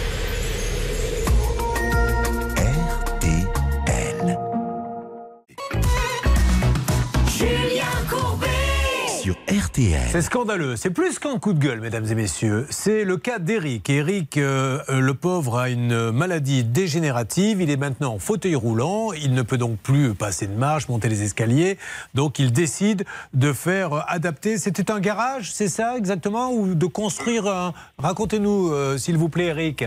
[9.72, 10.02] RTL.
[10.10, 10.76] C'est scandaleux.
[10.76, 12.66] C'est plus qu'un coup de gueule, mesdames et messieurs.
[12.70, 13.90] C'est le cas d'Eric.
[13.90, 17.62] Eric, euh, euh, le pauvre, a une maladie dégénérative.
[17.62, 19.14] Il est maintenant en fauteuil roulant.
[19.14, 21.78] Il ne peut donc plus passer de marche, monter les escaliers.
[22.14, 24.58] Donc, il décide de faire adapter.
[24.58, 26.52] C'était un garage, c'est ça exactement?
[26.52, 27.74] Ou de construire un?
[27.98, 29.86] Racontez-nous, euh, s'il vous plaît, Eric.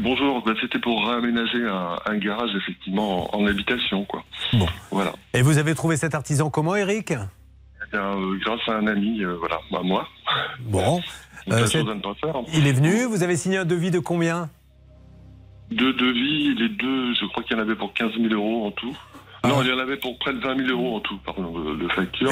[0.00, 4.22] Bonjour, bah, c'était pour réaménager un, un garage effectivement en, en habitation quoi.
[4.52, 4.68] Bon.
[4.92, 5.12] Voilà.
[5.34, 7.12] Et vous avez trouvé cet artisan comment, Eric
[7.94, 10.08] euh, grâce à un ami, euh, voilà, bah, moi.
[10.60, 11.00] Bon.
[11.48, 12.36] Euh, la c'est- chose à ne pas faire.
[12.36, 12.44] hein.
[12.52, 13.04] Il est venu.
[13.06, 14.50] Vous avez signé un devis de combien?
[15.70, 18.70] Deux devis, les deux, je crois qu'il y en avait pour 15 000 euros en
[18.72, 18.94] tout.
[19.44, 21.74] Non, il y en avait pour près de 20 000 euros en tout, pardon, le,
[21.76, 22.30] le facture.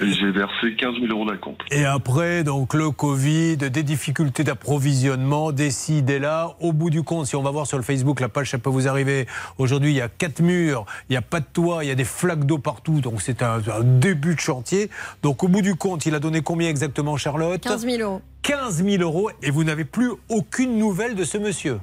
[0.00, 1.60] Et j'ai versé 15 000 euros d'acompte.
[1.70, 6.56] Et après, donc le Covid, des difficultés d'approvisionnement, décide est là.
[6.60, 8.70] Au bout du compte, si on va voir sur le Facebook, la page, ça peut
[8.70, 9.26] vous arriver.
[9.58, 11.94] Aujourd'hui, il y a quatre murs, il n'y a pas de toit, il y a
[11.94, 13.00] des flaques d'eau partout.
[13.00, 14.90] Donc c'est un, un début de chantier.
[15.22, 18.22] Donc au bout du compte, il a donné combien exactement, Charlotte 15 000 euros.
[18.42, 19.30] 15 000 euros.
[19.42, 21.78] Et vous n'avez plus aucune nouvelle de ce monsieur.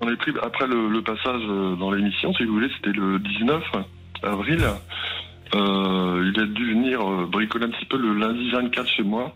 [0.00, 3.18] On est pris après le, le passage euh, dans l'émission, si vous voulez, c'était le
[3.18, 3.62] 19
[4.22, 4.60] avril.
[5.54, 9.32] Euh, il a dû venir euh, bricoler un petit peu le lundi 24 chez moi,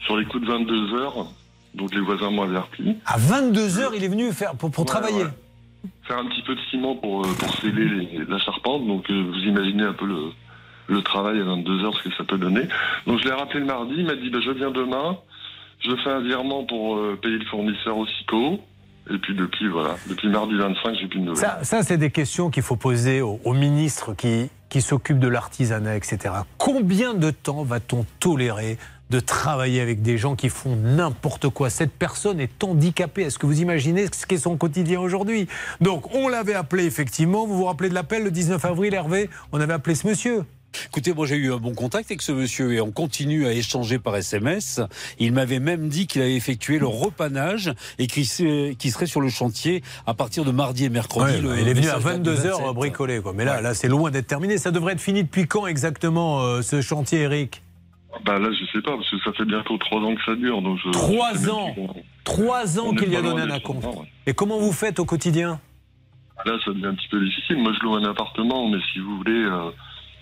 [0.00, 1.26] sur les coups de 22 heures.
[1.74, 2.96] Donc les voisins m'ont averti.
[3.06, 5.24] À 22h, il est venu faire pour, pour Ouais, travailler.
[5.24, 5.30] ouais.
[6.06, 8.86] Faire un petit peu de ciment pour, euh, pour sceller les- la charpente.
[8.86, 10.18] Donc vous imaginez un peu le,
[10.88, 12.62] le travail à 22 heures, ce que ça peut donner.
[13.06, 15.18] Donc je l'ai rappelé le mardi, il m'a dit bah, je viens demain,
[15.80, 18.60] je fais un virement pour euh, payer le fournisseur au SICO.
[19.10, 21.36] Et puis depuis, voilà, depuis mardi 25, j'ai plus de nouvelles.
[21.36, 25.28] Ça, ça, c'est des questions qu'il faut poser au, au ministre qui, qui s'occupe de
[25.28, 26.34] l'artisanat, etc.
[26.58, 28.76] Combien de temps va-t-on tolérer
[29.08, 31.70] de travailler avec des gens qui font n'importe quoi?
[31.70, 33.22] Cette personne est handicapée.
[33.22, 35.46] Est-ce que vous imaginez ce qu'est son quotidien aujourd'hui?
[35.80, 37.46] Donc, on l'avait appelé effectivement.
[37.46, 39.30] Vous vous rappelez de l'appel le 19 avril, Hervé?
[39.52, 40.42] On avait appelé ce monsieur.
[40.86, 43.98] Écoutez, moi j'ai eu un bon contact avec ce monsieur et on continue à échanger
[43.98, 44.80] par SMS.
[45.18, 49.20] Il m'avait même dit qu'il avait effectué le repanage et qu'il se- qu'il serait sur
[49.20, 51.34] le chantier à partir de mardi et mercredi.
[51.36, 52.74] Ouais, Le il est venu à message date de 22h 27.
[52.74, 53.20] bricoler.
[53.20, 53.32] Quoi.
[53.34, 54.58] Mais là, là c'est loin d'être terminé.
[54.58, 57.62] Ça devrait être fini depuis quand exactement euh, ce chantier, Eric?
[58.24, 60.62] Bah là, je sais pas, parce que ça fait bientôt trois ans que ça dure.
[60.62, 61.82] Donc je, Trois je ans plus.
[62.22, 63.60] Trois ans qu'il y a donné un ouais.
[64.26, 65.58] Et comment vous faites au quotidien?
[66.46, 67.56] Là, ça devient un petit peu difficile.
[67.58, 69.70] Moi, je loue un appartement, mais si vous voulez, euh,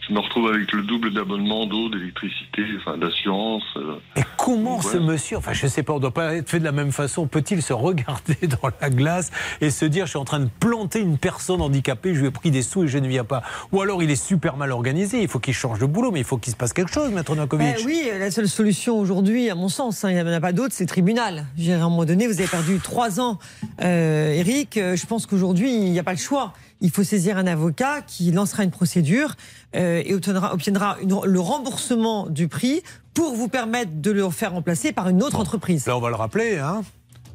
[0.09, 3.63] je me retrouve avec le double d'abonnement d'eau, d'électricité, enfin d'assurance.
[3.77, 3.95] euh.
[4.17, 5.05] Et comment Donc, ce ouais.
[5.05, 7.63] monsieur, enfin je sais pas, on doit pas être fait de la même façon, peut-il
[7.63, 9.31] se regarder dans la glace
[9.61, 12.31] et se dire je suis en train de planter une personne handicapée, je lui ai
[12.33, 13.43] pris des sous et je ne viens pas?
[13.71, 16.25] Ou alors il est super mal organisé, il faut qu'il change de boulot, mais il
[16.25, 17.77] faut qu'il se passe quelque chose, Maître Novakovic.
[17.81, 20.53] Eh oui, la seule solution aujourd'hui, à mon sens, hein, il n'y en a pas
[20.53, 21.47] d'autre, c'est tribunal.
[21.57, 23.39] Je dirais, à un moment donné, vous avez perdu trois ans,
[23.83, 24.77] euh, Eric.
[24.77, 26.53] euh, Je pense qu'aujourd'hui, il n'y a pas le choix.
[26.83, 29.37] Il faut saisir un avocat qui lancera une procédure
[29.75, 32.83] euh, et obtiendra, obtiendra une- le remboursement du prix
[33.15, 35.87] pour vous permettre de le faire remplacer par une autre entreprise.
[35.87, 36.83] Là on va le rappeler, hein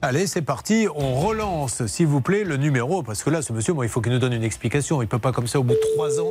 [0.04, 0.88] Allez, c'est parti.
[0.96, 3.02] On relance, s'il vous plaît, le numéro.
[3.02, 5.02] Parce que là, ce monsieur, moi, il faut qu'il nous donne une explication.
[5.02, 6.30] Il ne peut pas, comme ça, au bout de trois ans,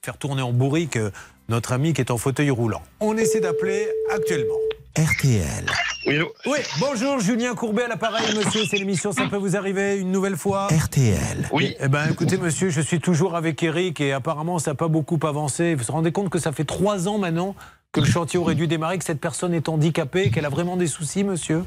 [0.00, 1.10] faire tourner en bourrique euh,
[1.48, 2.82] notre ami qui est en fauteuil roulant.
[3.00, 4.54] On essaie d'appeler actuellement.
[4.98, 5.66] RTL.
[6.06, 8.62] Oui, bonjour, Julien Courbet à l'appareil, monsieur.
[8.68, 11.48] C'est l'émission Ça peut vous arriver une nouvelle fois RTL.
[11.52, 11.76] Oui.
[11.78, 15.20] Eh ben, écoutez, monsieur, je suis toujours avec Eric et apparemment, ça n'a pas beaucoup
[15.22, 15.76] avancé.
[15.76, 17.54] Vous vous rendez compte que ça fait trois ans maintenant
[17.92, 20.88] que le chantier aurait dû démarrer, que cette personne est handicapée, qu'elle a vraiment des
[20.88, 21.62] soucis, monsieur?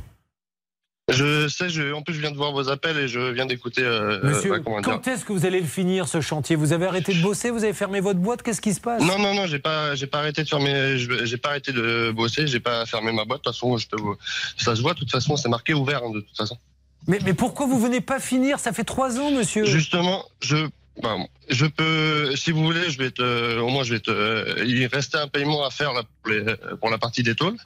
[1.12, 3.82] Je sais, je, en plus je viens de voir vos appels et je viens d'écouter.
[3.84, 4.90] euh, Monsieur, euh, comment dire.
[4.90, 6.56] quand est-ce que vous allez le finir ce chantier?
[6.56, 7.50] Vous avez arrêté de bosser?
[7.50, 8.42] Vous avez fermé votre boîte?
[8.42, 9.02] Qu'est-ce qui se passe?
[9.02, 12.12] Non, non, non, j'ai pas, j'ai pas arrêté de fermer, je- j'ai pas arrêté de
[12.16, 13.40] bosser, j'ai pas fermé ma boîte.
[13.40, 14.16] De toute façon, je peux vous-
[14.58, 14.94] ça se voit.
[14.94, 16.58] De toute façon, c'est marqué ouvert hein, de toute façon.
[17.06, 18.60] mais, mais pourquoi vous venez pas finir?
[18.60, 19.66] Ça fait trois ans, monsieur.
[19.66, 20.56] Justement, je,
[21.02, 24.86] ben, je peux, si vous voulez, je vais te, au moins, je vais te, il
[24.86, 26.46] restait un paiement à faire là, pour, les-
[26.80, 27.58] pour la partie des tôles.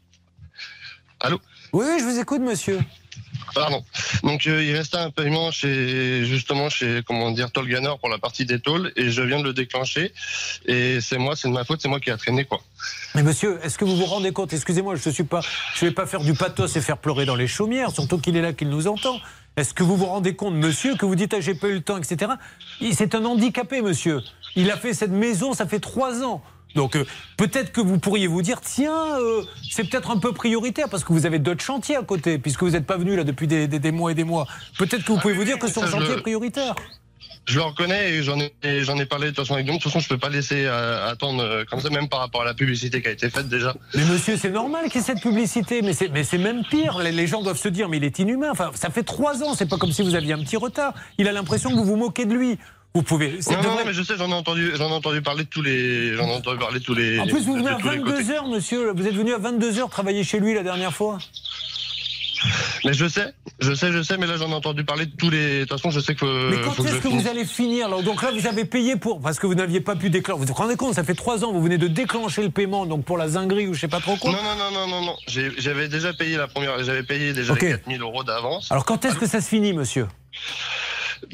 [1.20, 1.40] Allô?
[1.72, 2.80] Oui, je vous écoute, monsieur.
[3.58, 3.84] Pardon.
[4.24, 8.46] Donc euh, il restait un paiement chez justement chez comment dire Tolganer pour la partie
[8.46, 10.14] des tôles et je viens de le déclencher
[10.66, 12.60] et c'est moi, c'est de ma faute, c'est moi qui a traîné quoi.
[13.16, 15.42] Mais monsieur, est-ce que vous vous rendez compte Excusez-moi, je suis pas,
[15.76, 18.42] je vais pas faire du pathos et faire pleurer dans les chaumières, surtout qu'il est
[18.42, 19.20] là, qu'il nous entend.
[19.56, 21.82] Est-ce que vous vous rendez compte, monsieur, que vous dites ah, j'ai pas eu le
[21.82, 22.34] temps, etc.
[22.94, 24.22] C'est un handicapé, monsieur.
[24.56, 26.44] Il a fait cette maison, ça fait trois ans.
[26.78, 27.04] Donc euh,
[27.36, 31.12] peut-être que vous pourriez vous dire tiens, euh, c'est peut-être un peu prioritaire parce que
[31.12, 33.80] vous avez d'autres chantiers à côté, puisque vous n'êtes pas venu là depuis des, des-
[33.80, 34.48] des mois et des mois.
[34.78, 36.76] Peut-être que vous pouvez vous dire que chantier le- est prioritaire.
[37.46, 38.52] Je le reconnais et j'en ai
[38.84, 39.78] j'en ai parlé de toute façon avec Guillaume.
[39.78, 42.42] De toute façon, je peux pas laisser euh, attendre euh, comme ça, même par rapport
[42.42, 43.74] à la publicité qui a été faite déjà.
[43.96, 47.00] Mais monsieur, c'est normal qu'il y ait cette publicité, mais c'est, mais c'est même pire.
[47.00, 48.50] Les, les gens doivent se dire, mais il est inhumain.
[48.52, 50.94] Enfin, ça fait trois ans, c'est pas comme si vous aviez un petit retard.
[51.18, 52.60] Il a l'impression que vous vous moquez de lui.
[52.98, 53.38] Vous pouvez.
[53.52, 55.62] Non, non, non, mais je sais, j'en ai entendu, j'en ai entendu parler de tous
[55.62, 57.20] les, j'en ai entendu parler de tous les.
[57.20, 58.24] En plus, vous venez à tous les côtés.
[58.24, 58.92] 22h, monsieur.
[58.92, 61.20] Vous êtes venu à 22h travailler chez lui la dernière fois.
[62.86, 65.30] Mais je sais, je sais, je sais, mais là j'en ai entendu parler de tous
[65.30, 65.60] les.
[65.60, 66.50] De toute façon, je sais que.
[66.50, 68.02] Mais quand que est-ce que vous allez finir là?
[68.02, 69.22] Donc là, vous avez payé pour.
[69.22, 70.40] Parce que vous n'aviez pas pu déclencher.
[70.40, 73.06] Vous vous rendez compte, ça fait trois ans, vous venez de déclencher le paiement, donc
[73.06, 74.32] pour la zinguerie ou je sais pas trop quoi.
[74.32, 75.16] Non, non, non, non, non, non.
[75.28, 76.84] J'avais déjà payé la première.
[76.84, 77.62] J'avais payé déjà Ok.
[77.62, 78.72] les 4000 euros d'avance.
[78.72, 80.08] Alors quand est-ce que ça se finit, monsieur?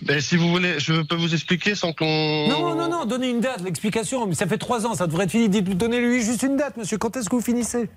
[0.03, 2.47] Ben, si vous voulez, je peux vous expliquer sans qu'on.
[2.47, 4.25] Non, non, non, donnez une date, l'explication.
[4.27, 5.49] Mais ça fait trois ans, ça devrait être fini.
[5.49, 6.97] Dites- Donnez-lui juste une date, monsieur.
[6.97, 7.89] Quand est-ce que vous finissez?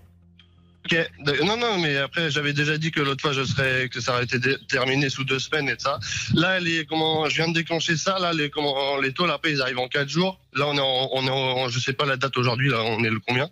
[0.85, 0.97] Ok.
[1.25, 4.15] De- Non, non, mais après, j'avais déjà dit que l'autre fois, je serais, que ça
[4.15, 4.39] aurait été
[4.69, 5.99] terminé sous deux semaines et ça.
[6.35, 8.19] Là, les, comment, je viens de déclencher ça.
[8.21, 10.39] Là, les, comment, les tôles, après, ils arrivent en quatre jours.
[10.55, 12.69] Là, on est en, on est en, je sais pas la date aujourd'hui.
[12.71, 13.49] Là, on est le combien?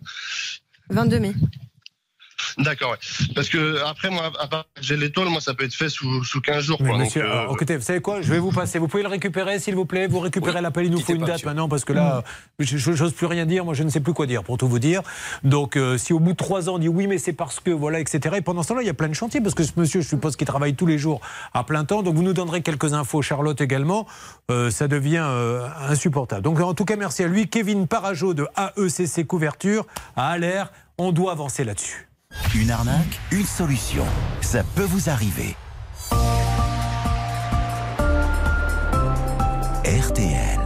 [0.89, 1.33] 22 mai.
[2.57, 2.91] D'accord.
[2.91, 2.97] ouais.
[3.33, 6.41] Parce que après, moi, à part j'ai tôles, moi, ça peut être fait sous, sous
[6.41, 6.77] 15 jours.
[6.77, 6.97] Quoi.
[6.97, 8.79] monsieur, Donc, euh, écoutez, vous savez quoi Je vais vous passer.
[8.79, 10.07] Vous pouvez le récupérer, s'il vous plaît.
[10.07, 10.85] Vous récupérez l'appel.
[10.85, 12.23] Il nous faut une date maintenant parce que là,
[12.59, 13.65] je je- j'ose plus rien dire.
[13.65, 15.01] Moi, je ne sais plus quoi dire, pour tout vous dire.
[15.43, 17.71] Donc, euh, si au bout de trois ans, on dit oui, mais c'est parce que
[17.71, 18.35] voilà, etc.
[18.37, 20.07] Et pendant ce temps-là, il y a plein de chantiers parce que ce monsieur, je
[20.07, 21.21] suppose qu'il travaille tous les jours
[21.53, 22.03] à plein temps.
[22.03, 24.05] Donc, vous nous donnerez quelques infos, Charlotte également.
[24.51, 26.41] Euh, ça devient euh, insupportable.
[26.41, 28.47] Donc, en tout cas, merci à lui, Kevin Parajo de
[28.77, 29.85] AECC Couverture
[30.15, 30.71] à Allaire.
[30.97, 32.07] On doit avancer là-dessus.
[32.55, 34.05] Une arnaque, une solution.
[34.41, 35.55] Ça peut vous arriver.
[39.83, 40.59] RTL.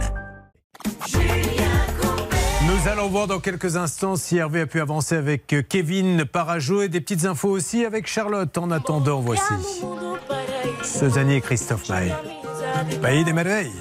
[2.66, 6.88] Nous allons voir dans quelques instants si Hervé a pu avancer avec Kevin Parajo et
[6.88, 8.56] des petites infos aussi avec Charlotte.
[8.56, 9.42] En attendant, voici
[10.82, 12.12] Suzanne et Christophe Maé.
[13.02, 13.72] Pays des merveilles.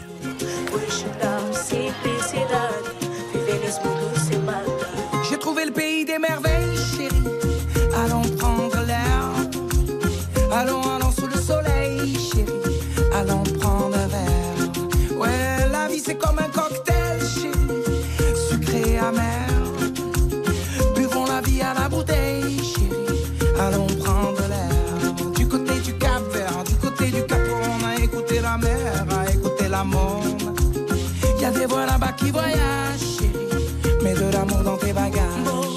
[32.13, 34.03] Qui chérie.
[34.03, 35.68] Mets de l'amour dans tes bagages.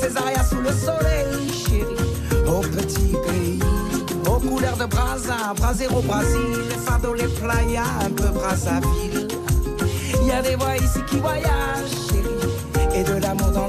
[0.00, 2.46] Césaria sous le soleil, chérie.
[2.46, 3.58] Au petit pays.
[4.26, 6.58] Aux couleurs de Brasa, Brasero, Brésil.
[6.68, 9.28] Les fardeaux, les playas, un peu Brazzaville.
[10.20, 12.94] Il y a des voix ici qui voyagent, chérie.
[12.94, 13.68] Et de l'amour dans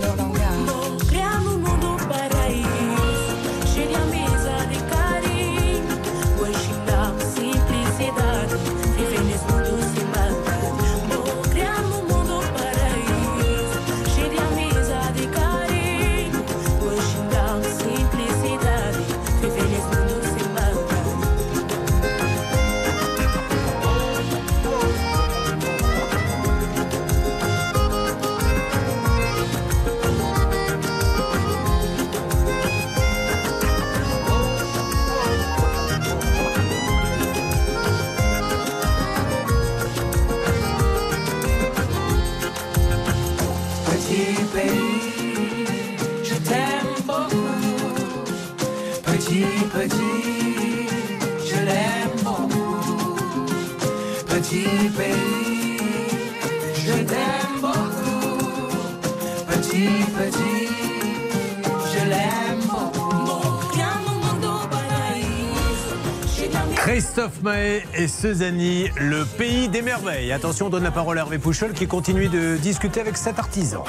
[66.94, 70.32] Christophe Mahé et Sezani, le pays des merveilles.
[70.32, 73.84] Attention, on donne la parole à Hervé Pouchol qui continue de discuter avec cet artisan.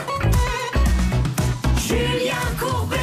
[1.76, 2.96] Julien Courbet.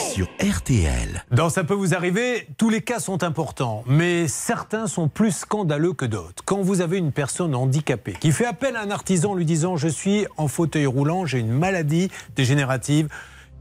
[0.00, 1.24] Sur RTL.
[1.30, 5.92] Dans Ça peut vous arriver, tous les cas sont importants, mais certains sont plus scandaleux
[5.92, 6.42] que d'autres.
[6.44, 9.86] Quand vous avez une personne handicapée qui fait appel à un artisan lui disant Je
[9.86, 13.08] suis en fauteuil roulant, j'ai une maladie dégénérative,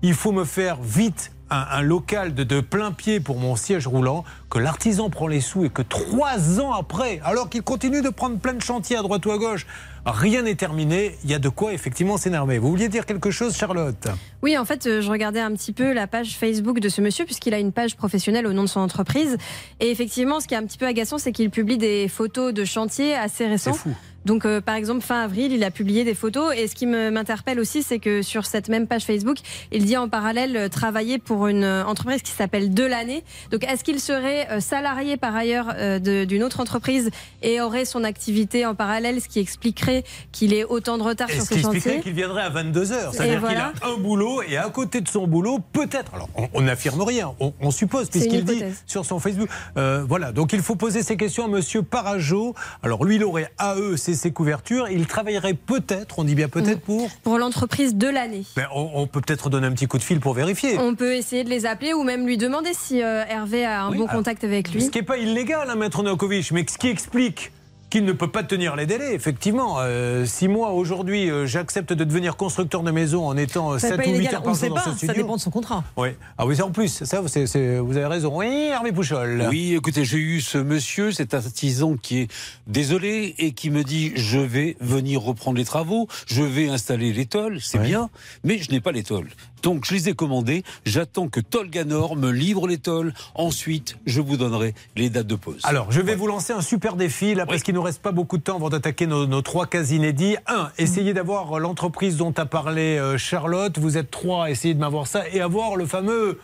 [0.02, 3.88] il faut me faire vite un, un local de, de plein pied pour mon siège
[3.88, 8.10] roulant, que l'artisan prend les sous et que trois ans après, alors qu'il continue de
[8.10, 9.66] prendre plein de chantiers à droite ou à gauche,
[10.06, 12.58] rien n'est terminé, il y a de quoi effectivement s'énerver.
[12.60, 14.08] Vous vouliez dire quelque chose, Charlotte?
[14.44, 17.26] Oui, en fait, euh, je regardais un petit peu la page Facebook de ce monsieur,
[17.26, 19.38] puisqu'il a une page professionnelle au nom de son entreprise.
[19.80, 22.66] Et effectivement, ce qui est un petit peu agaçant, c'est qu'il publie des photos de
[22.66, 23.74] chantiers assez récents.
[23.74, 23.96] C'est fou.
[24.26, 26.54] Donc, euh, par exemple, fin avril, il a publié des photos.
[26.56, 29.38] Et ce qui m'interpelle aussi, c'est que sur cette même page Facebook,
[29.72, 33.24] il dit en parallèle euh, travailler pour une euh, entreprise qui s'appelle Delaney.
[33.52, 37.10] Donc, est-ce qu'il serait euh, salarié par ailleurs d'une autre entreprise
[37.42, 41.34] et aurait son activité en parallèle, ce qui expliquerait qu'il ait autant de retard Et
[41.34, 42.82] sur ce ses qui expliquerait qu'il viendrait à 22h.
[42.82, 43.72] Et C'est-à-dire voilà.
[43.76, 46.14] qu'il a un boulot et à côté de son boulot, peut-être.
[46.14, 49.50] Alors, on- n'affirme rien, on, on suppose, puisqu'il dit sur son Facebook.
[49.78, 52.56] Euh, voilà, donc il faut poser ces questions à Monsieur Parajo.
[52.82, 54.88] Alors, lui, il aurait AE, c'est ses couvertures.
[54.90, 57.10] Il travaillerait peut-être, on dit bien peut-être, pour.
[57.24, 58.46] pour l'entreprise Delaney.
[58.56, 60.78] Ben, on, on peut peut-être donner un petit coup de fil pour vérifier.
[60.80, 63.92] On peut essayer de les appeler ou même lui demander si euh, Hervé a un
[63.92, 64.82] bon alors, contact avec lui.
[64.82, 67.52] Ce qui n'est pas illégal, hein, Maître Novakovic, mais ce qui explique
[67.96, 69.78] qu'il ne peut pas tenir les délais, effectivement.
[69.80, 73.96] Euh, si moi, aujourd'hui, euh, j'accepte de devenir constructeur de maison en étant C'est 7
[73.96, 75.14] pas ou 8 illégal, heures par jour dans pas, ce ça studio.
[75.14, 75.86] dépend de son contrat.
[75.96, 76.10] Oui.
[76.38, 78.38] Ah oui, en plus, ça, vous avez raison.
[78.38, 79.46] Oui, Hervé Pouchol.
[79.50, 82.28] Oui, écoutez, j'ai eu ce monsieur, cet artisan qui est
[82.68, 87.28] désolé et qui me dit je vais venir reprendre les travaux, je vais installer les
[87.28, 88.10] tôles, c'est bien,
[88.44, 89.30] mais je n'ai pas les tôles.
[89.66, 94.38] Donc je les ai commandés, j'attends que Tolganor me livre les tôles, ensuite je vous
[94.38, 95.60] donnerai les dates de pause.
[95.64, 98.12] Alors, je vais vous lancer un super défi, là, parce qu'il ne nous reste pas
[98.12, 100.36] beaucoup de temps avant d'attaquer nos, nos trois cas inédits.
[100.46, 103.80] Un, essayez d'avoir l'entreprise dont a parlé euh, Charlotte.
[103.80, 105.28] Vous êtes trois, essayez de m'avoir ça.
[105.30, 106.38] Et avoir le fameux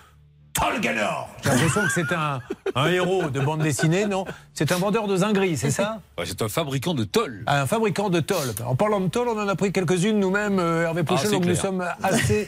[0.62, 1.28] Tolganor.
[1.44, 2.40] J'ai l'impression que c'est un,
[2.76, 4.26] un héros de bande dessinée, non?
[4.54, 6.00] C'est un vendeur de zingueries, c'est ça?
[6.18, 7.44] Ouais, C'est un fabricant de tôles.
[7.48, 8.54] Un fabricant de tôles.
[8.66, 11.46] En parlant de tôles, on en a pris quelques-unes nous-mêmes, euh, Hervé Ah, c'est donc
[11.46, 12.48] nous sommes assez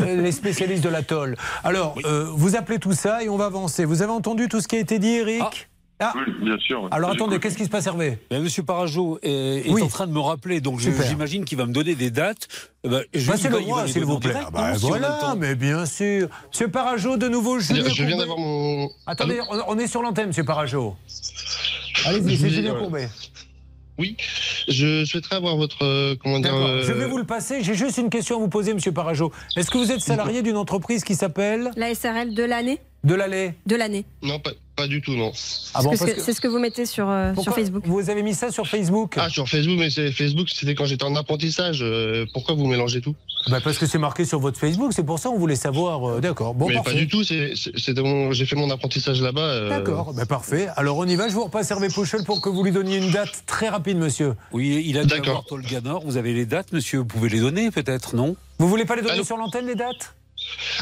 [0.00, 1.36] euh, les spécialistes de la tôle.
[1.62, 3.84] Alors, euh, vous appelez tout ça et on va avancer.
[3.84, 5.42] Vous avez entendu tout ce qui a été dit, Eric?
[5.42, 5.50] Ah.
[6.00, 6.88] Oui, bien sûr.
[6.90, 8.18] Alors attendez, qu'est-ce qui se passe, Hervé?
[8.30, 9.80] Ben, Monsieur Parajo est, est Oui.
[9.82, 12.48] en train de me rappeler, donc je- j'imagine qu'il va me donner des dates.
[12.82, 14.34] Eh ben, je- va- le roi, s'il vous plaît.
[14.36, 15.36] Ah bah, non, voilà, temps.
[15.36, 16.28] mais bien sûr.
[16.50, 18.90] Monsieur Parajo, de nouveau, Julien Je viens d'avoir mon.
[19.06, 20.96] Attendez, on, on est sur l'antenne, monsieur Parajo.
[22.06, 23.08] Allez-y, c'est Oui, Julien euh, Courbet.
[23.96, 24.16] Oui,
[24.68, 25.84] je souhaiterais avoir votre.
[25.84, 26.50] euh, comment dire.
[26.52, 27.62] D'accord, euh, je vais vous le passer.
[27.62, 29.32] J'ai juste une question à vous poser, monsieur Parajo.
[29.56, 33.54] Est-ce que vous êtes salarié d'une entreprise qui s'appelle La SRL de l'année De l'allée
[33.66, 34.04] De l'année.
[34.22, 35.32] Non, pas, pas du tout, non.
[35.74, 37.84] Ah bon, que C'est ce que vous mettez sur, euh, sur Facebook.
[37.86, 41.04] Vous avez mis ça sur Facebook Ah, sur Facebook, mais c'est Facebook, c'était quand j'étais
[41.04, 41.78] en apprentissage.
[41.82, 43.14] euh, pourquoi vous mélangez tout?
[43.48, 46.08] Bah, Parce que c'est marqué sur votre Facebook, c'est pour ça qu'on voulait savoir.
[46.08, 46.92] euh, D'accord, bon, Mais parfait.
[46.92, 47.22] pas du tout,
[48.02, 49.40] mon- j'ai fait mon apprentissage là-bas.
[49.40, 50.68] euh, D'accord, bah, parfait.
[50.76, 53.10] Alors on y va, je vous repasse Hervé Pouchel pour que vous lui donniez une
[53.10, 54.34] date très rapide, monsieur.
[54.52, 56.02] Oui, il a dû avoir Tolganor.
[56.04, 58.34] Vous avez les dates, monsieur Vous pouvez les donner, peut-être, non?
[58.58, 60.14] Vous voulez pas les donner sur l'antenne, les dates?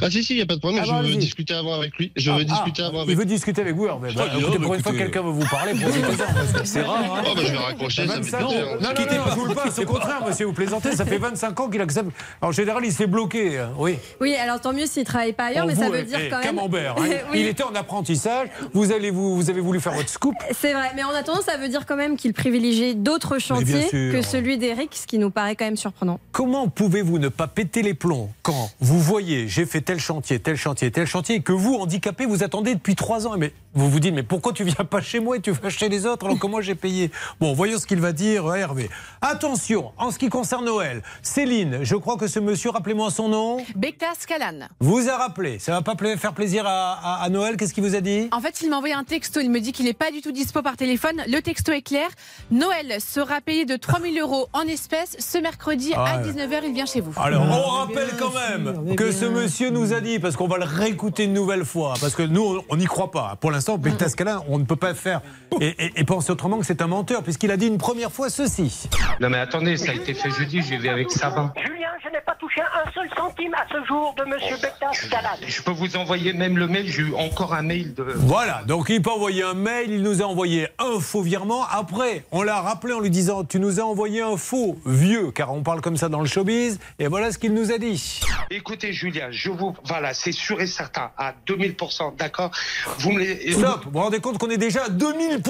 [0.00, 1.74] Ah si, si, il n'y a pas de problème, Ah, je bah, veux discuter avant
[1.74, 2.12] avec lui.
[2.16, 4.10] Je Ah, veux ah, discuter avant Il avec veut discuter avec vous, Hervé.
[4.14, 5.10] Bah, écoutez, bah, pour une fois que écoutez.
[5.12, 5.72] quelqu'un veut vous parler,
[6.64, 8.48] C'est rare, hein Oh, bah, je vais raccrocher, ça fait 25 ans.
[8.48, 8.66] plaisir.
[8.66, 9.78] Non, non, Quittez non, pas, je vous le passe.
[9.78, 10.92] Au contraire, monsieur, vous plaisantez.
[10.92, 12.10] Ça fait 25 ans qu'il accepte.
[12.40, 13.58] En général, il se fait bloquer.
[13.58, 13.70] hein.
[13.78, 13.96] Oui.
[14.20, 16.44] Oui, alors tant mieux s'il travaille pas ailleurs, mais ça veut dire eh, quand même.
[16.56, 17.04] Camembert, hein.
[17.34, 18.48] Il était en apprentissage.
[18.72, 20.34] Vous, allez, vous, vous avez voulu faire votre scoop.
[20.52, 24.22] C'est vrai, mais en attendant, ça veut dire quand même qu'il privilégie d'autres chantiers que
[24.22, 26.20] celui d'Eric, ce qui nous paraît quand même surprenant.
[26.32, 30.56] Comment pouvez-vous ne pas péter les plombs quand vous voyez, j'ai fait tel chantier, tel
[30.56, 34.00] chantier, tel chantier, et que vous, handicapé, vous attendez depuis trois ans Mais vous vous
[34.00, 36.38] dites, mais pourquoi tu viens pas chez moi et tu vas chez les autres alors
[36.38, 37.10] que moi j'ai payé
[37.40, 38.88] Bon, voyons ce qu'il va dire, euh, Hervé.
[39.20, 43.58] Attention, en ce qui concerne Noël, Céline, je crois que ce monsieur, rappelez-moi son nom,
[43.76, 44.68] Bektas Kalan.
[44.80, 45.58] vous a rappelé.
[45.58, 48.28] Ça va pas faire plaisir à, à- à Noël Qu'est-ce qu'il vous a dit?
[48.32, 49.40] En fait, il m'a envoyé un texto.
[49.40, 51.22] Il me dit qu'il n'est pas du tout dispo par téléphone.
[51.28, 52.08] Le texto est clair.
[52.50, 55.16] Noël sera payé de 3000 euros en espèces.
[55.18, 56.30] Ce mercredi Ah à ouais.
[56.32, 57.12] 19h, il vient chez vous.
[57.20, 60.64] Alors, on rappelle quand même que ce monsieur nous a dit, parce qu'on va le
[60.64, 63.36] réécouter une nouvelle fois, parce que nous, on n'y croit pas.
[63.40, 65.20] Pour l'instant, Bektas Kalin, on ne peut pas faire
[65.60, 68.30] et, et- et penser autrement que c'est un menteur, puisqu'il a dit une première fois
[68.30, 68.88] ceci.
[69.20, 71.52] Non mais attendez, ça a été fait jeudi, j'ai vu avec Sabin.
[71.64, 75.38] Julien, je n'ai pas touché un seul centime à ce jour de Monsieur Bectas Calade.
[75.46, 78.02] Je peux vous envoyer même le mail, j'ai eu encore un mail de...
[78.16, 81.64] Voilà, donc il peut envoyer un mail, il nous a envoyé un faux virement.
[81.70, 85.52] Après, on l'a rappelé en lui disant Tu nous as envoyé un faux vieux, car
[85.52, 88.20] on parle comme ça dans le showbiz, et voilà ce qu'il nous a dit.
[88.50, 89.74] Écoutez Julien, je vous...
[89.84, 92.50] Voilà, c'est sûr et certain, à 2000%, d'accord
[92.98, 93.52] Vous me les...
[93.52, 95.40] Stop Vous vous rendez compte qu'on est déjà à 2000%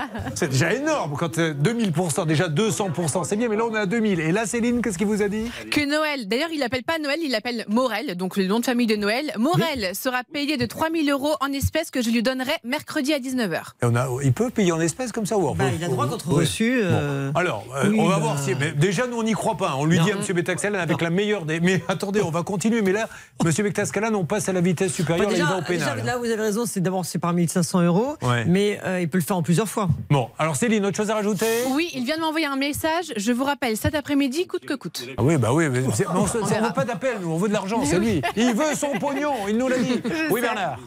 [0.34, 3.86] C'est déjà énorme quand euh, 2000%, déjà 200%, c'est bien, mais là on est à
[3.86, 4.20] 2000.
[4.20, 5.50] Et là, Céline, qu'est-ce qu'il vous a dit?
[5.70, 8.86] Que Noël, d'ailleurs, il l'appelle pas Noël, il l'appelle Morel, donc le nom de famille
[8.86, 9.32] de Noël.
[9.38, 13.56] Morel sera payé de 3000 euros en espèces que je lui donnerai mercredi à 19h.
[13.82, 15.88] Et on a, il peut payer en espèces comme ça ou en Bah, il a
[15.88, 16.40] droit contre Oui.
[16.40, 16.80] reçu.
[16.82, 17.38] euh, Bon.
[17.40, 18.54] Alors, euh, oui, on va bah, voir si.
[18.54, 19.74] mais déjà, nous, on n'y croit pas.
[19.78, 20.04] On lui Non.
[20.04, 20.22] dit à M.
[20.34, 21.60] Betaxalan avec la meilleure des.
[21.60, 22.82] Mais attendez, on va continuer.
[22.82, 23.08] Mais là,
[23.44, 23.50] M.
[23.64, 25.26] Betaxalan, on passe à la vitesse supérieure.
[25.26, 25.94] Bah, là, il déjà, va au pénal.
[26.00, 28.44] déjà, là, vous avez raison, c'est d'abord c'est par 1500 euros, Ouais.
[28.46, 29.88] mais euh, il peut le faire en plusieurs fois.
[30.10, 31.46] Bon, alors Céline, autre chose à rajouter?
[31.74, 33.12] Oui, il vient de m'envoyer un message.
[33.16, 35.06] Je vous rappelle cet après-midi, coûte que coûte.
[35.16, 37.82] Ah oui, bah oui, mais on ne veut pas d'appel, nous, on veut de l'argent,
[37.84, 38.22] c'est lui.
[38.36, 40.00] Il veut son pognon, il nous l'a dit.
[40.30, 40.78] Oui, Bernard.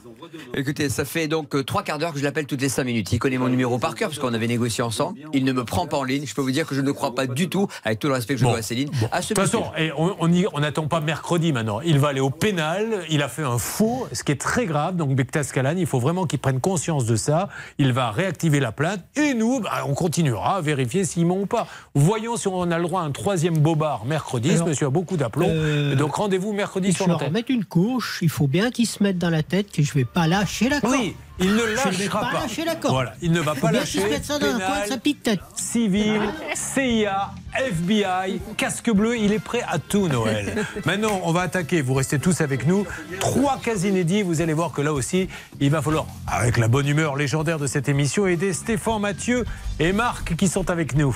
[0.53, 3.11] Écoutez, ça fait donc euh, trois quarts d'heure que je l'appelle toutes les cinq minutes.
[3.11, 5.19] Il connaît mon numéro par cœur parce qu'on avait négocié ensemble.
[5.33, 6.25] Il ne me prend pas en ligne.
[6.25, 8.35] Je peux vous dire que je ne crois pas du tout, avec tout le respect
[8.35, 9.59] que je dois à Céline, à ce De toute monsieur.
[9.59, 11.81] façon, eh, on on y- on n'attend pas mercredi maintenant.
[11.81, 13.03] Il va aller au pénal.
[13.09, 14.95] Il a fait un faux, ce qui est très grave.
[14.95, 17.49] Donc, Bektas Kalan, il faut vraiment qu'il prenne conscience de ça.
[17.77, 18.99] Il va réactiver la plainte.
[19.15, 21.67] Et nous, bah, on continuera à vérifier s'il ment ou pas.
[21.93, 24.49] Voyons si on a le droit à un troisième bobard mercredi.
[24.49, 25.47] Ce Alors, monsieur a beaucoup d'aplomb.
[25.49, 27.27] euh, Donc, rendez-vous mercredi sur l'antenne.
[27.29, 30.05] remettre une couche, il faut bien qu'ils se mettent dans la tête que je vais
[30.05, 30.93] pas lâcher la corde.
[30.99, 32.41] Oui, il ne lâchera pas.
[32.41, 32.63] lâcher.
[32.83, 34.01] Voilà, il ne va pas bien lâcher.
[34.23, 35.35] ça coin.
[35.55, 36.21] Civil,
[36.53, 40.65] CIA, FBI, casque bleu, il est prêt à tout, Noël.
[40.85, 42.85] Maintenant, on va attaquer, vous restez tous avec nous.
[43.19, 45.27] Trois cas inédits, vous allez voir que là aussi,
[45.59, 49.45] il va falloir, avec la bonne humeur légendaire de cette émission, aider Stéphane, Mathieu
[49.79, 51.15] et Marc qui sont avec nous.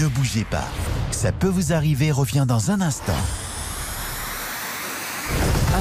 [0.00, 0.68] Ne bougez pas.
[1.10, 3.12] Ça peut vous arriver revient dans un instant.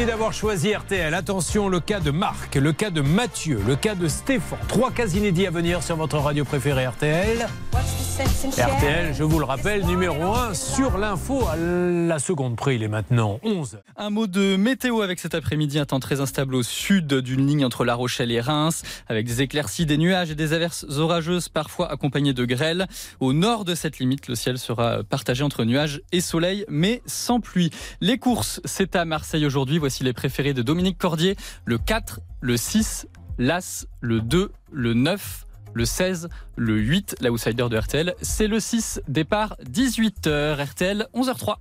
[0.00, 1.12] d'avoir choisi RTL.
[1.12, 4.58] Attention, le cas de Marc, le cas de Mathieu, le cas de Stéphane.
[4.66, 7.46] Trois cas inédits à venir sur votre radio préférée RTL.
[8.18, 12.76] RTL, je vous le rappelle, numéro 1 sur l'info à la seconde près.
[12.76, 13.78] Il est maintenant 11.
[13.96, 17.64] Un mot de météo avec cet après-midi, un temps très instable au sud d'une ligne
[17.64, 21.90] entre La Rochelle et Reims, avec des éclaircies, des nuages et des averses orageuses, parfois
[21.90, 22.86] accompagnées de grêles.
[23.20, 27.40] Au nord de cette limite, le ciel sera partagé entre nuages et soleil, mais sans
[27.40, 27.70] pluie.
[28.00, 29.78] Les courses, c'est à Marseille aujourd'hui.
[29.82, 31.34] Voici les préférés de Dominique Cordier.
[31.64, 37.76] Le 4, le 6, l'As, le 2, le 9, le 16, le 8, l'outsider de
[37.76, 41.56] RTL, c'est le 6, départ 18h, RTL 11h03.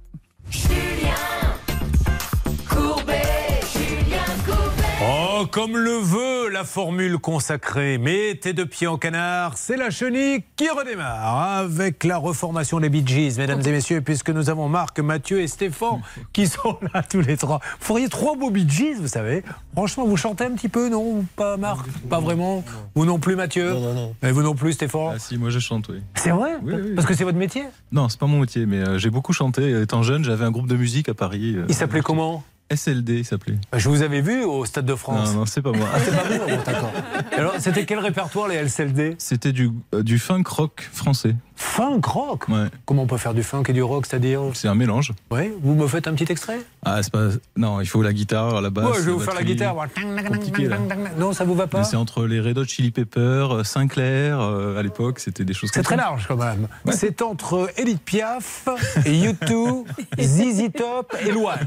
[5.41, 7.97] Oh, comme le veut la formule consacrée.
[7.97, 12.89] Mets tes deux pieds en canard, c'est la chenille qui redémarre avec la reformation des
[12.89, 16.01] Bee Gees, mesdames et messieurs, puisque nous avons Marc, Mathieu et Stéphane
[16.33, 17.59] qui sont là tous les trois.
[17.79, 19.43] Vous feriez trois beaux Bee Gees, vous savez.
[19.73, 21.87] Franchement, vous chantez un petit peu, non Pas Marc?
[22.09, 22.63] Pas vraiment?
[22.93, 23.71] Vous non plus, Mathieu?
[23.71, 24.15] Non, non, non.
[24.27, 25.13] Et vous non plus, Stéphane?
[25.15, 26.01] Ah si, moi je chante, oui.
[26.15, 26.51] C'est vrai?
[26.61, 26.91] Oui, oui.
[26.95, 27.63] Parce que c'est votre métier?
[27.91, 29.81] Non, c'est pas mon métier, mais euh, j'ai beaucoup chanté.
[29.81, 31.55] Étant jeune, j'avais un groupe de musique à Paris.
[31.57, 32.43] euh, Il s'appelait comment?
[32.75, 33.57] SLD, il s'appelait.
[33.75, 35.33] Je vous avais vu au Stade de France.
[35.33, 35.87] Non, non, c'est pas moi.
[35.93, 36.91] Ah, c'est pas vous Bon, D'accord.
[37.37, 41.35] Alors, c'était quel répertoire, les LCLD C'était du, euh, du funk rock français.
[41.61, 42.65] Funk rock Ouais.
[42.85, 45.13] Comment on peut faire du funk et du rock, c'est-à-dire C'est un mélange.
[45.29, 47.27] Oui, vous me faites un petit extrait Ah, c'est pas.
[47.55, 48.85] Non, il faut la guitare, la basse.
[48.85, 49.75] Ouais, je vais vous faire la guitare.
[49.75, 50.77] Compliqué, là.
[51.17, 54.77] Non, ça vous va pas c'est entre les Red Hot Chili Peppers, euh, Sinclair, euh,
[54.79, 56.01] à l'époque, c'était des choses C'est comme très ça.
[56.01, 56.67] large quand même.
[56.91, 58.67] C'est entre Edith Piaf,
[59.05, 59.83] et U2,
[60.19, 61.65] ZZ Top et Loane.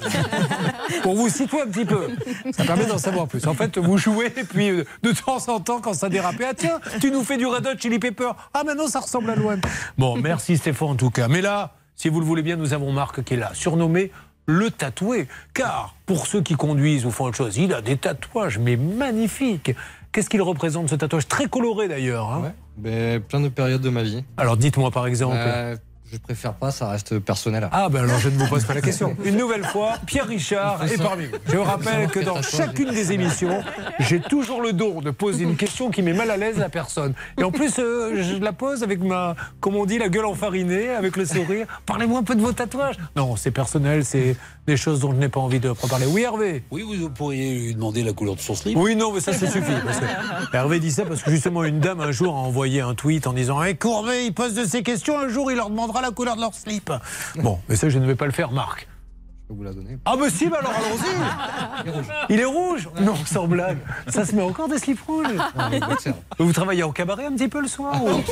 [1.02, 2.08] Pour vous situer un petit peu.
[2.52, 3.46] Ça permet d'en savoir plus.
[3.46, 6.52] En fait, vous jouez et puis euh, de temps en temps, quand ça dérape, ah
[6.56, 8.30] tiens, tu nous fais du Red Hot Chili Pepper.
[8.52, 9.60] Ah maintenant, ça ressemble à Loane.
[9.98, 11.28] Bon, merci Stéphane en tout cas.
[11.28, 14.10] Mais là, si vous le voulez bien, nous avons Marc qui est là, surnommé
[14.46, 15.26] le tatoué.
[15.54, 19.74] Car pour ceux qui conduisent ou font autre chose, il a des tatouages, mais magnifiques.
[20.12, 21.26] Qu'est-ce qu'il représente ce tatouage?
[21.26, 22.30] Très coloré d'ailleurs.
[22.32, 22.52] hein.
[22.76, 24.24] Ben, plein de périodes de ma vie.
[24.36, 25.36] Alors dites-moi par exemple.
[25.38, 25.76] Euh,
[26.14, 27.68] je préfère pas, ça reste personnel.
[27.72, 29.16] Ah ben alors je ne vous pose pas la question.
[29.24, 31.32] Une nouvelle fois, Pierre Richard est parmi vous.
[31.48, 33.62] Je vous rappelle que dans chacune des émissions,
[33.98, 37.14] j'ai toujours le don de poser une question qui met mal à l'aise la personne.
[37.36, 40.90] Et en plus, euh, je la pose avec ma, comme on dit, la gueule enfarinée,
[40.90, 41.66] avec le sourire.
[41.84, 42.96] Parlez-moi un peu de vos tatouages.
[43.16, 44.36] Non, c'est personnel, c'est
[44.68, 46.06] des choses dont je n'ai pas envie de parler.
[46.08, 48.78] Oui, Hervé Oui, vous pourriez lui demander la couleur de son slip.
[48.78, 49.72] Oui, non, mais ça, ça suffit.
[49.84, 52.94] parce que Hervé dit ça parce que justement, une dame un jour a envoyé un
[52.94, 56.00] tweet en disant hey, Courbet, il pose de ces questions, un jour, il leur demandera
[56.04, 56.92] la couleur de leur slip.
[57.36, 58.86] Bon, mais ça, je ne vais pas le faire, Marc.
[59.46, 59.98] Je peux vous la donner.
[60.06, 61.92] Ah bah si, bah alors allons-y
[62.30, 63.76] Il est rouge Non, sans blague.
[64.08, 65.26] Ça se met encore des slips rouges
[66.38, 68.22] Vous travaillez en cabaret un petit peu le soir ou-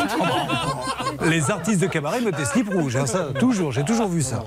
[1.28, 4.42] Les artistes de cabaret mettent des slips rouges, hein, ça, toujours, j'ai toujours vu ça.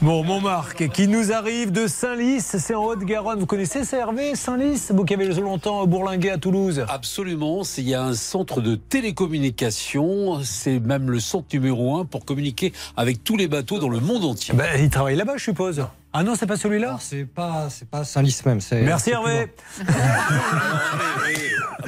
[0.00, 3.38] Bon, mon Marc, qui nous arrive de Saint-Lys, c'est en Haute-Garonne.
[3.40, 6.82] Vous connaissez ça, Hervé Saint-Lys Vous qui avez longtemps bourlingué à Toulouse?
[6.88, 12.06] Absolument, c'est- il y a un centre de télécommunication, c'est même le centre numéro un
[12.06, 14.54] pour communiquer avec tous les bateaux dans le monde entier.
[14.54, 15.84] Ben, il travaille là-bas, je suppose.
[16.18, 18.62] Ah non, c'est pas celui-là c'est pas, c'est pas Saint-Lys même.
[18.62, 19.52] c'est- Merci Hervé.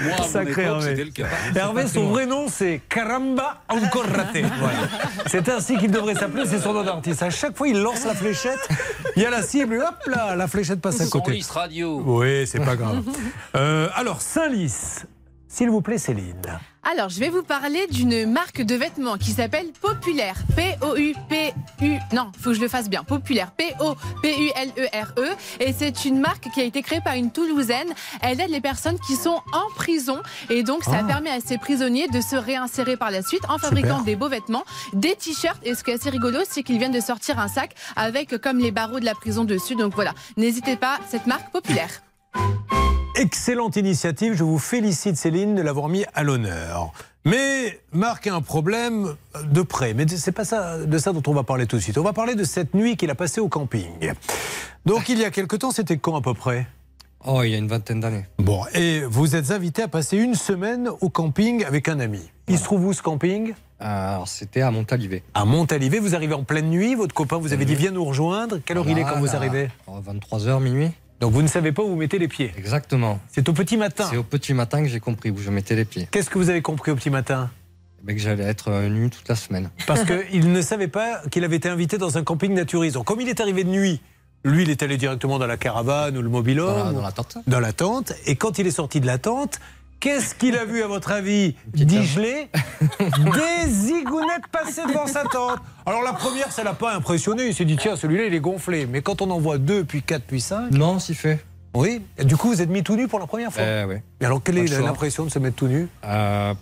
[0.01, 1.05] Moi, à mon Sacré époque, Hervé.
[1.05, 1.27] le cas.
[1.57, 4.43] Hervé, son vrai nom, c'est Caramba Encore Raté.
[4.59, 4.79] Voilà.
[5.27, 7.23] C'est ainsi qu'il devrait s'appeler, c'est son nom d'artiste.
[7.23, 8.69] À chaque fois, il lance la fléchette,
[9.17, 11.31] il y a la cible, et hop là, la fléchette passe à côté.
[11.33, 12.03] Saint-Lys Radio.
[12.05, 13.03] Oui, c'est pas grave.
[13.57, 15.07] Euh, alors, Saint-Lys,
[15.49, 16.37] s'il vous plaît, Céline.
[16.91, 20.37] Alors, je vais vous parler d'une marque de vêtements qui s'appelle Populaire.
[20.57, 21.99] P-O-U-P-U.
[22.15, 23.05] Non, faut que je le fasse bien.
[23.05, 23.51] Populaire.
[23.53, 25.21] P-O-P-U-L-E-R-E.
[25.23, 25.37] E.
[25.61, 27.89] Et c'est une marque qui a été créée par une Toulousaine.
[28.23, 30.23] Elle aide les personnes qui sont en prison.
[30.49, 31.05] Et donc, ça Ah.
[31.05, 34.05] permet à ces prisonniers de se réinsérer par la suite en fabriquant Super.
[34.05, 35.61] des beaux vêtements, des t-shirts.
[35.65, 38.59] Et ce qui est assez rigolo, c'est qu'ils viennent de sortir un sac avec comme
[38.59, 39.75] les barreaux de la prison dessus.
[39.75, 41.91] Donc voilà, n'hésitez pas, cette marque Populaire.
[43.19, 46.93] Excellente initiative, je vous félicite Céline de l'avoir mis à l'honneur.
[47.25, 51.35] Mais Marc a un problème de près, mais c'est pas ça, de ça dont on
[51.35, 51.99] va parler tout de suite.
[51.99, 54.13] On va parler de cette nuit qu'il a passée au camping.
[54.87, 56.69] Donc il y a quelque temps, c'était quand à peu près?
[57.27, 58.25] Oh, il y a une vingtaine d'années.
[58.39, 62.21] Bon, et vous êtes invité à passer une semaine au camping avec un ami.
[62.47, 63.53] Il se trouve où ce camping?
[63.81, 65.25] Alors, c'était à Montalivet.
[65.35, 68.61] À Montalivet, vous arrivez en pleine nuit, votre copain vous avez dit viens nous rejoindre.
[68.65, 69.71] Quelle heure il est quand vous arrivez?
[69.89, 70.93] 23h, minuit.
[71.21, 73.19] Donc vous ne savez pas où vous mettez les pieds Exactement.
[73.29, 75.85] C'est au petit matin C'est au petit matin que j'ai compris où je mettais les
[75.85, 76.09] pieds.
[76.11, 77.51] Qu'est-ce que vous avez compris au petit matin?
[78.05, 79.71] Ben, que j'allais être euh, nu toute la semaine.
[79.87, 83.03] Parce qu'il ne savait pas qu'il avait été invité dans un camping naturisant.
[83.03, 84.01] Comme il est arrivé de nuit,
[84.45, 86.77] lui, il est allé directement dans la caravane ou le mobilhome.
[86.79, 87.39] Dans la- dans la tente.
[87.49, 88.13] Dans la tente.
[88.27, 89.59] Et quand il est sorti de la tente,
[90.01, 92.49] qu'est-ce qu'il a vu, à votre avis Digelé
[93.01, 95.59] Des zigounettes passer devant sa tente.
[95.87, 97.47] Alors la première, ça l'a pas impressionné.
[97.47, 98.87] Il s'est dit, tiens, celui-là, il est gonflé.
[98.87, 100.71] Mais quand on en voit deux, puis quatre, puis cinq.
[100.71, 101.45] Non, s'y fait.
[101.75, 102.01] Oui.
[102.17, 104.03] Et du coup, vous êtes mis tout nu pour la première fois Eh ouais.
[104.21, 105.89] Et alors, quelle est l'impression de se mettre tout nu?
[106.05, 106.55] Euh,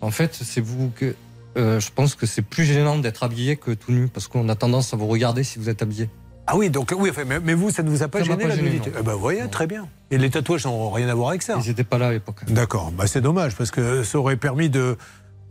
[0.00, 1.14] en fait, c'est vous que.
[1.56, 4.54] euh, je pense que c'est plus gênant d'être habillé que tout nu, parce qu'on a
[4.54, 6.08] tendance à vous regarder si vous êtes habillé.
[6.52, 8.42] Ah oui, donc oui, enfin, mais, mais vous, ça ne vous a pas Ça gêné
[8.42, 8.92] pas la gêné, nudité.
[8.98, 9.88] Eh ben, vous voyez, très bien.
[10.10, 11.56] Et les tatouages n'ont rien à voir avec ça.
[11.64, 12.44] Ils n'étaient pas là à l'époque.
[12.46, 14.98] D'accord, bah, c'est dommage parce que ça aurait permis de.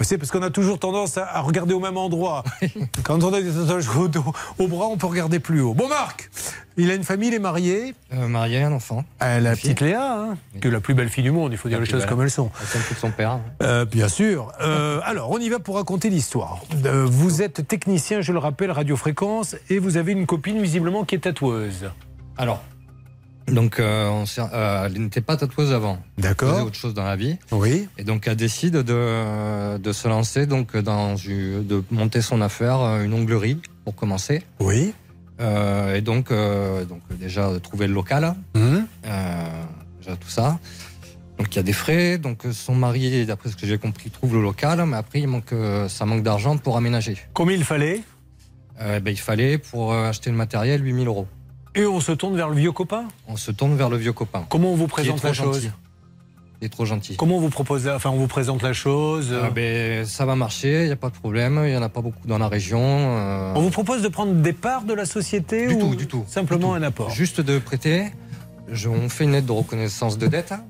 [0.03, 2.44] C'est parce qu'on a toujours tendance à, regarder au même endroit.
[3.03, 5.73] Quand on a des tatouages au, dos- au bras, on peut regarder plus haut.
[5.73, 6.30] Bon, Marc,
[6.78, 7.94] il a une famille, il est marié.
[8.14, 9.03] Euh, marié, un enfant.
[9.22, 11.69] Euh, la petite Léa, hein, qui est la plus belle fille du monde, il faut
[11.69, 12.10] dire les choses belle.
[12.10, 12.49] comme elles sont.
[12.73, 13.40] Elle de son père.
[13.61, 14.52] Euh, bien sûr.
[14.61, 16.61] Euh, alors, on y va pour raconter l'histoire.
[16.86, 21.15] Euh, vous êtes technicien, je le rappelle, radiofréquence, et vous avez une copine visiblement qui
[21.15, 21.91] est tatoueuse.
[22.38, 22.61] Alors,
[23.47, 25.99] donc, euh, on euh, elle n'était pas tatoueuse avant.
[26.18, 26.49] D'accord.
[26.49, 27.38] Elle faisait autre chose dans la vie.
[27.51, 27.88] Oui.
[27.97, 33.03] Et donc, elle décide de, de se lancer, donc, dans, de monter son affaire, euh,
[33.03, 34.43] une onglerie, pour commencer.
[34.59, 34.93] Oui.
[35.39, 38.35] Euh, et donc, donc, déjà, trouver le local.
[38.55, 38.81] Euh,
[39.99, 40.59] déjà, tout ça.
[41.38, 42.19] Donc, il y a des frais.
[42.19, 44.85] Donc, son mari, d'après ce que j'ai compris, trouve le local.
[44.85, 45.53] Mais après, il manque,
[45.88, 47.18] ça manque d'argent pour aménager.
[47.34, 48.01] Combien il fallait?
[48.80, 51.27] Ben, Il fallait, pour acheter le matériel, 8000 euros.
[51.76, 54.45] Et on se tourne vers le vieux copain On se tourne vers le vieux copain.
[54.49, 55.72] Comment on vous présente la chose gentil.
[56.61, 57.15] Il est trop gentil.
[57.15, 60.81] Comment on vous propose, enfin on vous présente la chose Ah ben, ça va marcher,
[60.81, 62.80] il n'y a pas de problème, il n'y en a pas beaucoup dans la région.
[62.84, 66.06] euh, On vous propose de prendre des parts de la société Du ou tout, du
[66.07, 66.23] tout.
[66.27, 66.84] Simplement Du tout.
[66.84, 67.10] un apport?
[67.10, 68.11] Juste de prêter,
[68.72, 70.64] je- on fait une lettre de reconnaissance de dette, hein,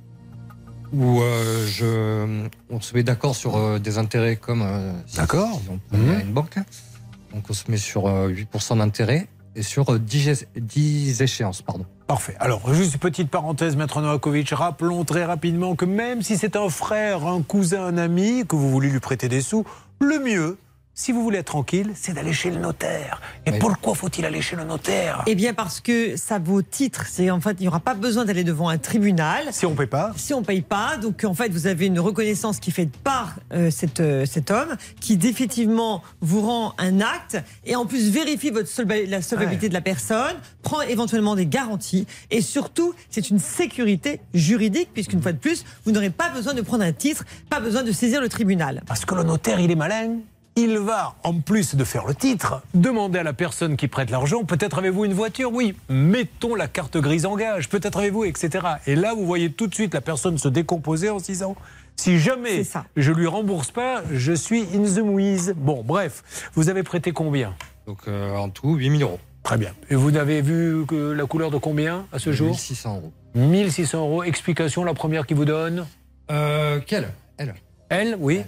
[0.93, 5.59] où euh, je, on se met d'accord sur euh, des intérêts comme euh, D'accord.
[5.61, 6.55] si on prenait à une banque.
[7.33, 11.61] Donc on se met sur euh, 8% d'intérêt et sur euh, 10, gé- 10 échéances.
[11.61, 11.85] Pardon.
[12.07, 12.35] Parfait.
[12.39, 14.49] Alors, juste petite parenthèse, Maître Novakovic.
[14.49, 18.69] Rappelons très rapidement que même si c'est un frère, un cousin, un ami, que vous
[18.69, 19.65] voulez lui prêter des sous,
[19.99, 20.57] le mieux,
[21.01, 23.19] si vous voulez être tranquille, c'est d'aller chez le notaire.
[23.47, 25.23] Et pourquoi faut-il aller chez le notaire?
[25.25, 27.05] Eh bien, parce que ça vaut titre.
[27.09, 29.45] C'est en fait, il n'y aura pas besoin d'aller devant un tribunal.
[29.51, 31.87] Si on ne paye pas Si on ne paye pas, donc en fait, vous avez
[31.87, 36.73] une reconnaissance qui est faite par euh, cet, euh, cet homme, qui définitivement vous rend
[36.77, 41.35] un acte et en plus vérifie votre solva- la solvabilité de la personne, prend éventuellement
[41.35, 46.29] des garanties et surtout, c'est une sécurité juridique puisqu'une fois de plus, vous n'aurez pas
[46.29, 48.83] besoin de prendre un titre, pas besoin de saisir le tribunal.
[48.85, 50.17] Parce que le notaire, il est malin.
[50.57, 54.43] Il va, en plus de faire le titre, demander à la personne qui prête l'argent,
[54.43, 55.51] peut-être avez-vous une voiture?
[55.53, 58.67] Oui, mettons la carte grise en gage, peut-être avez-vous, etc.
[58.85, 61.55] Et là, vous voyez tout de suite la personne se décomposer en se disant,
[61.95, 62.63] si jamais
[62.97, 65.53] je lui rembourse pas, je suis in the mouise.
[65.55, 67.55] Bon, bref, vous avez prêté combien?
[67.87, 69.19] Donc euh, en tout, 8000 euros.
[69.43, 69.71] Très bien.
[69.89, 72.49] Et vous n'avez vu que la couleur de combien à ce jour?
[72.49, 73.11] 1600 euros.
[73.35, 74.23] 1600 euros.
[74.23, 75.87] Explication, la première qui vous donne?
[76.29, 77.09] Euh, quelle?
[77.37, 77.55] Elle.
[77.89, 78.41] Elle, oui.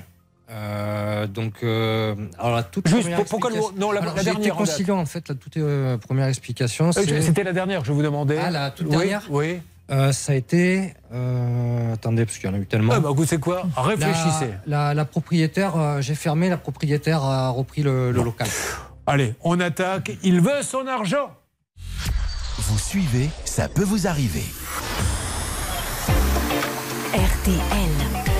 [0.49, 4.15] Euh, donc, euh, alors la toute Juste, première pour- pourquoi le- explication- non, la- Alors,
[4.15, 4.41] la dernière,
[4.77, 6.91] été en en fait la toute euh, première explication.
[6.91, 8.37] C'est- C'était la dernière je vous demandais.
[8.39, 9.59] Ah, la toute Oui, dernière Oui.
[9.91, 10.93] Euh, ça a été.
[11.13, 12.93] euh, attendez, parce qu'il y en a eu tellement.
[12.95, 14.49] Ah bah, vous savez quoi Réfléchissez.
[14.65, 18.47] La, la- la propriétaire, euh, j'ai fermé, la propriétaire a repris le, le local.
[19.07, 20.11] Allez, on attaque.
[20.23, 21.31] Il veut son argent.
[22.59, 24.43] Vous suivez, ça peut vous arriver.
[27.13, 28.32] RTL.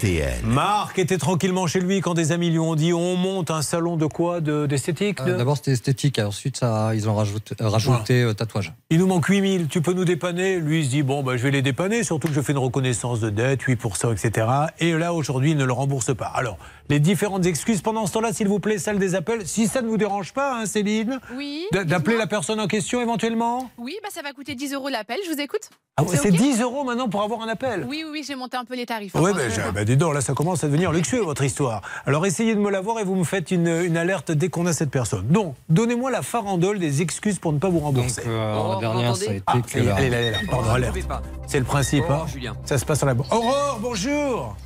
[0.00, 0.34] RTL.
[0.44, 3.96] Marc était tranquillement chez lui quand des amis lui ont dit on monte un salon
[3.96, 6.18] de quoi de- D'esthétique de- Euh, D'abord, c'était esthétique.
[6.18, 8.74] Ensuite, ça, ils ont rajouté, euh, rajouté euh, tatouage.
[8.90, 10.58] Il nous manque 8000, tu peux nous dépanner?
[10.60, 12.58] Lui, il se dit, bon, bah, je vais les dépanner, surtout que je fais une
[12.58, 14.46] reconnaissance de dette, 8%, etc.
[14.80, 16.26] Et là, aujourd'hui, il ne le rembourse pas.
[16.34, 16.58] Alors,
[16.88, 19.88] les différentes excuses, pendant ce temps-là, s'il vous plaît, salle des appels, si ça ne
[19.88, 21.64] vous dérange pas, hein, Céline, Oui.
[21.72, 25.32] d'appeler la personne en question éventuellement Oui, bah ça va coûter 10 euros l'appel, je
[25.32, 25.68] vous écoute.
[25.96, 28.56] ah C'est ok 10 euros maintenant pour avoir un appel Oui, oui, oui, j'ai monté
[28.56, 29.12] un peu les tarifs.
[29.14, 31.82] Oui, ben, ben, dis donc, là, ça commence à devenir luxueux, votre histoire.
[32.06, 34.72] Alors, essayez de me l'avoir et vous me faites une, une alerte dès qu'on a
[34.72, 35.26] cette personne.
[35.28, 38.22] Donc, donnez-moi la farandole des excuses pour ne pas vous rembourser.
[38.22, 40.14] Donc, euh, alors, la dernière, ça a été Ah, que ça y est, la- allez,
[40.14, 40.92] allez, là, pardon, Oh, alerte.
[40.92, 41.22] trouvez pas.
[41.46, 42.04] C'est le principe.
[42.04, 42.26] Aurore, hein.
[42.32, 42.54] Julien.
[42.64, 44.56] Ça se passe à la Aurore, bonjour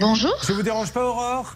[0.00, 0.34] Bonjour.
[0.46, 1.54] Je vous dérange pas, Aurore?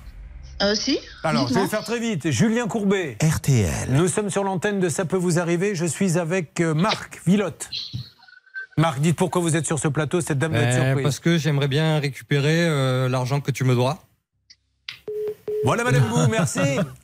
[0.63, 0.99] Euh, si.
[1.23, 2.31] Alors, je vais faire très vite.
[2.31, 3.17] Julien Courbet.
[3.23, 3.89] RTL.
[3.91, 5.75] Nous sommes sur l'antenne de Ça peut vous arriver.
[5.75, 7.69] Je suis avec euh, Marc Villotte.
[8.77, 10.21] Marc, dites pourquoi vous êtes sur ce plateau.
[10.21, 11.03] Cette dame Euh, surprise.
[11.05, 13.99] parce que j'aimerais bien récupérer euh, l'argent que tu me dois.
[15.65, 16.61] Voilà, Madame Bou, merci.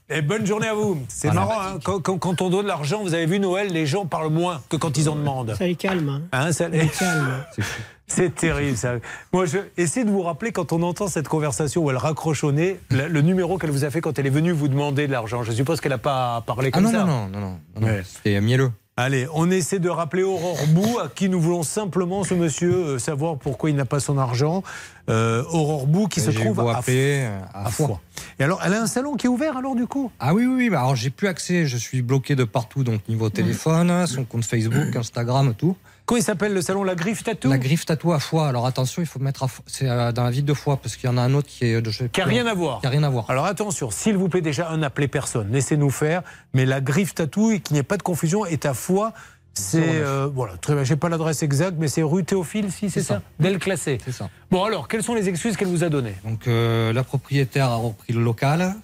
[0.08, 1.02] Et bonne journée à vous.
[1.08, 1.40] C'est Voilà.
[1.46, 4.06] marrant, hein, quand, quand- quand on donne de l'argent, vous avez vu Noël, les gens
[4.06, 5.54] parlent moins que quand ils en demandent.
[5.58, 6.08] Ça les calme.
[6.08, 6.22] hein.
[6.32, 7.44] Hein, ça- Ça les calme.
[8.06, 8.94] C'est terrible ça.
[9.32, 12.52] Moi, je essayez de vous rappeler quand on entend cette conversation où elle raccroche au
[12.52, 15.12] nez, le, le numéro qu'elle vous a fait quand elle est venue vous demander de
[15.12, 15.42] l'argent.
[15.42, 17.04] Je suppose qu'elle n'a pas parlé Ah comme non, ça.
[17.04, 18.02] non, non, non, non, non, Ouais.
[18.04, 18.70] C'était mielleux.
[18.96, 22.98] Allez, on essaie de rappeler Aurore Bou, à qui nous voulons simplement, ce monsieur, euh,
[23.00, 24.62] savoir pourquoi il n'a pas son argent.
[25.10, 27.86] Euh, Aurore Bou, qui Et se trouve à, appeler, euh, à à Foix.
[27.88, 28.00] Foix.
[28.38, 30.12] Et alors, elle a un salon qui est ouvert alors du coup?
[30.20, 30.70] Ah oui, oui, oui.
[30.70, 31.66] bah alors j'ai plus accès.
[31.66, 32.84] Je suis bloqué de partout.
[32.84, 35.76] Donc niveau téléphone, son compte Facebook, Instagram, tout.
[36.06, 38.46] Comment il s'appelle le salon La Griffe Tattoo La griffe tatou à Foix.
[38.46, 39.48] Alors attention, il faut mettre à.
[39.66, 41.64] C'est euh, dans la ville de Foix parce qu'il y en a un autre qui
[41.64, 42.80] est de je Qui n'a plus, rien à voir.
[42.80, 43.30] Qui a rien à voir.
[43.30, 45.50] Alors attention, s'il vous plaît, déjà, un n'appelez personne.
[45.50, 46.22] Laissez-nous faire.
[46.52, 49.14] Mais la griffe tatou, et qu'il n'y ait pas de confusion, est à Foix.
[49.54, 49.80] C'est.
[49.80, 49.86] 09.
[49.94, 50.84] euh, voilà, très bien.
[50.84, 53.22] J'ai pas l'adresse exacte, mais c'est rue Théophile, si, c'est ça.
[53.40, 53.98] Del Classé.
[54.04, 54.28] C'est ça.
[54.50, 56.16] Bon, alors, quelles sont les excuses qu'elle vous a données?
[56.24, 58.74] Donc euh, la propriétaire a repris le local.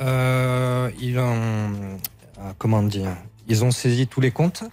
[0.00, 3.16] Euh, ont euh, comment dire?
[3.48, 4.64] Ils ont saisi tous les comptes.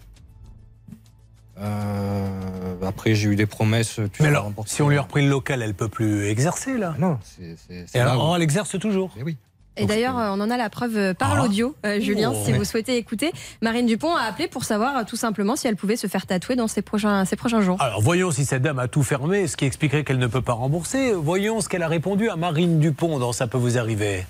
[1.60, 4.00] Euh, après, j'ai eu des promesses.
[4.14, 6.96] Tu Mais alors, si on lui a repris le local, elle peut plus exercer, là.
[7.00, 7.56] Non, c'est.
[7.58, 9.38] c'est- c'est Et là alors, où- elle exerce toujours Eh oui.
[9.78, 11.36] Et d'ailleurs, euh, on en a la preuve par Ah.
[11.36, 12.42] l'audio, euh, Julien, Oh.
[12.46, 12.58] si Ouais.
[12.58, 13.34] vous souhaitez écouter.
[13.62, 16.70] Marine Dupont a appelé pour savoir tout simplement si elle pouvait se faire tatouer dans
[16.70, 17.82] ces prochains, ces prochains jours.
[17.82, 20.54] Alors, voyons si cette dame a tout fermé, ce qui expliquerait qu'elle ne peut pas
[20.54, 21.12] rembourser.
[21.12, 24.26] Voyons ce qu'elle a répondu à Marine Dupont dans Ça peut vous arriver.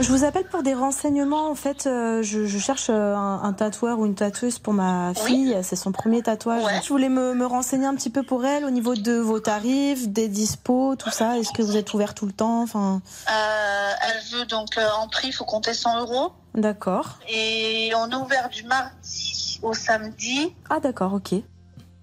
[0.00, 1.50] Je vous appelle pour des renseignements.
[1.50, 5.12] En fait, euh, je, je cherche euh, un, un tatoueur ou une tatoueuse pour ma
[5.12, 5.56] fille.
[5.62, 6.62] C'est son premier tatouage.
[6.84, 10.08] Je voulais me, me renseigner un petit peu pour elle au niveau de vos tarifs,
[10.08, 11.36] des dispos, tout ça.
[11.38, 15.08] Est-ce que vous êtes ouvert tout le temps Enfin, Euh, elle veut donc euh, en
[15.08, 16.32] prix, il faut compter 100 euros.
[16.54, 17.18] d'accord.
[17.28, 20.54] Et on est ouvert du mardi au samedi.
[20.70, 21.34] Ah, d'accord, ok.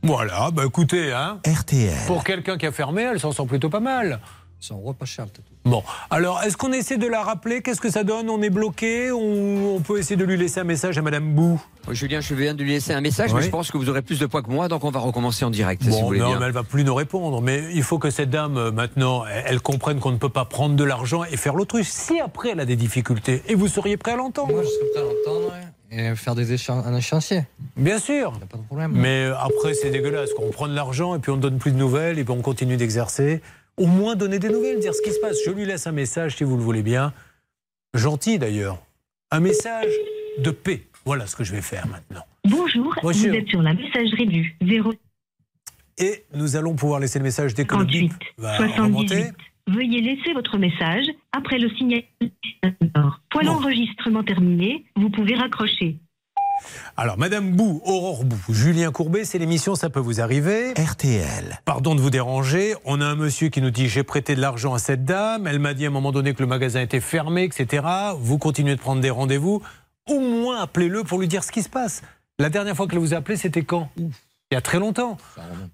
[0.04, 1.40] Voilà, bah écoutez, hein.
[1.48, 1.96] RTL.
[2.08, 4.20] Pour quelqu'un qui a fermé, elle s'en sort plutôt pas mal.
[4.60, 5.54] C'est un repas cher le tatou.
[5.66, 5.82] Bon,
[6.12, 7.64] alors est-ce qu'on essaie de la rappeler?
[7.64, 8.30] Qu'est-ce que ça donne?
[8.30, 9.10] On est bloqué?
[9.12, 11.60] Ou on peut essayer de lui laisser un message à Madame Bou?
[11.88, 13.40] Oui, Julien, je viens de lui laisser un message, Oui.
[13.40, 15.44] mais je pense que vous aurez plus de poids que moi, donc on va recommencer
[15.44, 16.40] en direct, si vous Bon, voulez non, bien.
[16.40, 17.42] mais elle va plus nous répondre.
[17.42, 20.76] Mais il faut que cette dame, euh, maintenant, elle, comprenne qu'on ne peut pas prendre
[20.76, 21.88] de l'argent et faire l'autruche.
[21.88, 24.54] Si après elle a des difficultés, et vous seriez prêt à l'entendre?
[24.54, 25.54] Moi, je serais prêt à l'entendre
[25.92, 27.44] et faire des échan- un échéancier.
[27.76, 28.34] Bien sûr.
[28.36, 28.92] A pas de problème.
[28.94, 30.32] Mais après, c'est dégueulasse.
[30.34, 32.42] qu'on prend de l'argent et puis on ne donne plus de nouvelles et puis on
[32.42, 33.42] continue d'exercer.
[33.78, 35.38] Au moins donner des nouvelles, dire ce qui se passe.
[35.46, 37.14] Je lui laisse un message, si vous le voulez bien.
[37.94, 38.82] Gentil d'ailleurs.
[39.32, 39.92] Un message
[40.40, 40.84] de paix.
[41.06, 42.24] Voilà ce que je vais faire maintenant.
[42.46, 43.30] Bonjour, Bonjour.
[43.30, 44.94] vous êtes sur la messagerie du 0
[45.98, 49.08] Et nous allons pouvoir laisser le message dès que le 38 bip va remonter.
[49.08, 49.36] 78.
[49.68, 52.04] Veuillez laisser votre message après le signal.
[53.30, 55.98] Pour l'enregistrement terminé, vous pouvez raccrocher.
[56.98, 60.74] Alors, Madame Bou, Aurore Bou, Julien Courbet, c'est l'émission Ça peut vous arriver.
[60.74, 61.60] RTL.
[61.66, 62.76] Pardon de vous déranger.
[62.86, 65.48] On a un monsieur qui nous dit J'ai prêté de l'argent à cette dame.
[65.48, 67.86] Elle m'a dit à un moment donné que le magasin était fermé, etc.
[68.20, 69.62] Vous continuez de prendre des rendez-vous.
[70.10, 72.02] Au moins, appelez-le pour lui dire ce qui se passe.
[72.40, 73.90] La dernière fois qu'elle vous a appelé, c'était quand?
[73.98, 74.10] Il
[74.52, 75.18] il y a très longtemps.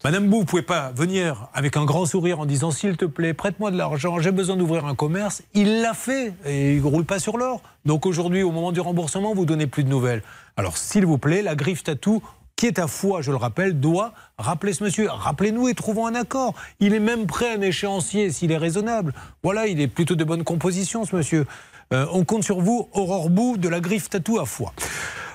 [0.04, 3.34] Madame Bou, vous pouvez pas venir avec un grand sourire en disant s'il te plaît,
[3.34, 5.44] prête-moi de l'argent, j'ai besoin d'ouvrir un commerce.
[5.54, 7.62] Il l'a fait et il roule pas sur l'or.
[7.84, 10.24] Donc aujourd'hui, au moment du remboursement, vous donnez plus de nouvelles.
[10.58, 12.22] Alors s'il vous plaît, la griffe tatou
[12.56, 15.10] qui est à foi, je le rappelle, doit rappeler ce monsieur.
[15.10, 16.54] Rappelez-nous et trouvons un accord.
[16.80, 19.14] Il est même prêt à un échéancier s'il est raisonnable.
[19.42, 21.48] Voilà, il est plutôt de bonne composition, ce monsieur.
[21.92, 24.74] Euh, on compte sur vous, Aurore Bou, de la griffe tatou à foi.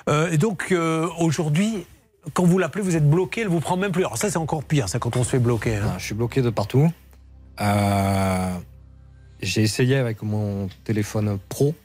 [0.09, 1.85] Euh, et donc, euh, aujourd'hui,
[2.33, 4.03] quand vous l'appelez, vous êtes bloqué, elle vous prend même plus.
[4.05, 5.75] Alors ça, c'est encore pire, ça, quand on se fait bloquer.
[5.75, 5.95] hein.
[5.97, 6.89] Je suis bloqué de partout.
[9.41, 11.75] J'ai essayé avec mon téléphone pro.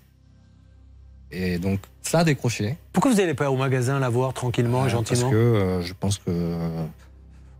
[1.33, 2.77] Et donc, ça a décroché.
[2.93, 5.81] Pourquoi vous n'allez pas au magasin la voir tranquillement et Euh, gentiment Parce que euh,
[5.83, 6.25] je pense que.
[6.29, 6.85] euh,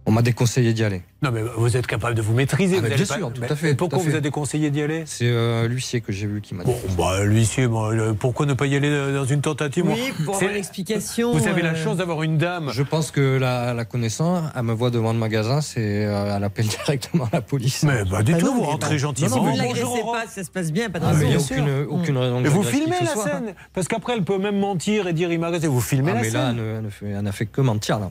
[0.05, 1.03] on m'a déconseillé d'y aller.
[1.23, 2.77] Non, mais vous êtes capable de vous maîtriser.
[2.77, 3.75] Ah, vous allez bien pas- sûr, tout Mais à fait.
[3.75, 4.17] Pourquoi tout à vous fait.
[4.17, 5.05] avez déconseillé d'y aller?
[5.07, 6.73] C'est euh, l'huissier que j'ai vu qui m'a dit.
[6.99, 10.43] Bah, l'huissier, bon, euh, pourquoi ne pas y aller dans une tentative Oui, pour C'est-
[10.47, 11.33] avoir l'explication.
[11.33, 12.71] Vous avez la euh, chance d'avoir une dame.
[12.73, 16.43] Je pense que la, la connaissant, elle me voit devant le magasin, c'est euh, elle
[16.45, 17.85] appelle directement la police.
[17.85, 19.29] Mais pas du bah tout, non, vous rentrez bah- gentiment.
[19.31, 21.11] Non, non, vous ne Bonjour, l'agressez pas, si ça se passe bien, pas de Ah,
[21.13, 21.21] raison.
[21.23, 24.39] il n'y a aucune, aucune raison Et vous filmez la scène Parce qu'après, elle peut
[24.39, 25.69] même mentir et dire il m'a agressé.
[25.69, 27.47] Vous filmez Ah, la mais là, elle scène ne- elle ne fait- elle n'a fait
[27.47, 28.11] que mentir, là.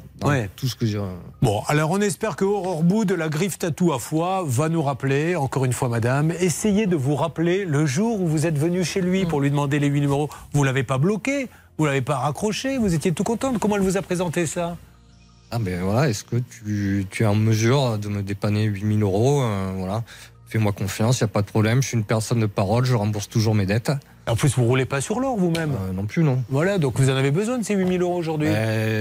[0.56, 1.00] Tout ce que j'ai.
[1.42, 4.82] Bon, alors on espère que Aurore Bou de la griffe tatou à foi va nous
[4.82, 8.84] rappeler, encore une fois madame, essayez de vous rappeler le jour où vous êtes venu
[8.84, 10.30] chez lui pour lui demander les 8 numéros.
[10.54, 13.60] Vous l'avez pas bloqué, vous l'avez pas raccroché, vous étiez tout contente.
[13.60, 14.78] Comment elle vous a présenté ça?
[15.52, 19.42] Ah, ben voilà, est-ce que tu, tu es en mesure de me dépanner 8000 euros
[19.42, 20.04] euh, Voilà.
[20.48, 21.82] Fais-moi confiance, il n'y a pas de problème.
[21.82, 23.92] Je suis une personne de parole, je rembourse toujours mes dettes.
[24.28, 26.44] En plus, vous roulez pas sur l'or vous-même Euh, Non plus, non.
[26.50, 28.50] Voilà, donc vous en avez besoin de ces 8000 euros aujourd'hui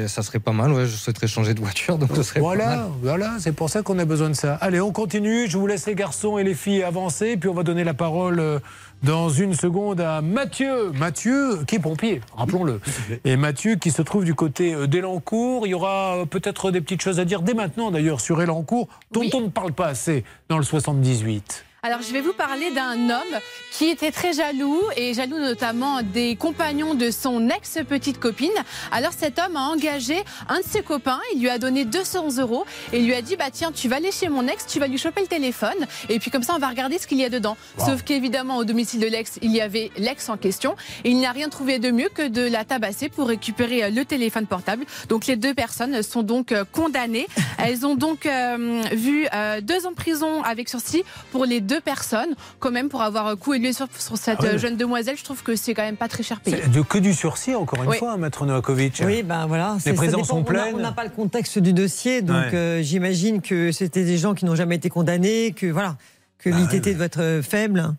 [0.06, 0.86] ça serait pas mal, ouais.
[0.86, 2.56] Je souhaiterais changer de voiture, donc ce serait pas mal.
[2.56, 4.54] Voilà, voilà, c'est pour ça qu'on a besoin de ça.
[4.60, 5.48] Allez, on continue.
[5.48, 8.40] Je vous laisse les garçons et les filles avancer, puis on va donner la parole
[8.40, 8.58] euh,
[9.02, 10.90] dans une seconde à Mathieu.
[10.92, 12.80] Mathieu, qui est pompier, rappelons-le.
[13.24, 15.66] Et Mathieu qui se trouve du côté euh, d'Elancourt.
[15.66, 19.24] Il y aura peut-être des petites choses à dire dès maintenant d'ailleurs sur Elancourt, dont
[19.34, 21.64] on ne parle pas assez dans le 78.
[21.82, 23.38] Alors, je vais vous parler d'un homme
[23.72, 28.50] qui était très jaloux et jaloux notamment des compagnons de son ex-petite copine.
[28.92, 32.66] Alors, cet homme a engagé un de ses copains, il lui a donné 200 euros
[32.92, 34.88] et il lui a dit Bah, tiens, tu vas aller chez mon ex, tu vas
[34.88, 37.30] lui choper le téléphone et puis comme ça, on va regarder ce qu'il y a
[37.30, 37.56] dedans.
[37.78, 41.32] Sauf qu'évidemment, au domicile de l'ex, il y avait l'ex en question et il n'a
[41.32, 44.84] rien trouvé de mieux que de la tabasser pour récupérer euh, le téléphone portable.
[45.08, 47.26] Donc, les deux personnes sont donc euh, condamnées.
[47.58, 51.69] Elles ont donc euh, vu euh, deux ans de prison avec sursis pour les deux
[51.78, 55.16] personnes, quand même, pour avoir coué de l'huile sur, sur cette Ah euh, jeune demoiselle.
[55.16, 56.56] Je trouve que c'est quand même pas très cher payé.
[56.72, 57.98] De- que du sursis, encore une Oui.
[57.98, 59.02] fois, Maître Novakovic.
[59.04, 59.76] Oui, ben voilà.
[59.80, 60.24] c'est- Les dépend.
[60.24, 60.74] sont pleines.
[60.74, 62.54] On n'a pas le contexte du dossier, donc Ouais.
[62.54, 65.96] euh, j'imagine que c'était des gens qui n'ont jamais été condamnés, que voilà,
[66.38, 67.94] que Bah l'ITT doit être euh, faible.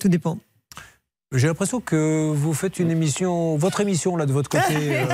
[0.00, 0.38] Tout dépend.
[1.34, 4.74] J'ai l'impression que vous faites une émission, votre émission là de votre côté.
[4.78, 5.04] euh,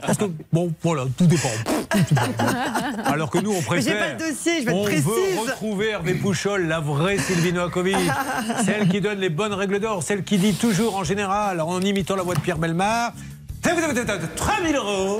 [0.06, 1.50] parce que bon, voilà, tout dépend.
[3.04, 3.92] Alors que nous, on préfère.
[3.92, 7.96] j'ai pas le dossier, je vais on veut retrouver Hervé Pouchol, la vraie Sylvie Noakovic,
[8.64, 12.16] celle qui donne les bonnes règles d'or, celle qui dit toujours en général, en imitant
[12.16, 13.12] la voix de Pierre Belmar.
[13.60, 15.18] 3000 euros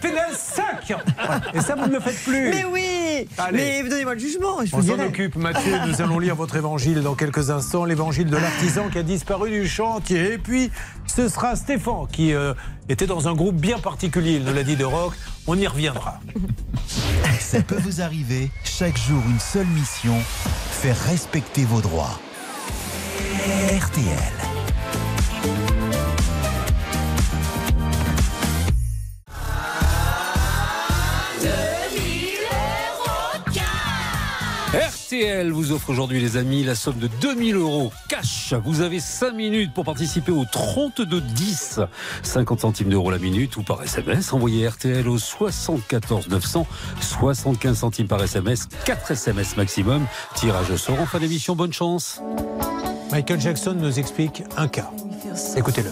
[0.00, 0.92] Pénal 5
[1.54, 3.82] Et ça, vous ne le faites plus Mais oui Allez.
[3.82, 5.72] Mais donnez-moi le jugement, je On s'en occupe, Mathieu.
[5.86, 9.68] Nous allons lire votre évangile dans quelques instants, l'évangile de l'artisan qui a disparu du
[9.68, 10.32] chantier.
[10.34, 10.70] Et puis,
[11.06, 12.54] ce sera Stéphane qui euh,
[12.88, 15.14] était dans un groupe bien particulier, il nous l'a dit de rock.
[15.46, 16.20] On y reviendra.
[17.40, 20.14] Ça peut vous arriver, chaque jour une seule mission,
[20.70, 22.18] faire respecter vos droits.
[23.68, 24.32] RTL.
[35.12, 38.54] RTL vous offre aujourd'hui, les amis, la somme de 2000 euros cash.
[38.64, 41.86] Vous avez 5 minutes pour participer au 32-10.
[42.22, 44.32] 50 centimes d'euros la minute ou par SMS.
[44.32, 46.66] Envoyez RTL au 74 900.
[47.02, 48.68] 75 centimes par SMS.
[48.86, 50.06] 4 SMS maximum.
[50.34, 51.56] Tirage au sort en fin d'émission.
[51.56, 52.22] Bonne chance.
[53.10, 54.90] Michael Jackson nous explique un cas.
[55.58, 55.90] Écoutez-le.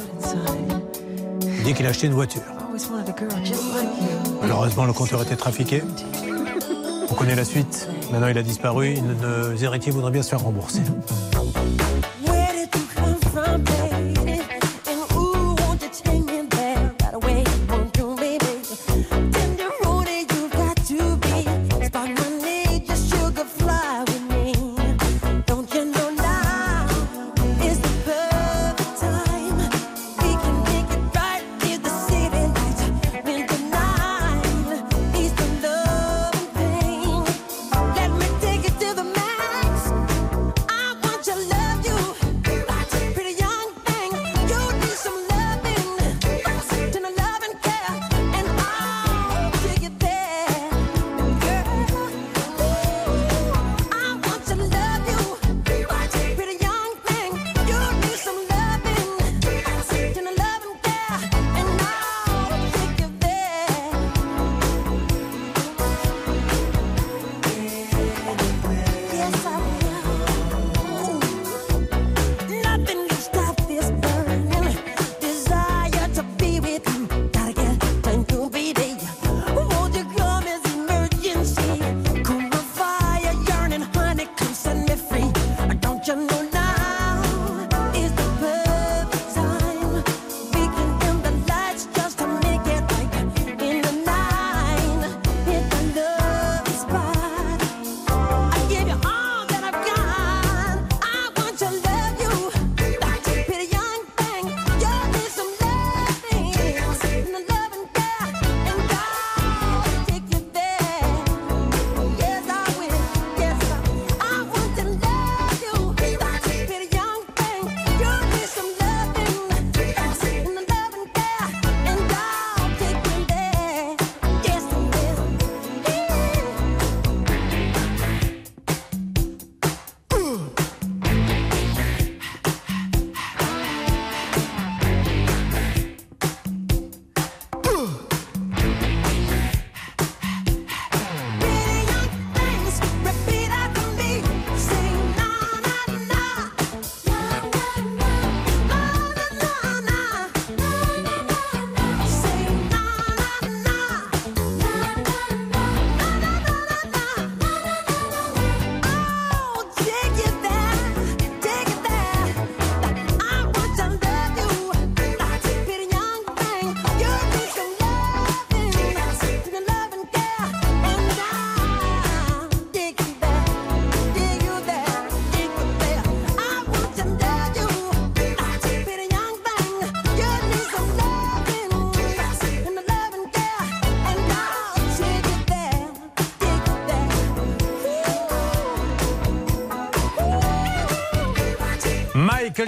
[1.58, 2.40] Il dit qu'il a acheté une voiture.
[4.40, 5.82] Malheureusement, le compteur était trafiqué.
[7.10, 7.88] On connaît la suite.
[8.12, 8.96] Maintenant, il a disparu.
[9.00, 10.80] Nos héritiers voudraient bien se faire rembourser.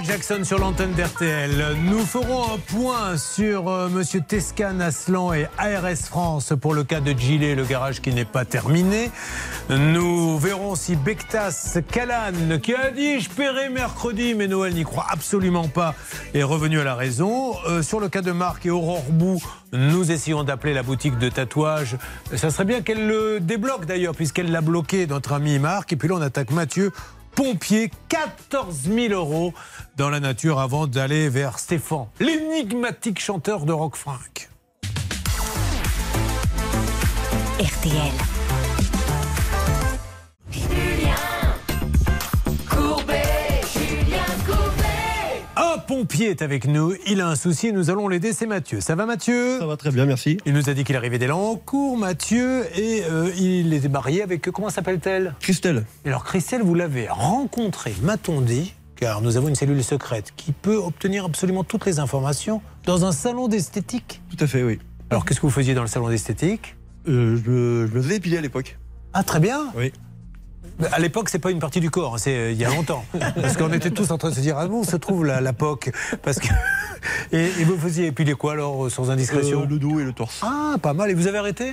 [0.04, 1.76] Jackson sur l'antenne d'RTL.
[1.84, 7.00] Nous ferons un point sur euh, Monsieur Tescan Aslan et ARS France pour le cas
[7.00, 9.10] de Gilet, le garage qui n'est pas terminé.
[9.70, 15.06] Nous verrons si Bektas Kalan, qui a dit je paierai mercredi, mais Noël n'y croit
[15.08, 15.94] absolument pas,
[16.34, 17.54] est revenu à la raison.
[17.68, 19.42] Euh, sur le cas de Marc et Aurore Bou,
[19.72, 21.96] nous essayons d'appeler la boutique de tatouage.
[22.34, 25.92] Ça serait bien qu'elle le débloque d'ailleurs, puisqu'elle l'a bloqué, notre ami Marc.
[25.92, 26.92] Et puis là, on attaque Mathieu
[27.34, 29.52] pompier, 14 000 euros
[29.96, 34.48] dans la nature avant d'aller vers Stéphane, l'énigmatique chanteur de rock frank.
[37.58, 38.41] RTL.
[46.02, 48.80] Pompier est avec nous, il a un souci et nous allons l'aider, c'est Mathieu.
[48.80, 49.60] Ça va Mathieu?
[49.60, 50.36] Ça va très bien, merci.
[50.46, 51.28] Il nous a dit qu'il arrivait dès
[51.64, 55.36] cours, Mathieu, et euh, il est marié avec, comment s'appelle-t-elle?
[55.38, 55.84] Christelle.
[56.04, 60.50] Et Alors Christelle, vous l'avez rencontrée, m'a-t-on dit, car nous avons une cellule secrète qui
[60.50, 64.22] peut obtenir absolument toutes les informations dans un salon d'esthétique.
[64.36, 64.80] Tout à fait, oui.
[65.10, 66.74] Alors qu'est-ce que vous faisiez dans le salon d'esthétique?
[67.06, 68.76] Euh, je, je me faisais épiler à l'époque.
[69.12, 69.92] Ah très bien Oui.
[70.92, 73.04] À l'époque, c'est pas une partie du corps, c'est euh, il y a longtemps.
[73.40, 75.52] Parce qu'on était tous en train de se dire ah bon, se trouve la, la
[75.52, 75.90] POC.
[76.22, 76.48] Parce que
[77.32, 79.62] et, et vous faisiez épiler quoi alors, euh, sans indiscrétion?
[79.62, 80.40] Euh, le dos et le torse.
[80.42, 81.10] Ah, pas mal.
[81.10, 81.72] Et vous avez arrêté?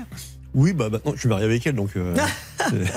[0.55, 1.91] Oui, bah maintenant, je suis marié avec elle, donc.
[1.95, 2.15] euh,
[2.69, 2.91] c'est-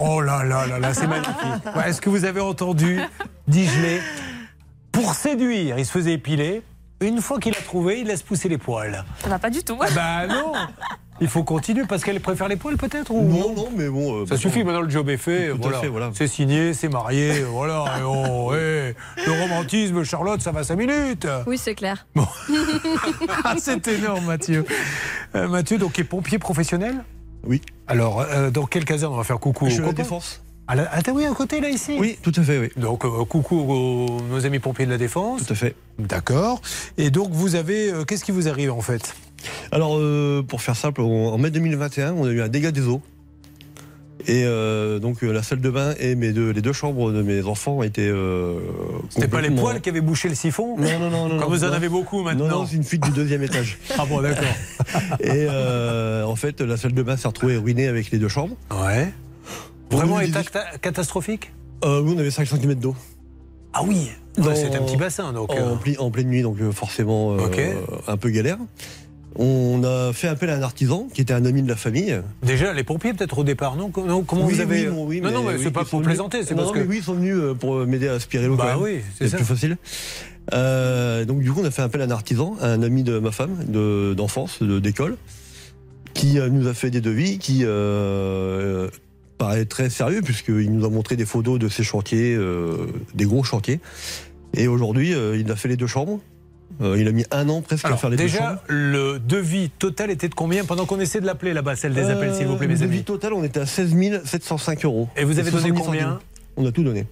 [0.00, 1.34] Oh là là là là, c'est magnifique.
[1.76, 2.98] Ouais, Est-ce que vous avez entendu
[3.46, 4.00] Digelet
[4.92, 6.62] Pour séduire, il se faisait épiler.
[7.00, 9.04] Une fois qu'il a trouvé, il laisse pousser les poils.
[9.22, 9.76] Ça va pas du tout.
[9.80, 10.52] Ah bah non
[11.20, 13.22] Il faut continuer parce qu'elle préfère les poils peut-être ou...
[13.22, 14.16] Non, non, mais bon.
[14.22, 15.48] euh, Ça bah, suffit, maintenant le job est fait.
[15.50, 15.80] Voilà.
[15.80, 16.10] fait, voilà.
[16.14, 17.84] C'est signé, c'est marié, voilà.
[17.98, 18.94] et oh, eh,
[19.26, 21.26] Le romantisme, Charlotte, ça va 5 minutes.
[21.46, 22.06] Oui, c'est clair.
[23.44, 24.64] Ah, c'est énorme, Mathieu.
[25.34, 26.96] Euh, Mathieu, donc, est pompier professionnel
[27.44, 27.60] Oui.
[27.86, 30.42] Alors, euh, dans quelle caserne on va faire coucou Je à la défense.
[30.68, 32.68] À la- ah, t'as- oui, à côté, là, ici Oui, tout à fait, oui.
[32.76, 35.44] Donc, euh, coucou aux, nos amis pompiers de la Défense.
[35.46, 35.76] Tout à fait.
[35.98, 36.60] D'accord.
[36.98, 37.92] Et donc, vous avez.
[37.92, 39.14] euh, Qu'est-ce qui vous arrive, en fait?
[39.72, 42.86] Alors, euh, pour faire simple, on- en mai 2021, on a eu un dégât des
[42.86, 43.02] eaux.
[44.28, 47.22] Et euh, donc, euh, la salle de bain et mes deux, les deux chambres de
[47.22, 48.08] mes enfants étaient.
[48.10, 48.58] Euh,
[49.10, 51.28] C'était pas les complètement- poils qui avaient bouché le siphon Non, non, non.
[51.28, 51.72] non Comme vous en non.
[51.74, 52.48] avez beaucoup maintenant.
[52.48, 53.78] Non, non, c'est une fuite du deuxième étage.
[53.98, 54.42] Ah bon, d'accord.
[55.20, 58.56] Et euh, en fait, la salle de bain s'est retrouvée ruinée avec les deux chambres.
[58.72, 59.12] Ouais.
[59.90, 61.52] Vraiment nous, état cata- catastrophique?
[61.84, 62.96] Euh, oui, on avait 5 cm d'eau.
[63.72, 64.08] Ah oui
[64.38, 65.50] Dans- Ouais, C'est un petit bassin, donc.
[65.52, 67.60] En, pli- en pleine nuit, donc euh, forcément euh, Ok.
[68.08, 68.58] un peu galère.
[69.38, 72.18] On a fait appel à un artisan qui était un ami de la famille.
[72.42, 74.88] Déjà, les pompiers, peut-être au départ, non Non, Comment oui, vous avez.
[74.88, 76.88] oui, non, oui, non, non, mais c'est pas pour plaisanter, c'est non, parce mais que.
[76.88, 78.56] oui, ils sont venus euh, pour m'aider à aspirer l'eau.
[78.56, 79.76] Bah oui, c'est plus facile.
[80.54, 83.30] Euh, donc du coup, on a fait appel à un artisan, un ami de ma
[83.30, 85.16] femme, de- d'enfance, de- d'école,
[86.14, 88.88] qui euh, nous a fait des devis, qui euh,
[89.38, 93.42] paraît très sérieux puisqu'il nous a montré des photos de ses chantiers, euh, des gros
[93.44, 93.80] chantiers.
[94.54, 96.20] Et aujourd'hui, il a fait les deux chambres.
[96.82, 98.50] Euh, il a mis un an presque à faire les deux chambres.
[98.50, 102.10] déjà, le devis total était de combien pendant qu'on essaie de l'appeler là-bas, celle des
[102.10, 103.94] appels, s'il vous plaît, mes Euh, Le amis devis total, on était à 16
[104.24, 105.08] 705 euros.
[105.16, 106.18] Et vous avez donné 70 combien.
[106.56, 107.06] On a tout donné.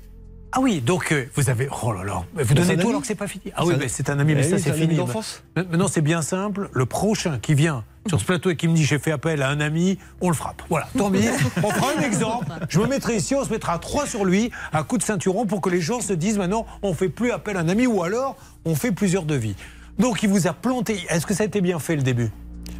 [0.53, 1.69] Ah oui, donc euh, vous avez.
[1.83, 3.53] Oh là là, mais vous donnez tout alors que c'est pas fini.
[3.57, 4.95] Ah oui, un- mais c'est un ami, mais Eh ça c'est fini.
[4.95, 5.43] d'enfance.
[5.57, 6.69] Ma- Maintenant c'est bien simple.
[6.73, 9.49] Le prochain qui vient sur ce plateau et qui me dit j'ai fait appel à
[9.51, 10.63] un ami, on le frappe.
[10.69, 11.21] Voilà, tant pis.
[11.59, 12.47] on prend un exemple.
[12.69, 15.47] Je me mettrai ici, on se mettra à trois sur lui, à coup de ceinturon,
[15.47, 18.03] pour que les gens se disent maintenant on fait plus appel à un ami ou
[18.03, 19.55] alors on fait plusieurs devis.
[19.99, 20.99] Donc il vous a planté.
[21.09, 22.31] Est-ce que ça a été bien fait le début?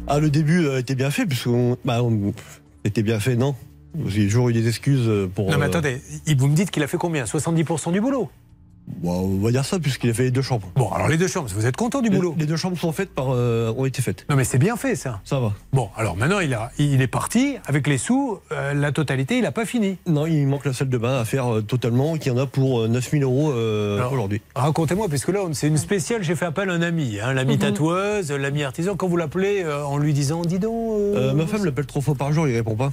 [0.07, 1.77] Ah, le début a été bien fait, puisqu'on.
[1.85, 2.33] Bah, on-
[2.83, 3.55] C'était bien fait, non?
[4.05, 5.49] J'ai toujours eu des excuses pour.
[5.49, 6.01] Non mais euh, attendez,
[6.37, 7.23] vous me dites qu'il a fait combien?
[7.23, 8.29] 70% du boulot?
[8.87, 10.69] Bon, on va dire ça, puisqu'il a fait les deux chambres.
[10.75, 12.35] Bon, alors les deux chambres, vous êtes content du Les- boulot?
[12.37, 13.27] Les deux chambres sont faites par.
[13.29, 14.25] euh, ont été faites.
[14.29, 15.21] Non mais c'est bien fait ça.
[15.23, 15.53] Ça va.
[15.73, 19.43] Bon, alors maintenant il, a, il est parti avec les sous, euh, la totalité, il
[19.43, 19.97] n'a pas fini.
[20.07, 22.81] Non, il manque la salle de bain à faire euh, totalement, qui en a pour
[22.81, 24.41] euh, 9000 euros euh, Alors, aujourd'hui.
[24.55, 28.31] Racontez-moi, puisque là c'est une spéciale, j'ai fait appel à un ami, hein, l'ami tatoueuse,
[28.31, 30.99] l'ami artisan, quand vous l'appelez en lui disant, dis donc...
[31.35, 32.91] ma femme l'appelle trois fois par jour, il répond pas.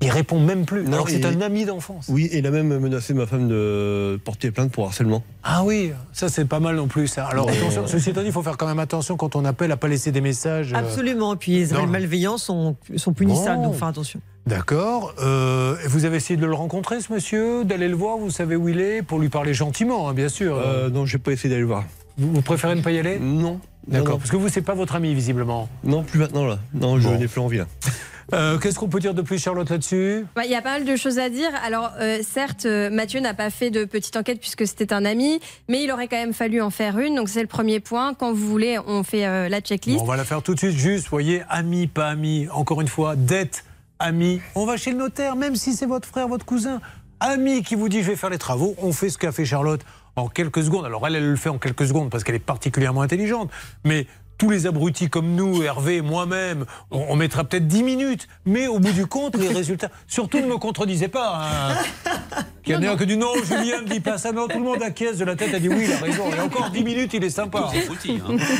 [0.00, 2.06] Il répond même plus, Non, alors que c'est un ami d'enfance.
[2.08, 5.24] Oui, et il a même menacé ma femme de porter plainte pour harcèlement.
[5.42, 7.08] Ah oui, ça c'est pas mal non plus.
[7.08, 7.24] Ça.
[7.26, 9.72] Alors Mais- attention, ceci étant dit, il faut faire quand même attention quand on appelle
[9.72, 10.72] à pas laisser des messages.
[10.72, 11.34] euh, Absolument.
[11.34, 11.86] Et puis les non.
[11.88, 13.70] malveillants sont, sont punissables, Bon.
[13.70, 14.20] donc faire attention.
[14.46, 15.14] D'accord.
[15.20, 18.68] Euh, vous avez essayé de le rencontrer, ce monsieur, d'aller le voir, vous savez où
[18.68, 20.56] il est, pour lui parler gentiment, hein, bien sûr.
[20.64, 21.84] Euh, non, j'ai pas essayé d'aller le voir.
[22.18, 23.18] Vous, vous préférez ne pas y aller?
[23.18, 23.58] Non.
[23.88, 25.68] D'accord, parce que vous, c'est pas votre ami, visiblement.
[25.82, 26.58] Non, plus maintenant là.
[26.72, 27.18] Non, je Bon.
[27.18, 27.66] n'ai plus envie là.
[28.34, 30.26] Euh, Qu'est-ce qu'on peut dire de plus, Charlotte, là-dessus?
[30.36, 31.48] Bah, Il y a pas mal de choses à dire.
[31.64, 35.40] Alors, euh, certes, euh, Mathieu n'a pas fait de petite enquête puisque c'était un ami,
[35.68, 37.14] mais il aurait quand même fallu en faire une.
[37.14, 38.12] Donc, c'est le premier point.
[38.14, 39.98] Quand vous voulez, on fait euh, la checklist.
[39.98, 42.88] Bon, on va la faire tout de suite, juste, voyez, ami, pas ami, encore une
[42.88, 43.64] fois, dette,
[43.98, 44.40] ami.
[44.54, 46.80] On va chez le notaire, même si c'est votre frère, votre cousin.
[47.20, 49.80] Ami qui vous dit je vais faire les travaux, on fait ce qu'a fait Charlotte
[50.14, 50.84] en quelques secondes.
[50.84, 53.50] Alors elle, elle le fait en quelques secondes parce qu'elle est particulièrement intelligente.
[53.84, 54.06] Mais
[54.38, 58.28] tous les abrutis comme nous, Hervé, moi-même, on, on mettra peut-être 10 minutes.
[58.46, 59.90] Mais au bout du compte, les résultats.
[60.06, 61.42] Surtout ne me contredisez pas.
[61.42, 61.76] Hein.
[62.68, 64.30] Il y en a que dit non, Julien ne dit pas ça.
[64.30, 66.24] Non, tout le monde acquiesce de la tête, a dit oui, il a raison.
[66.36, 67.70] Et encore 10 minutes, il est sympa.
[67.74, 67.94] Hein.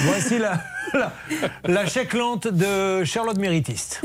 [0.07, 0.63] Voici la,
[0.95, 1.13] la,
[1.65, 4.03] la checklente de Charlotte Méritiste.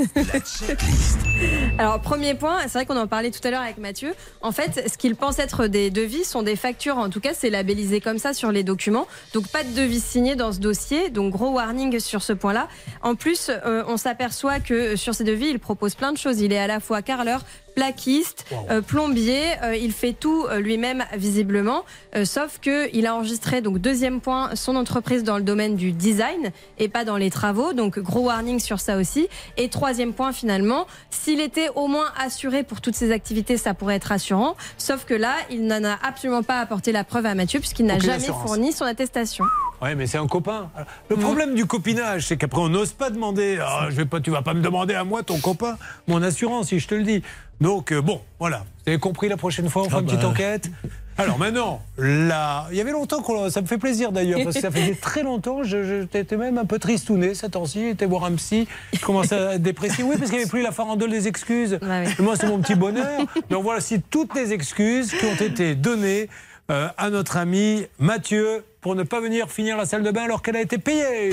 [1.77, 4.13] Alors, premier point, c'est vrai qu'on en parlait tout à l'heure avec Mathieu.
[4.41, 6.97] En fait, ce qu'il pense être des devis sont des factures.
[6.97, 9.07] En tout cas, c'est labellisé comme ça sur les documents.
[9.33, 11.09] Donc, pas de devis signé dans ce dossier.
[11.09, 12.67] Donc, gros warning sur ce point-là.
[13.01, 16.41] En plus, euh, on s'aperçoit que sur ces devis, il propose plein de choses.
[16.41, 17.41] Il est à la fois carreleur,
[17.75, 19.43] plaquiste, euh, plombier.
[19.63, 21.83] Euh, il fait tout euh, lui-même visiblement.
[22.25, 26.51] Sauf que il a enregistré donc deuxième point son entreprise dans le domaine du design
[26.77, 27.73] et pas dans les travaux.
[27.73, 29.27] Donc gros warning sur ça aussi.
[29.57, 33.95] Et troisième point finalement, s'il était au moins assuré pour toutes ces activités, ça pourrait
[33.95, 34.55] être rassurant.
[34.77, 37.99] Sauf que là, il n'en a absolument pas apporté la preuve à Mathieu puisqu'il n'a
[37.99, 38.43] jamais assurance.
[38.43, 39.45] fourni son attestation.
[39.83, 40.69] Ouais, mais c'est un copain.
[41.09, 43.59] Le problème du copinage, c'est qu'après, on n'ose pas demander.
[43.61, 45.77] Ah, je vais pas, tu vas pas me demander à moi, ton copain,
[46.07, 47.21] mon assurance, si je te le dis.
[47.61, 48.65] Donc, euh, bon, voilà.
[48.85, 50.27] Vous avez compris la prochaine fois, on fera Ah une petite bah.
[50.29, 50.69] enquête.
[51.15, 53.47] Alors maintenant, là, il y avait longtemps qu'on.
[53.51, 55.61] Ça me fait plaisir d'ailleurs, parce que ça faisait très longtemps.
[55.63, 57.89] Je, je- j'étais même un peu tristouné ces temps-ci.
[57.89, 58.67] J'étais voir un psy.
[58.93, 60.03] Je commençais à être dépressif.
[60.03, 61.73] Oui, parce qu'il n'y avait plus la farandole des excuses.
[62.19, 63.21] Et moi, c'est mon petit bonheur.
[63.51, 66.29] Donc voici toutes les excuses qui ont été données
[66.71, 70.41] euh, à notre ami Mathieu pour ne pas venir finir la salle de bain alors
[70.41, 71.31] qu'elle a été payée.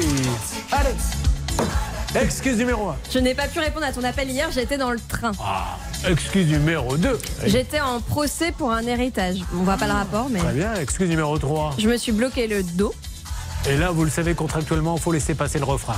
[0.72, 0.90] Allez
[2.14, 2.96] Excuse numéro 1.
[3.12, 5.30] Je n'ai pas pu répondre à ton appel hier, j'étais dans le train.
[6.08, 7.18] Excuse numéro 2.
[7.46, 9.36] J'étais en procès pour un héritage.
[9.54, 10.74] On voit pas le rapport, mais Très bien.
[10.74, 11.76] Excuse numéro 3.
[11.78, 12.92] je me suis bloqué le dos.
[13.68, 15.96] Et là, vous le savez, contractuellement, il faut laisser passer le refrain.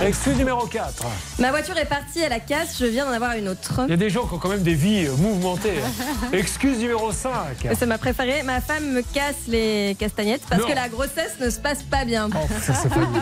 [0.00, 1.04] Excuse numéro 4.
[1.40, 3.80] Ma voiture est partie à la casse, je viens d'en avoir une autre.
[3.86, 5.74] Il y a des gens qui ont quand même des vies euh, mouvementées.
[6.32, 7.30] Excuse numéro 5.
[7.76, 8.44] C'est ma préférée.
[8.44, 10.68] Ma femme me casse les castagnettes parce Non.
[10.68, 12.28] que la grossesse ne se passe pas bien.
[12.62, 13.08] Ça, c'est fabuleux.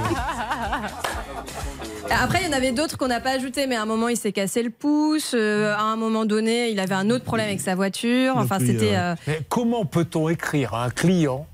[2.11, 4.17] Après, il y en avait d'autres qu'on n'a pas ajouté, mais à un moment, il
[4.17, 5.33] s'est cassé le pouce.
[5.35, 8.35] euh, à un moment donné, il avait un autre problème avec sa voiture.
[8.37, 8.95] Enfin, c'était.
[8.97, 9.15] euh,
[9.49, 11.47] comment peut-on écrire à un client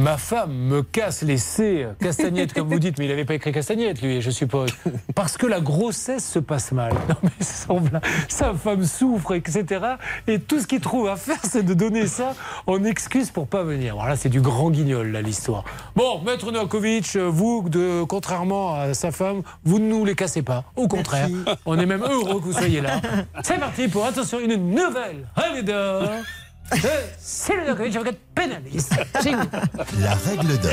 [0.00, 3.52] Ma femme me casse les C, castagnettes comme vous dites, mais il n'avait pas écrit
[3.52, 4.70] castagnette lui, je suppose.
[5.14, 6.94] Parce que la grossesse se passe mal.
[7.06, 8.02] Non mais blague.
[8.28, 9.84] sa femme souffre, etc.
[10.26, 12.34] Et tout ce qu'il trouve à faire, c'est de donner ça
[12.66, 13.96] en excuse pour pas venir.
[13.96, 15.64] Voilà, c'est du grand guignol là l'histoire.
[15.94, 20.64] Bon, maître Novakovic, vous, de, contrairement à sa femme, vous ne nous les cassez pas.
[20.76, 21.28] Au contraire,
[21.66, 23.02] on est même heureux que vous soyez là.
[23.42, 25.26] C'est parti pour attention une nouvelle
[25.62, 26.08] d'or.
[26.76, 26.88] de
[27.18, 28.94] Céline Novakovic, avocat pénaliste.
[29.22, 29.42] Chez vous.
[30.00, 30.72] La règle d'or.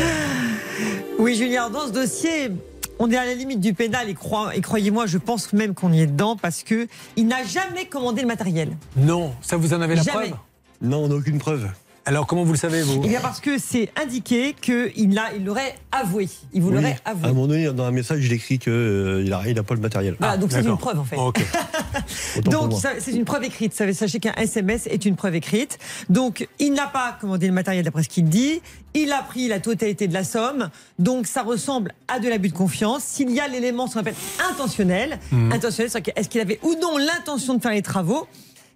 [1.20, 2.52] Oui, Julien, dans ce dossier,
[3.00, 4.14] on est à la limite du pénal et,
[4.62, 8.28] croyez-moi, je pense même qu'on y est dedans parce que il n'a jamais commandé le
[8.28, 8.70] matériel.
[8.96, 10.28] Non, ça vous en avez la Jamais.
[10.30, 10.40] preuve?
[10.82, 11.68] Non, on n'a aucune preuve.
[12.08, 15.44] Alors comment vous le savez vous Eh bien parce que c'est indiqué qu'il l'a, il
[15.44, 16.30] l'aurait avoué.
[16.54, 16.76] Il vous Oui.
[16.76, 17.28] l'aurait À un avoué.
[17.34, 20.16] moment donné, dans un message, il écrit qu'il n'a il a pas le matériel.
[20.18, 21.16] Voilà, donc c'est une preuve en fait.
[22.44, 23.74] Pour Donc c'est une preuve écrite.
[23.74, 25.80] Ça, sachez qu'un SMS est une preuve écrite.
[26.10, 28.62] Donc il n'a pas commandé le matériel d'après ce qu'il dit.
[28.94, 30.70] Il a pris la totalité de la somme.
[31.00, 33.04] Donc ça ressemble à de l'abus de confiance.
[33.04, 34.16] S'il y a l'élément, ce qu'on appelle
[34.50, 35.52] intentionnel, Mhm.
[35.52, 38.28] intentionnel, c'est-à-dire est-ce qu'il avait ou non l'intention de faire les travaux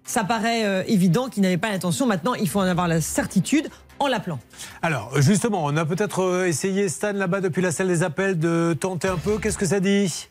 [0.04, 2.06] Ça paraît euh, évident qu'il n'avait pas l'intention.
[2.06, 3.68] Maintenant, il faut en avoir la certitude
[3.98, 4.40] en l'appelant.
[4.82, 8.76] Alors justement, on a peut-être euh, essayé Stan là-bas depuis la salle des appels de
[8.78, 9.38] tenter un peu.
[9.38, 10.28] Qu'est-ce que ça dit?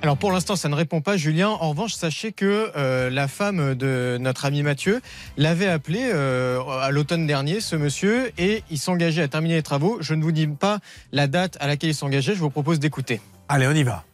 [0.00, 1.48] Alors pour l'instant, ça ne répond pas, Julien.
[1.48, 5.00] En revanche, sachez que euh, la femme de notre ami Mathieu
[5.36, 9.98] l'avait appelé euh, à l'automne dernier, ce monsieur, et il s'engageait à terminer les travaux.
[10.00, 10.78] Je ne vous dis pas
[11.10, 13.20] la date à laquelle il s'engageait, je vous propose d'écouter.
[13.48, 14.04] Allez, on y va.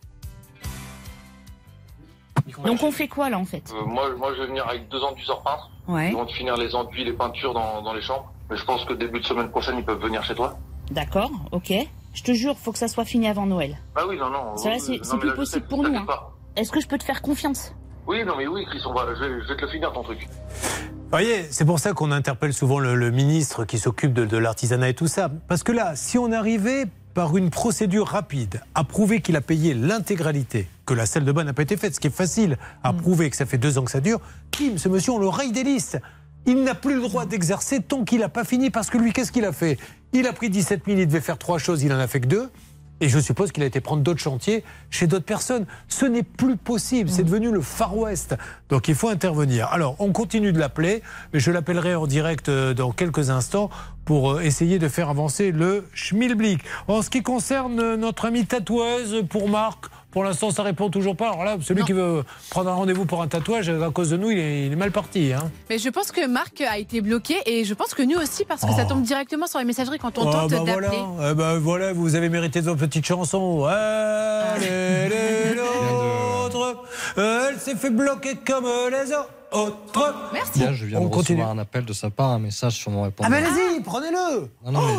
[2.64, 5.02] Donc on fait quoi là en fait Euh, moi, moi, je vais venir avec deux
[5.02, 5.70] enduiseurs peintres.
[5.88, 6.08] Ouais.
[6.10, 8.32] Ils vont te finir les enduits, les peintures dans, dans les chambres.
[8.50, 10.56] Mais je pense que début de semaine prochaine, ils peuvent venir chez toi.
[10.90, 11.72] D'accord, ok.
[12.14, 13.76] Je te jure, faut que ça soit fini avant Noël.
[13.94, 14.56] Bah oui, non, non.
[14.56, 15.94] Ça là, oui, c'est plus là, possible sais, pour nous.
[15.96, 16.06] hein.
[16.56, 17.74] Est-ce que je peux te faire confiance?
[18.06, 20.02] Oui, non, mais oui, Chris, on va, je, vais, je vais te le finir ton
[20.02, 20.28] truc.
[20.28, 24.36] Vous voyez, c'est pour ça qu'on interpelle souvent le, le ministre qui s'occupe de, de
[24.36, 25.28] l'artisanat et tout ça.
[25.48, 26.84] Parce que là, si on arrivait
[27.14, 31.44] par une procédure rapide à prouver qu'il a payé l'intégralité, que la salle de bain
[31.44, 33.84] n'a pas été faite, ce qui est facile à prouver que ça fait deux ans
[33.84, 34.20] que ça dure,
[34.50, 35.98] Kim, ce monsieur, on le raye des listes.
[36.46, 39.32] Il n'a plus le droit d'exercer tant qu'il n'a pas fini, parce que lui, qu'est-ce
[39.32, 39.78] qu'il a fait?
[40.12, 42.26] Il a pris 17 000, il devait faire trois choses, il en a fait que
[42.26, 42.50] deux.
[43.00, 45.66] Et je suppose qu'il a été prendre d'autres chantiers chez d'autres personnes.
[45.88, 48.36] Ce n'est plus possible, c'est devenu le Far West.
[48.68, 49.68] Donc il faut intervenir.
[49.68, 51.02] Alors on continue de l'appeler,
[51.32, 53.70] mais je l'appellerai en direct euh, dans quelques instants
[54.04, 56.60] pour euh, essayer de faire avancer le schmilblick.
[56.88, 61.16] En ce qui concerne euh, notre amie tatoueuse, pour Marc, Pour l'instant, ça répond toujours
[61.16, 61.28] pas.
[61.30, 64.30] Alors là, celui qui veut prendre un rendez-vous pour un tatouage, à cause de nous,
[64.30, 65.32] il est, il est mal parti.
[65.32, 65.50] Hein.
[65.68, 68.62] Mais je pense que Marc a été bloqué et je pense que nous aussi parce
[68.62, 68.88] que ça Oh.
[68.90, 70.88] tombe directement sur les messageries quand on Ah, tente bah d'appeler.
[71.16, 71.30] voilà.
[71.32, 73.66] Eh ben voilà, vous avez mérité votre petite chanson.
[73.68, 76.84] Elle est l'autre,
[77.16, 79.80] elle s'est fait bloquer comme les autres.
[80.32, 80.58] Merci.
[80.60, 81.38] Bien, je viens On de continue.
[81.40, 83.30] recevoir un appel de sa part, un message sur mon Ah répondeur.
[83.30, 84.48] ben allez-y, prenez-le.
[84.64, 84.94] Non, non, mais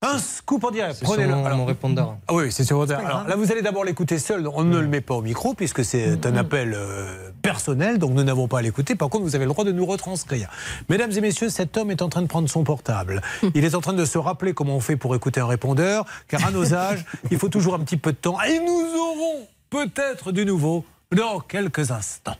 [0.00, 1.32] Un scoop en direct, prenez-le.
[1.34, 2.16] Alors- mon répondeur.
[2.28, 2.94] Ah oui, c'est sur votre.
[2.94, 4.46] Alors là, vous allez d'abord l'écouter seul.
[4.54, 8.22] On ne le met pas au micro puisque c'est un appel euh, personnel, donc nous
[8.22, 8.94] n'avons pas à l'écouter.
[8.94, 10.48] Par contre, vous avez le droit de nous retranscrire.
[10.88, 13.22] Mesdames et messieurs, cet homme est en train de prendre son portable.
[13.56, 16.46] Il est en train de se rappeler comment on fait pour écouter un répondeur, car
[16.46, 18.40] à nos âges, il faut toujours un petit peu de temps.
[18.42, 22.36] Et nous aurons peut-être du nouveau dans quelques instants.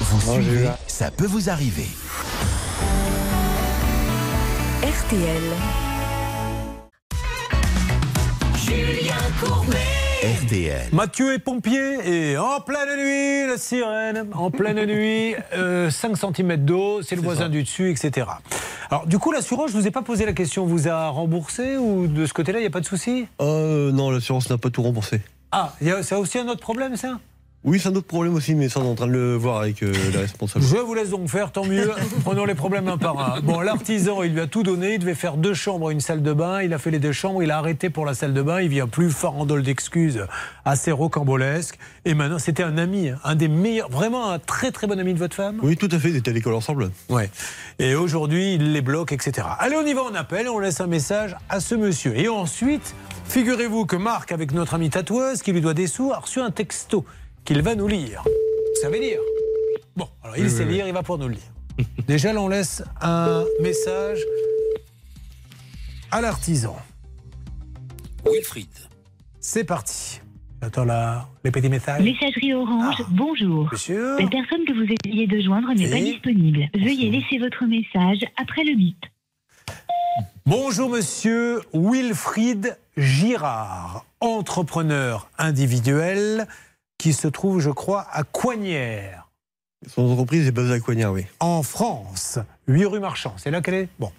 [0.00, 1.88] Vous suivez, ça peut vous arriver.
[4.82, 5.87] RTL.
[8.68, 9.78] Julien Courbet.
[10.44, 10.88] RTL.
[10.92, 16.56] Mathieu est pompier et en pleine nuit, la sirène, en pleine nuit, euh, 5 cm
[16.66, 18.26] d'eau, c'est le voisin du dessus, etc.
[18.90, 22.08] Alors, du coup, l'assurance, je vous ai pas posé la question, vous a remboursé ou
[22.08, 23.26] de ce côté-là, il n'y a pas de souci?
[23.40, 25.22] Euh, non, l'assurance n'a pas tout remboursé.
[25.50, 25.72] Ah,
[26.02, 27.18] c'est aussi un autre problème, ça?
[27.64, 29.60] Oui, c'est un autre problème aussi, mais ça, on est en train de le voir
[29.60, 30.64] avec euh, les responsables.
[30.64, 31.90] Je vous laisse donc faire, tant mieux.
[32.24, 33.40] Prenons les problèmes un par un.
[33.40, 34.94] Bon, l'artisan, il lui a tout donné.
[34.94, 36.62] Il devait faire deux chambres et une salle de bain.
[36.62, 37.42] Il a fait les deux chambres.
[37.42, 38.60] Il a arrêté pour la salle de bain.
[38.60, 40.24] Il vient plus farandole d'excuses
[40.64, 41.78] assez rocambolesque.
[42.04, 45.18] Et maintenant, c'était un ami, un des meilleurs, vraiment un très très bon ami de
[45.18, 45.58] votre femme.
[45.62, 46.92] Oui, tout à fait, ils étaient à l'école ensemble.
[47.08, 47.28] Ouais.
[47.80, 49.46] Et aujourd'hui, il les bloque, etc.
[49.58, 52.16] Allez, on y va, on appelle, on laisse un message à ce monsieur.
[52.16, 52.94] Et ensuite,
[53.24, 56.52] figurez-vous que Marc, avec notre ami tatoueuse, qui lui doit des sous, a reçu un
[56.52, 57.04] texto
[57.48, 58.22] qu'il va nous lire.
[58.26, 59.20] Vous savez lire
[59.96, 61.86] Bon, alors il Oui, sait oui, lire, il va pour nous le lire.
[62.06, 64.18] Déjà, là, on laisse un message
[66.10, 66.76] à l'artisan.
[68.30, 68.68] Wilfried.
[69.40, 70.20] C'est parti.
[70.60, 72.02] J'attends la- les petits messages.
[72.02, 73.66] Messagerie Orange, bonjour.
[73.72, 76.68] Monsieur La personne que vous essayez de joindre n'est pas disponible.
[76.74, 78.98] Veuillez laisser votre message après le bip.
[80.44, 86.46] Bonjour monsieur Wilfried Girard, entrepreneur individuel
[86.98, 89.28] qui se trouve, je crois, à Coignères,
[89.86, 91.26] Son entreprise est basée à Coignard, oui.
[91.38, 92.40] en France.
[92.66, 93.88] 8 rue Marchand, c'est là qu'elle est?
[94.00, 94.10] Bon.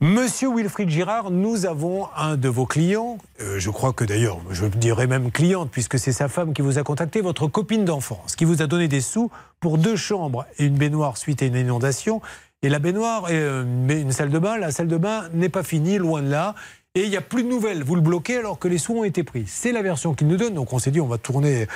[0.00, 4.66] Monsieur Wilfried Girard, nous avons un de vos clients, euh, je crois que d'ailleurs, je
[4.66, 8.44] dirais même cliente, puisque c'est sa femme qui vous a contacté, votre copine d'enfance, qui
[8.44, 9.30] vous a donné des sous
[9.60, 12.22] pour deux chambres et une baignoire suite à une inondation.
[12.62, 15.62] Et la baignoire et euh, une salle de bain, la salle de bain n'est pas
[15.62, 16.54] finie, loin de là.
[16.96, 17.82] Et il n'y a plus de nouvelles.
[17.82, 19.44] Vous le bloquez alors que les sous ont été pris.
[19.48, 20.54] C'est la version qu'il nous donne.
[20.54, 21.66] Donc on s'est dit, on va tourner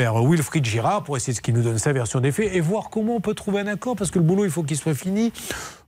[0.00, 2.88] vers Wilfried Girard pour essayer de qu'il nous donne sa version des faits et voir
[2.88, 5.30] comment on peut trouver un accord parce que le boulot, il faut qu'il soit fini.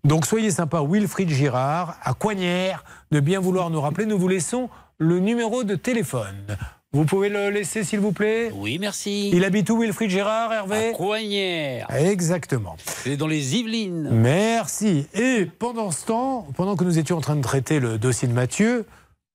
[0.05, 4.05] Donc soyez sympa, Wilfried Girard, à Coignères, de bien vouloir nous rappeler.
[4.05, 4.69] Nous vous laissons
[4.99, 6.59] le numéro de téléphone.
[6.93, 8.53] Vous pouvez le laisser, s'il vous plaît?
[8.55, 9.31] Oui, merci.
[9.33, 10.91] Il habite où, Wilfried Girard, Hervé?
[10.91, 11.87] À Coignères.
[11.91, 12.77] Exactement.
[13.07, 14.11] Il est dans les Yvelines.
[14.13, 15.07] Merci.
[15.15, 18.35] Et pendant ce temps, pendant que nous étions en train de traiter le dossier de
[18.35, 18.85] Mathieu,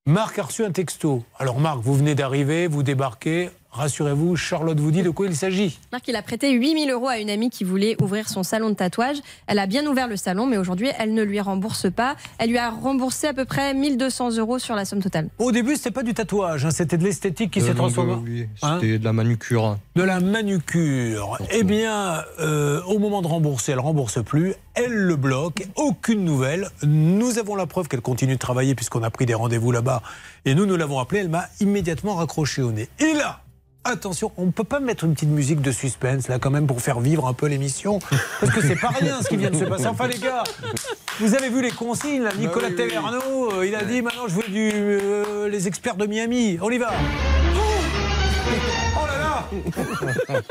[0.06, 1.24] Marc a reçu un texto.
[1.40, 3.50] Alors Marc, vous venez d'arriver, vous débarquez.
[3.72, 5.78] Rassurez-vous, Charlotte vous dit de quoi il s'agit.
[5.92, 8.76] Marc, il a prêté 8000 euros à une amie qui voulait ouvrir son salon de
[8.76, 9.18] tatouage.
[9.46, 12.16] Elle a bien ouvert le salon, mais aujourd'hui, elle ne lui rembourse pas.
[12.40, 15.30] Elle lui a remboursé à peu près 1200 euros sur la somme totale.
[15.38, 18.16] Au début, c'était pas du tatouage, hein, c'était de l'esthétique qui Euh, s'est transformée.
[18.24, 19.78] oui, Hein C'était de la manucure.
[19.96, 21.38] de la manucure.
[21.52, 26.70] Eh bien, euh, au moment de rembourser, elle rembourse plus, elle le bloque, aucune nouvelle.
[26.84, 30.02] Nous avons la preuve qu'elle continue de travailler puisqu'on a pris des rendez-vous là-bas
[30.46, 32.88] et nous, nous l'avons appelée, elle m'a immédiatement raccroché au nez.
[33.00, 33.42] Et là,
[33.90, 36.82] attention, on ne peut pas mettre une petite musique de suspense là quand même pour
[36.82, 38.00] faire vivre un peu l'émission
[38.40, 39.88] parce que c'est pas rien ce qui vient de se passer.
[39.88, 40.44] Enfin les gars,
[41.20, 44.48] vous avez vu les consignes là, Nicolas Taverneau, euh, il a dit maintenant je veux
[44.48, 46.58] du euh, les experts de Miami.
[46.62, 46.92] On y va.
[48.96, 50.42] Oh là là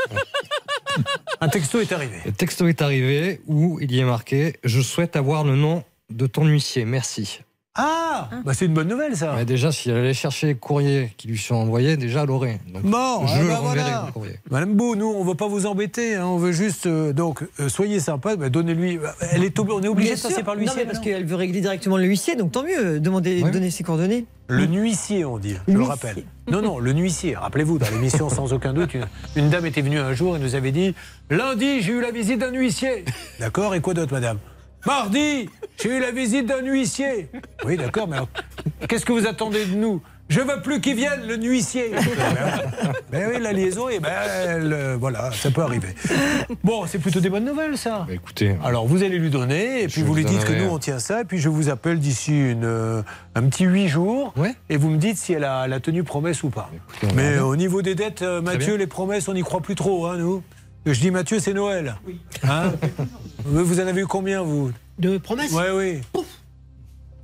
[1.41, 2.17] Un texto est arrivé.
[2.25, 6.27] Le texto est arrivé où il y est marqué Je souhaite avoir le nom de
[6.27, 7.41] ton huissier, merci.
[7.78, 9.35] Ah, bah c'est une bonne nouvelle ça.
[9.36, 12.59] Mais déjà, si elle allait chercher les courriers qui lui sont envoyés, déjà elle aurait.
[12.73, 14.05] Donc, Bon, je ah le bah renverrai voilà.
[14.07, 14.40] le courrier.
[14.51, 16.86] Madame Beau, nous, on ne veut pas vous embêter, hein, on veut juste.
[16.86, 18.98] euh, donc, euh, soyez sympa, bah, donnez-lui.
[19.32, 20.44] Elle est on est obligé Bien de passer sûr.
[20.44, 20.85] par l'huissier.
[20.86, 24.24] parce qu'elle veut régler directement le huissier, donc tant mieux, demander, donner ses coordonnées.
[24.48, 26.23] Le nuissier, on dit, je le rappelle.
[26.51, 27.35] Non, non, le nuissier.
[27.35, 29.05] Rappelez-vous, dans l'émission, sans aucun doute, une,
[29.35, 30.94] une dame était venue un jour et nous avait dit
[31.31, 33.05] Lundi, j'ai eu la visite d'un huissier.
[33.40, 34.39] D'accord, et quoi d'autre, madame?
[34.85, 35.48] Mardi,
[35.82, 37.28] j'ai eu la visite d'un huissier.
[37.65, 38.28] Oui, d'accord, mais alors,
[38.89, 40.01] qu'est-ce que vous attendez de nous?
[40.28, 41.93] Je veux plus qu'il vienne, le nuissier.
[43.12, 44.73] Mais oui, la liaison est belle.
[44.73, 45.89] euh, Voilà, ça peut arriver.
[46.65, 48.05] Bon, c'est plutôt des bonnes nouvelles, ça.
[48.09, 48.57] Bah, écoutez.
[48.65, 51.20] Alors, vous allez lui donner, et puis vous lui dites que nous, on tient ça,
[51.20, 53.03] et puis je vous appelle d'ici une, euh,
[53.36, 54.35] un petit huit jours,
[54.69, 56.70] et vous me dites si elle a, elle a tenu promesse ou pas.
[57.05, 60.07] on Mais au niveau des dettes, euh, Mathieu, les promesses, on n'y croit plus trop,
[60.07, 60.43] hein, nous.
[60.87, 61.97] Je dis Mathieu, c'est Noël.
[62.45, 62.73] Hein
[63.45, 66.23] vous vous en avez eu combien, vous De promesses Oui, oui.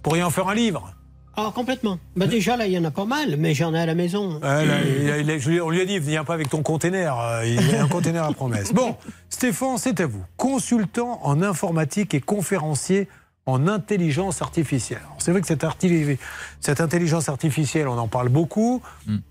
[0.03, 0.93] Pourriez en faire un livre
[1.37, 1.99] Ah, complètement.
[2.17, 4.35] Bah, déjà, là, il y en a pas mal, mais j'en ai à la maison.
[4.41, 6.49] Ouais, là, il a- il a- je lui- on lui a dit, viens pas avec
[6.51, 7.17] ton container.
[7.19, 8.73] euh, Il y a un container à promesse.
[8.75, 8.97] Bon,
[9.31, 10.25] Stéphane, c'est à vous.
[10.37, 13.09] Consultant en informatique et conférencier
[13.47, 15.01] en intelligence artificielle.
[15.19, 16.17] C'est vrai que cette, arti-
[16.61, 18.83] cette intelligence artificielle, on en parle beaucoup.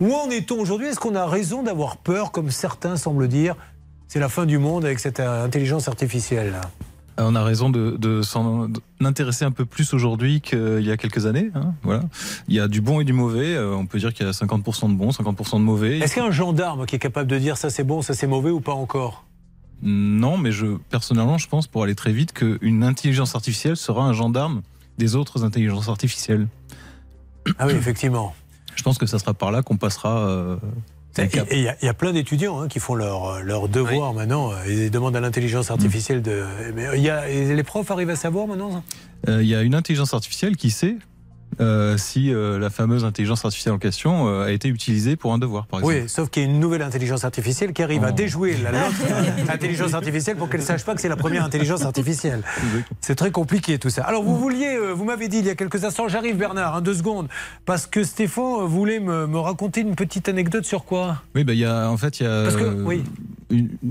[0.01, 0.87] Où en est-on aujourd'hui?
[0.87, 3.55] Est-ce qu'on a raison d'avoir peur, comme certains semblent dire
[4.13, 6.51] C'est la fin du monde avec cette euh, intelligence artificielle.
[6.51, 6.61] là
[7.17, 8.67] Euh, On a raison de, de s'en
[8.99, 11.49] intéresser un peu plus aujourd'hui qu'il y a quelques années.
[11.55, 12.03] hein, voilà.
[12.49, 13.55] Il y a du bon et du mauvais.
[13.55, 15.99] euh, On peut dire qu'il y a 50% de bon, 50% de mauvais.
[15.99, 18.13] Est-ce qu'il y a un gendarme qui est capable de dire ça c'est bon, ça
[18.13, 19.23] c'est mauvais ou pas encore?
[19.81, 24.11] Non, mais je personnellement, je pense pour aller très vite qu'une intelligence artificielle sera un
[24.13, 24.61] gendarme
[24.97, 26.49] des autres intelligences artificielles.
[27.57, 28.35] Ah oui, effectivement.
[28.75, 30.17] Je pense que ça sera par là qu'on passera.
[30.27, 30.57] euh,
[31.17, 34.13] Et il y, a- il y a plein d'étudiants hein, qui font leur, leur devoir
[34.13, 34.51] maintenant.
[34.53, 36.43] euh, Ils demandent à l'intelligence artificielle de.
[36.75, 38.83] Mais il y a, et les profs arrivent à savoir maintenant ça?
[39.29, 40.95] Euh, Il y a une intelligence artificielle qui sait
[41.59, 45.37] euh, si euh, la fameuse intelligence artificielle en question euh, a été utilisée pour un
[45.37, 45.97] devoir, par exemple.
[46.03, 48.15] Oui, sauf qu'il y a une nouvelle intelligence artificielle qui arrive à Oh.
[48.15, 48.71] déjouer la
[49.53, 52.41] intelligence artificielle pour qu'elle ne sache pas que c'est la première intelligence artificielle.
[53.01, 54.03] C'est très compliqué tout ça.
[54.03, 56.81] Alors vous vouliez, euh, vous m'avez dit il y a quelques instants, j'arrive Bernard, hein,
[56.81, 57.27] deux secondes,
[57.65, 61.21] parce que Stéphane voulait me, me raconter une petite anecdote sur quoi?
[61.35, 62.43] Oui, bah, il y a, en fait, il y a.
[62.43, 63.03] Parce que, euh, oui.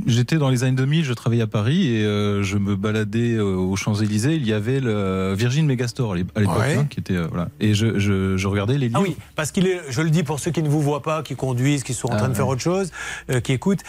[0.07, 3.43] J'étais dans les années 2000, je travaillais à Paris et euh, je me baladais euh,
[3.57, 4.35] aux Champs-Élysées.
[4.37, 6.77] Il y avait le Virgin Megastore à l'é- à l'époque, Ouais.
[6.79, 7.13] hein, qui était.
[7.17, 7.50] euh, voilà.
[7.59, 8.99] Et je, je, je regardais les livres.
[9.01, 11.23] Ah oui, parce qu'il est, je le dis pour ceux qui ne vous voient pas,
[11.23, 12.53] qui conduisent, qui sont en Ah train de faire ouais.
[12.53, 12.91] autre chose,
[13.31, 13.83] euh, qui écoutent,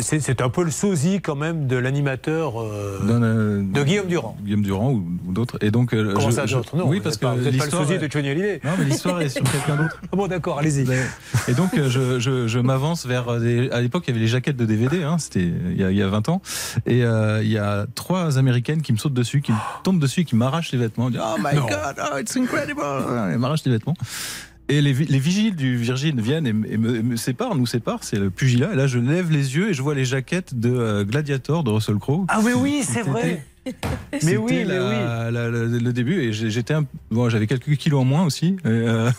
[0.00, 4.36] c'est c'est un peu le sosie quand même de l'animateur euh, euh, de Guillaume Durand.
[4.42, 5.58] Guillaume Durand ou, ou d'autres.
[5.60, 7.70] Et donc, euh, Comment je- ça d'autres Non, Oui, parce que vous n'êtes pas le
[7.70, 8.60] sosie de Johnny Hallyday.
[8.64, 9.98] Non, mais l'histoire est sur quelqu'un d'autre.
[10.04, 10.86] Ah bon, d'accord, allez-y.
[11.48, 13.40] Et donc, euh, je, je, je m'avance vers.
[13.40, 13.70] Des...
[13.70, 15.40] À l'époque, il y avait les jaquettes de DVD, hein, c'était
[15.70, 16.42] il y, a, il y a 20 ans.
[16.86, 20.24] Et euh, il y a trois américaines qui me sautent dessus, qui me tombent dessus
[20.24, 21.10] qui m'arrachent les vêtements.
[21.10, 21.66] Disent, oh my Non.
[21.66, 22.82] god, oh, it's incredible
[23.30, 23.94] Elles m'arrachent les vêtements.
[24.68, 28.04] Et les, les vigiles du Virgin viennent et, me- et me, me séparent, nous séparent,
[28.04, 28.72] c'est le pugilat.
[28.72, 31.70] Et là, je lève les yeux et je vois les jaquettes de euh, Gladiator de
[31.70, 32.24] Russell Crowe.
[32.28, 33.44] Ah mais oui, c'est vrai.
[34.12, 34.94] Mais C'était oui, mais la- oui.
[34.96, 38.68] la- la- le début et j'étais un- bon, j'avais quelques kilos en moins aussi et,
[38.68, 39.10] euh,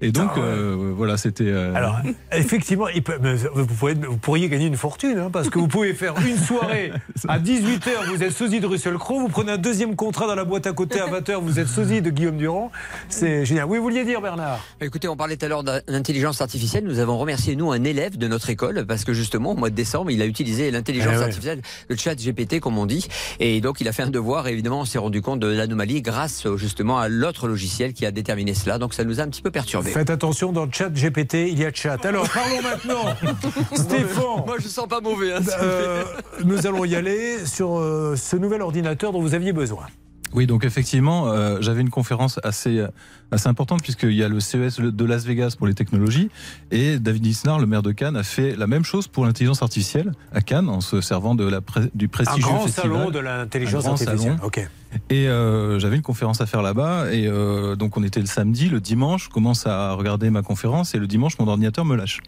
[0.00, 0.44] et donc Ah ouais.
[0.44, 1.98] euh, voilà c'était euh, Alors,
[2.32, 5.68] effectivement, il peut- mais vous, pouvez- vous pourriez gagner une fortune, hein, parce que vous
[5.68, 6.92] pouvez faire une soirée
[7.28, 10.44] à 18h, vous êtes sosie de Russell Crowe, vous prenez un deuxième contrat dans la
[10.44, 12.72] boîte à côté à 20h, vous êtes sosie de Guillaume Durand.
[13.08, 13.66] C'est génial.
[13.66, 14.58] Oui, vous vouliez dire, Bernard?
[14.80, 16.84] Écoutez, on parlait tout à l'heure d'intelligence artificielle.
[16.84, 19.74] Nous avons remercié, nous, un élève de notre école, parce que justement, au mois de
[19.76, 21.22] décembre, il a utilisé l'intelligence Eh ouais.
[21.24, 23.06] artificielle, le chat GPT, comme on dit.
[23.38, 24.48] Et donc, il a fait un devoir.
[24.48, 28.10] Et évidemment, on s'est rendu compte de l'anomalie grâce, justement, à l'autre logiciel qui a
[28.10, 28.78] déterminé cela.
[28.78, 29.90] Donc, ça nous a un petit peu perturbé.
[29.90, 32.04] Faites attention, dans le chat GPT, il y a chat.
[32.04, 33.14] Alors, parlons maintenant.
[33.74, 35.32] Stéphane, Moi, je sens pas mauvais.
[35.32, 36.04] hein, euh,
[36.44, 39.86] nous allons y aller sur euh, ce nouvel ordinateur dont vous aviez besoin.
[40.32, 42.86] Oui, donc effectivement, euh, j'avais une conférence assez, euh,
[43.32, 46.30] assez importante puisqu'il y a le CES de Las Vegas pour les technologies
[46.70, 50.12] et David Isnard, le maire de Cannes, a fait la même chose pour l'intelligence artificielle
[50.32, 52.90] à Cannes en se servant de la pré- du Un prestigieux grand festival.
[52.92, 54.18] salon de l'intelligence artificielle.
[54.20, 54.36] salon.
[54.44, 54.68] Ok.
[55.08, 58.68] Et euh, j'avais une conférence à faire là-bas et euh, donc on était le samedi,
[58.68, 62.20] le dimanche, je commence à regarder ma conférence et le dimanche mon ordinateur me lâche.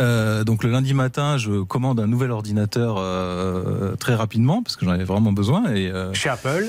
[0.00, 4.84] Euh, donc le lundi matin, je commande un nouvel ordinateur euh, très rapidement parce que
[4.84, 6.66] j'en avais vraiment besoin et euh, Chez Apple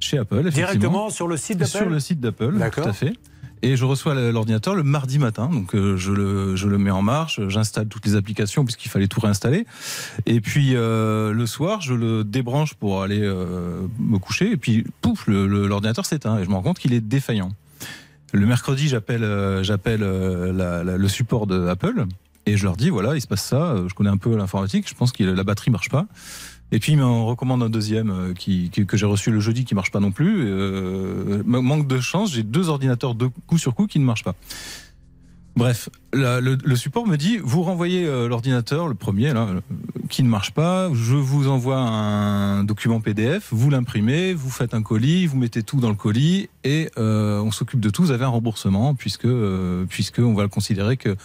[0.00, 0.66] chez Apple effectivement.
[0.68, 3.14] Directement sur le site d'Apple Sur le site d'Apple, tout à fait.
[3.62, 7.02] Et je reçois l'ordinateur le mardi matin, donc euh, je, le, je le mets en
[7.02, 9.66] marche, j'installe toutes les applications puisqu'il fallait tout réinstaller.
[10.26, 14.52] Et puis euh, le soir, je le débranche pour aller euh, me coucher.
[14.52, 17.50] Et puis pouf, l'ordinateur s'éteint et je me rends compte qu'il est défaillant.
[18.32, 19.26] Le mercredi, j'appelle
[19.62, 22.06] j'appelle euh, le support de Apple
[22.48, 23.62] et je leur dis voilà, il se passe ça.
[23.72, 26.06] euh, Je connais un peu l'informatique, je pense que la batterie marche pas.
[26.70, 29.74] Et puis, il m'en recommande un deuxième euh, qui, que j'ai reçu le jeudi qui
[29.74, 30.44] marche pas non plus.
[30.46, 34.24] Euh, ma- manque de chance, j'ai deux ordinateurs de coup sur coup qui ne marchent
[34.24, 34.34] pas.
[35.56, 39.48] Bref, le, support me dit vous renvoyez l'ordinateur, le premier là,
[40.08, 40.88] qui ne marche pas.
[40.94, 45.80] Je vous envoie un document PDF, vous l'imprimez, vous faites un colis, vous mettez tout
[45.80, 48.02] dans le colis et on s'occupe de tout.
[48.02, 49.26] Vous avez un remboursement puisque
[49.88, 51.16] puisque on va le considérer que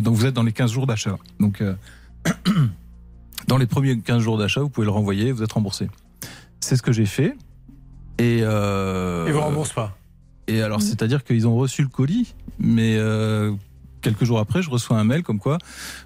[0.00, 1.16] donc vous êtes dans les 15 jours d'achat.
[1.40, 1.74] Donc euh,
[3.48, 5.88] dans les premiers 15 jours d'achat, vous pouvez le renvoyer, vous êtes remboursé.
[6.60, 7.34] C'est ce que j'ai fait.
[8.18, 9.96] Et euh, Ils vous remboursent pas.
[10.46, 13.52] Et alors, c'est-à-dire qu'ils ont reçu le colis Mais euh,
[14.02, 15.58] quelques jours après, je reçois un mail comme quoi,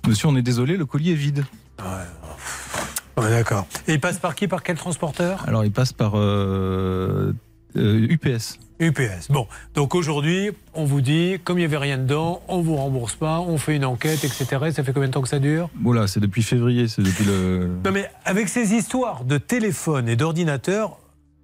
[0.07, 1.45] monsieur, on est désolé, le colis est vide.
[1.81, 3.67] Ouais, D'accord.
[3.89, 5.45] Et il passe par qui Par quel transporteur?
[5.47, 7.33] Alors, il passe par euh,
[7.77, 8.59] euh, UPS.
[8.81, 9.31] UPS.
[9.31, 13.15] Bon, donc aujourd'hui, on vous dit, comme il n'y avait rien dedans, on vous rembourse
[13.15, 14.47] pas, on fait une enquête, etc.
[14.73, 15.71] Ça fait combien de temps que ça dure?
[15.83, 17.71] Voilà, c'est depuis février, c'est depuis le.
[17.85, 20.99] Non mais avec ces histoires de téléphone et d'ordinateur,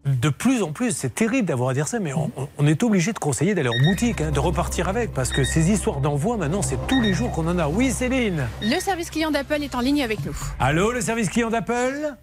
[0.06, 3.12] de plus en plus, c'est terrible d'avoir à dire ça, mais on, on est obligé
[3.12, 6.62] de conseiller d'aller en boutique, hein, de repartir avec, parce que ces histoires d'envoi, maintenant,
[6.62, 7.68] c'est tous les jours qu'on en a.
[7.68, 8.46] Oui, Céline?
[8.62, 10.34] Le service client d'Apple est en ligne avec nous.
[10.58, 12.14] Allô, le service client d'Apple?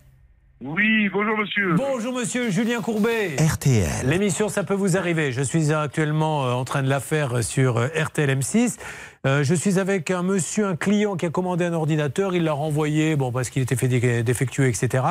[0.59, 1.73] Oui, bonjour monsieur.
[1.75, 3.35] Bonjour monsieur, Julien Courbet.
[3.39, 4.07] RTL.
[4.07, 5.31] L'émission Ça peut vous arriver.
[5.31, 8.79] Je suis actuellement euh, en train de la faire sur euh, RTL M6.
[9.27, 12.35] Euh, je suis avec un monsieur, un client qui a commandé un ordinateur.
[12.35, 15.03] Il l'a renvoyé bon, parce qu'il était fait dé- défectueux, etc.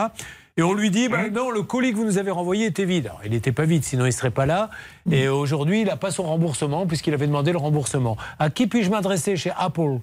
[0.56, 3.06] Et on lui dit bah, non, le colis que vous nous avez renvoyé était vide.
[3.06, 4.70] Alors, il n'était pas vide, sinon il ne serait pas là.
[5.12, 8.16] Et aujourd'hui, il n'a pas son remboursement puisqu'il avait demandé le remboursement.
[8.40, 10.00] À qui puis-je m'adresser chez Apple?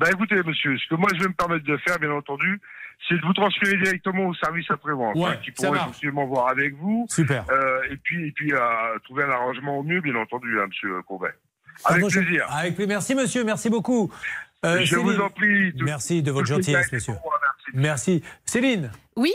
[0.00, 2.60] Ben écoutez monsieur, ce que moi je vais me permettre de faire, bien entendu,
[3.08, 6.74] c'est de vous transférer directement au service après-vente, Ouais, hein, qui pourront effectivement voir avec
[6.76, 7.06] vous.
[7.10, 7.44] Super.
[7.50, 8.58] Euh, et puis, et puis euh,
[9.04, 11.28] trouver un arrangement au mieux, bien entendu, hein, monsieur Courbet.
[11.84, 12.46] Avec Pardon, je- plaisir.
[12.50, 12.88] Avec plaisir.
[12.88, 14.10] Merci monsieur, merci beaucoup.
[14.64, 15.72] Euh, Je vous en prie.
[15.78, 17.14] Tout- Merci de votre gentillesse, monsieur.
[17.74, 18.22] Merci.
[18.44, 19.32] Céline Oui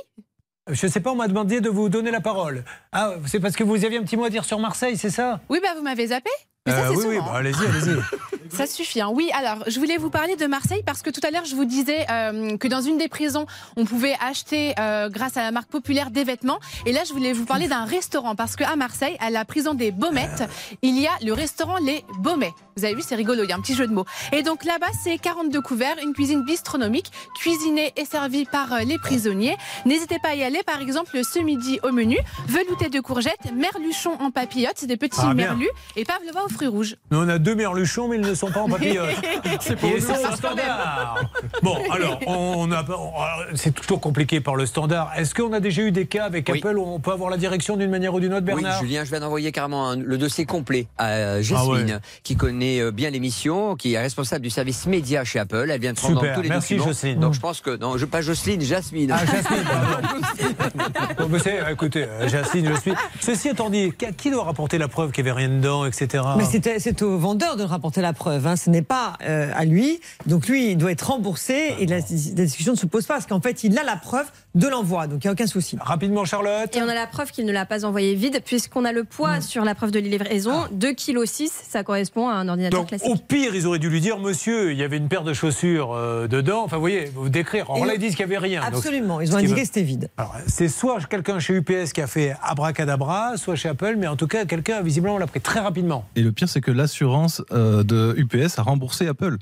[0.67, 2.63] Je ne sais pas, on m'a demandé de vous donner la parole.
[2.91, 5.39] Ah, c'est parce que vous aviez un petit mot à dire sur Marseille, c'est ça?
[5.49, 6.29] Oui, bah vous m'avez zappé
[6.67, 7.35] ça, Euh, Oui, oui, bah, hein.
[7.35, 7.99] allez-y, allez-y.
[8.49, 9.01] Ça suffit.
[9.01, 9.09] hein.
[9.11, 11.65] Oui, alors, je voulais vous parler de Marseille parce que tout à l'heure, je vous
[11.65, 15.69] disais euh, que dans une des prisons, on pouvait acheter, euh, grâce à la marque
[15.69, 16.59] populaire, des vêtements.
[16.85, 19.91] Et là, je voulais vous parler d'un restaurant parce qu'à Marseille, à la prison des
[19.91, 20.43] Baumettes,
[20.83, 22.53] il y a le restaurant Les Baumets.
[22.75, 24.05] Vous avez vu, c'est rigolo, il y a un petit jeu de mots.
[24.31, 28.97] Et donc là-bas, c'est 42 couverts, une cuisine bistronomique, cuisinée et servie par euh, les
[28.97, 29.55] prisonniers.
[29.85, 32.17] N'hésitez pas à y aller, par exemple, ce midi au menu,
[32.47, 36.67] velouté de courgettes, merluchon en papillotes, c'est des petits Ah, merlus, et pavlova aux fruits
[36.67, 36.95] rouges.
[37.11, 39.09] Nous, on a deux merluchons, mais ils ne sont pas en papillote.
[39.61, 41.19] C'est pour quand standard.
[41.61, 45.11] Bon, alors, on a, on- c'est toujours compliqué par le standard.
[45.17, 47.77] Est-ce qu'on a déjà eu des cas avec Apple où on peut avoir la direction
[47.77, 50.45] d'une manière ou d'une autre, Bernard Oui, Julien, je viens d'envoyer carrément un- le dossier
[50.45, 51.99] complet à Jasmine, Ah ouais.
[52.23, 55.67] qui connaît euh, bien l'émission, qui est responsable du service média chez Apple.
[55.69, 56.91] Elle vient de prendre Super, tous les merci, documents.
[56.93, 57.19] Jocelyne.
[57.19, 59.11] Donc je pense que non, je pas Jocelyne, Jasmine.
[59.11, 59.63] Ah, Jasmine,
[61.17, 62.93] Bon, mais c'est- écoutez, euh, Jacine, je suis.
[63.19, 66.23] Ceci étant dit, qui- doit rapporter la preuve qu'il n'y avait rien dedans, etc.
[66.37, 68.55] Mais c'était- c'est au vendeur de rapporter la preuve, hein.
[68.55, 69.99] ce n'est pas euh, à lui.
[70.25, 72.01] Donc lui, il doit être remboursé et la, la
[72.45, 74.25] discussion ne se pose pas parce qu'en fait, il a la preuve
[74.55, 75.77] de l'envoi, donc il n'y a aucun souci.
[75.81, 76.75] Rapidement, Charlotte.
[76.75, 79.41] Et on a la preuve qu'il ne l'a pas envoyé vide, puisqu'on a le poids
[79.41, 83.09] sur la preuve de livraison, 2,6 kg, ça correspond à un ordinateur Donc, classique.
[83.09, 85.93] au pire, ils auraient dû lui dire, monsieur, il y avait une paire de chaussures
[85.93, 86.63] euh, dedans.
[86.63, 87.65] Enfin, vous voyez, vous décrire.
[87.71, 88.61] Alors Et là, ils disent qu'il n'y avait rien.
[88.61, 90.09] Donc, Absolument, ils ont indiqué que c'était vide.
[90.17, 94.15] Alors, c'est soit quelqu'un chez UPS qui a fait abracadabra, soit chez Apple, mais en
[94.15, 96.05] tout cas, quelqu'un, visiblement, l'a pris très rapidement.
[96.15, 99.37] Et le pire, c'est que l'assurance euh, de UPS a remboursé Apple.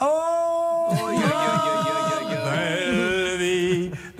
[0.00, 0.06] Oh.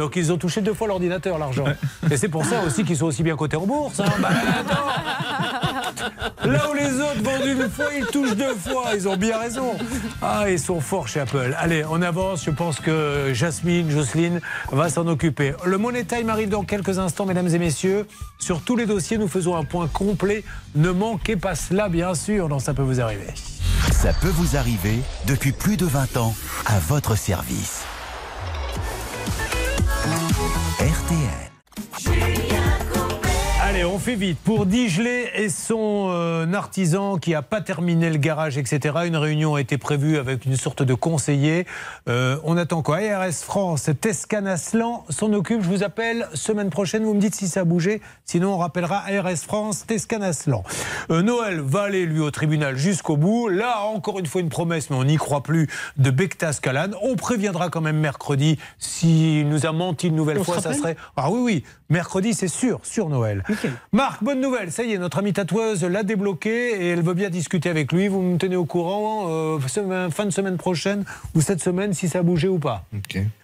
[0.02, 1.62] Donc ils ont touché deux fois l'ordinateur, l'argent.
[2.10, 4.00] Et c'est pour ça aussi qu'ils sont aussi bien cotés en bourse.
[4.00, 4.06] hein.
[4.18, 4.30] Bah.
[6.44, 8.86] Là où les autres vendent une fois, ils touchent deux fois.
[8.96, 9.76] Ils ont bien raison.
[10.20, 11.54] Ah, ils sont forts chez Apple.
[11.56, 12.44] Allez, on avance.
[12.44, 14.40] Je pense que Jasmine, Jocelyne
[14.72, 15.54] va s'en occuper.
[15.64, 18.08] Le Money Time arrive dans quelques instants, mesdames et messieurs.
[18.40, 20.42] Sur tous les dossiers, nous faisons un point complet.
[20.74, 23.28] Ne manquez pas cela, bien sûr, dans Ça peut vous arriver.
[23.92, 24.98] Ça peut vous arriver
[25.28, 26.34] depuis plus de 20 ans
[26.66, 27.84] à votre service.
[30.78, 31.51] RTL.
[33.82, 34.38] Allez, on fait vite.
[34.38, 39.56] Pour Digelet et son euh, artisan qui n'a pas terminé le garage, etc., une réunion
[39.56, 41.66] a été prévue avec une sorte de conseiller.
[42.09, 42.98] Euh, on attend quoi?
[42.98, 45.62] ARS France, Tescan Aslan s'en occupe.
[45.62, 47.02] Je vous appelle semaine prochaine.
[47.02, 48.02] Vous me dites si ça a bougé.
[48.24, 50.62] Sinon, on rappellera ARS France, Tescan Aslan.
[51.10, 53.48] Euh, Noël va aller, lui, au tribunal jusqu'au bout.
[53.48, 56.90] Là, encore une fois, une promesse, mais on n'y croit plus, de Bektas Kalan.
[57.02, 58.60] On préviendra quand même mercredi.
[58.78, 60.94] S'il nous a menti une nouvelle On fois, ça serait.
[61.16, 61.64] Ah oui, oui.
[61.90, 63.42] Mercredi, c'est sûr, sur Noël.
[63.93, 64.73] Marc, bonne nouvelle.
[64.73, 68.09] Ça y est, notre amie tatoueuse l'a débloqué et elle veut bien discuter avec lui.
[68.09, 71.05] Vous me tenez au courant euh, fin de semaine prochaine
[71.35, 72.85] ou cette semaine si ça a bougé ou pas.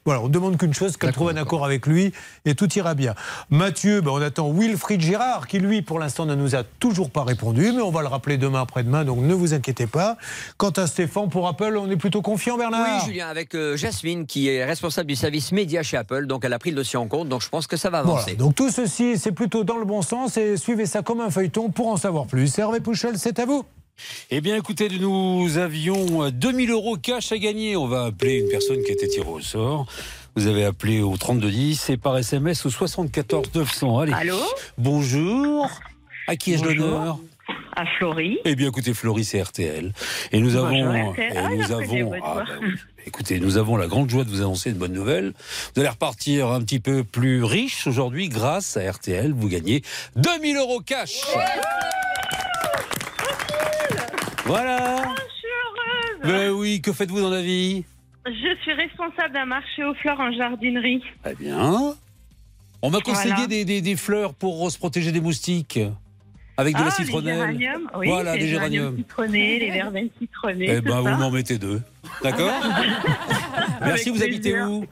[0.09, 2.14] Voilà, on demande qu'une chose, qu'elle trouve un accord avec lui
[2.47, 3.14] et tout ira bien.
[3.51, 7.24] Mathieu, ben, on attend Wilfried Girard qui lui, pour l'instant, ne nous a toujours pas
[7.24, 10.16] répondu, mais on va le rappeler demain après-demain, donc ne vous inquiétez pas.
[10.56, 14.24] Quant à Stéphane, pour Apple, on est plutôt confiant, Bernard Oui, Julien, avec euh, Jasmine,
[14.24, 16.26] qui est responsable du service média chez Apple.
[16.26, 17.28] Donc, elle a pris le dossier en compte.
[17.28, 18.32] Donc, je pense que ça va avancer.
[18.35, 21.28] Voilà, donc tout ceci, c'est plutôt dans le bon sens et suivez ça comme un
[21.28, 22.59] feuilleton pour en savoir plus.
[22.59, 23.62] Hervé Pouchel, c'est à vous.
[24.31, 27.77] Eh bien, écoutez, nous avions euh, 2000 euros cash à gagner.
[27.77, 29.87] On va appeler une personne qui a été tirée au sort.
[30.37, 33.99] Vous avez appelé au 3210 et par SMS au 74 900.
[33.99, 34.12] Allez.
[34.12, 34.39] Allô
[34.77, 35.69] Bonjour.
[36.27, 37.19] À qui ai-je l'honneur?
[37.75, 38.39] À Flory.
[38.45, 39.93] Eh bien, écoutez, Floris, c'est RTL.
[40.33, 41.11] Et nous Bonjour, avons.
[41.12, 41.33] RTL.
[41.33, 42.45] et Ah, nous avons ah, bah.
[43.07, 45.33] Écoutez, nous avons la grande joie de vous annoncer une bonne nouvelle.
[45.75, 49.33] Vous allez repartir un petit peu plus riche aujourd'hui grâce à RTL.
[49.33, 49.83] Vous gagnez
[50.16, 51.23] 2000 euros cash.
[54.49, 54.97] Voilà.
[55.05, 56.33] Ah, Je suis heureuse.
[56.33, 57.85] Ben oui, que faites-vous dans la vie?
[58.27, 61.03] Je suis responsable d'un marché aux fleurs en jardinerie.
[61.23, 61.95] Très bien.
[62.83, 63.47] On m'a conseillé Voilà.
[63.47, 65.79] des, des- des fleurs pour se protéger des moustiques.
[66.57, 67.57] Avec de Ah, la citronnelle.
[67.57, 68.97] Les oui, voilà, des géraniums.
[68.97, 70.66] citronnés, les verveines citronnées.
[70.69, 71.81] Eh ben, vous m'en mettez deux.
[72.23, 72.51] D'accord?
[73.81, 74.69] Merci, Avec vous habitez plaisir.
[74.70, 74.85] où?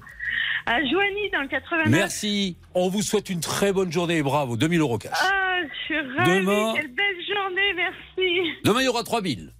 [0.67, 1.89] À Joigny, dans le 89.
[1.91, 2.57] Merci.
[2.75, 4.57] On vous souhaite une très bonne journée et bravo.
[4.57, 5.13] 2000 euros cash.
[5.15, 6.41] Ah, je suis ravie.
[6.41, 8.53] Demain- Quelle belle journée, merci.
[8.65, 9.53] Demain, il y aura 3000.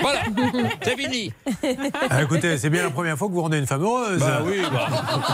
[0.00, 0.20] Voilà,
[0.82, 1.32] c'est fini.
[2.10, 4.18] Ah, écoutez, c'est bien la première fois que vous rendez une femme heureuse.
[4.20, 4.88] Bah oui, bah.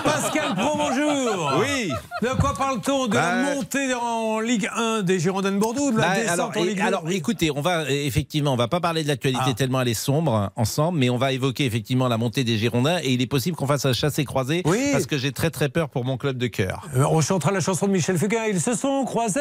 [0.04, 1.52] Pascal Pro, bonjour.
[1.60, 1.90] Oui.
[2.22, 5.92] De quoi parle-t-on De la Bah, montée en Ligue 1 des Girondins de Bordeaux ou
[5.92, 8.52] de la Bah, descente alors, en Ligue et- 2 alors, écoutez, on va euh, effectivement,
[8.52, 9.54] on va pas parler de l'actualité Ah.
[9.54, 13.12] tellement elle est sombre ensemble, mais on va évoquer effectivement la montée des Girondins et
[13.12, 14.90] il est possible qu'on fasse un chassé croisé Oui.
[14.92, 16.86] parce que j'ai très très peur pour mon club de cœur.
[16.96, 18.44] Euh, On chantera la chanson de Michel Fugain.
[18.50, 19.40] Ils se sont croisés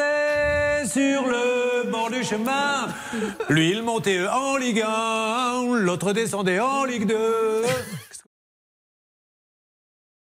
[0.86, 2.88] sur le bord du chemin.
[3.50, 7.16] Lui, il montait en Ligue 1, l'autre descendait en Ligue 2.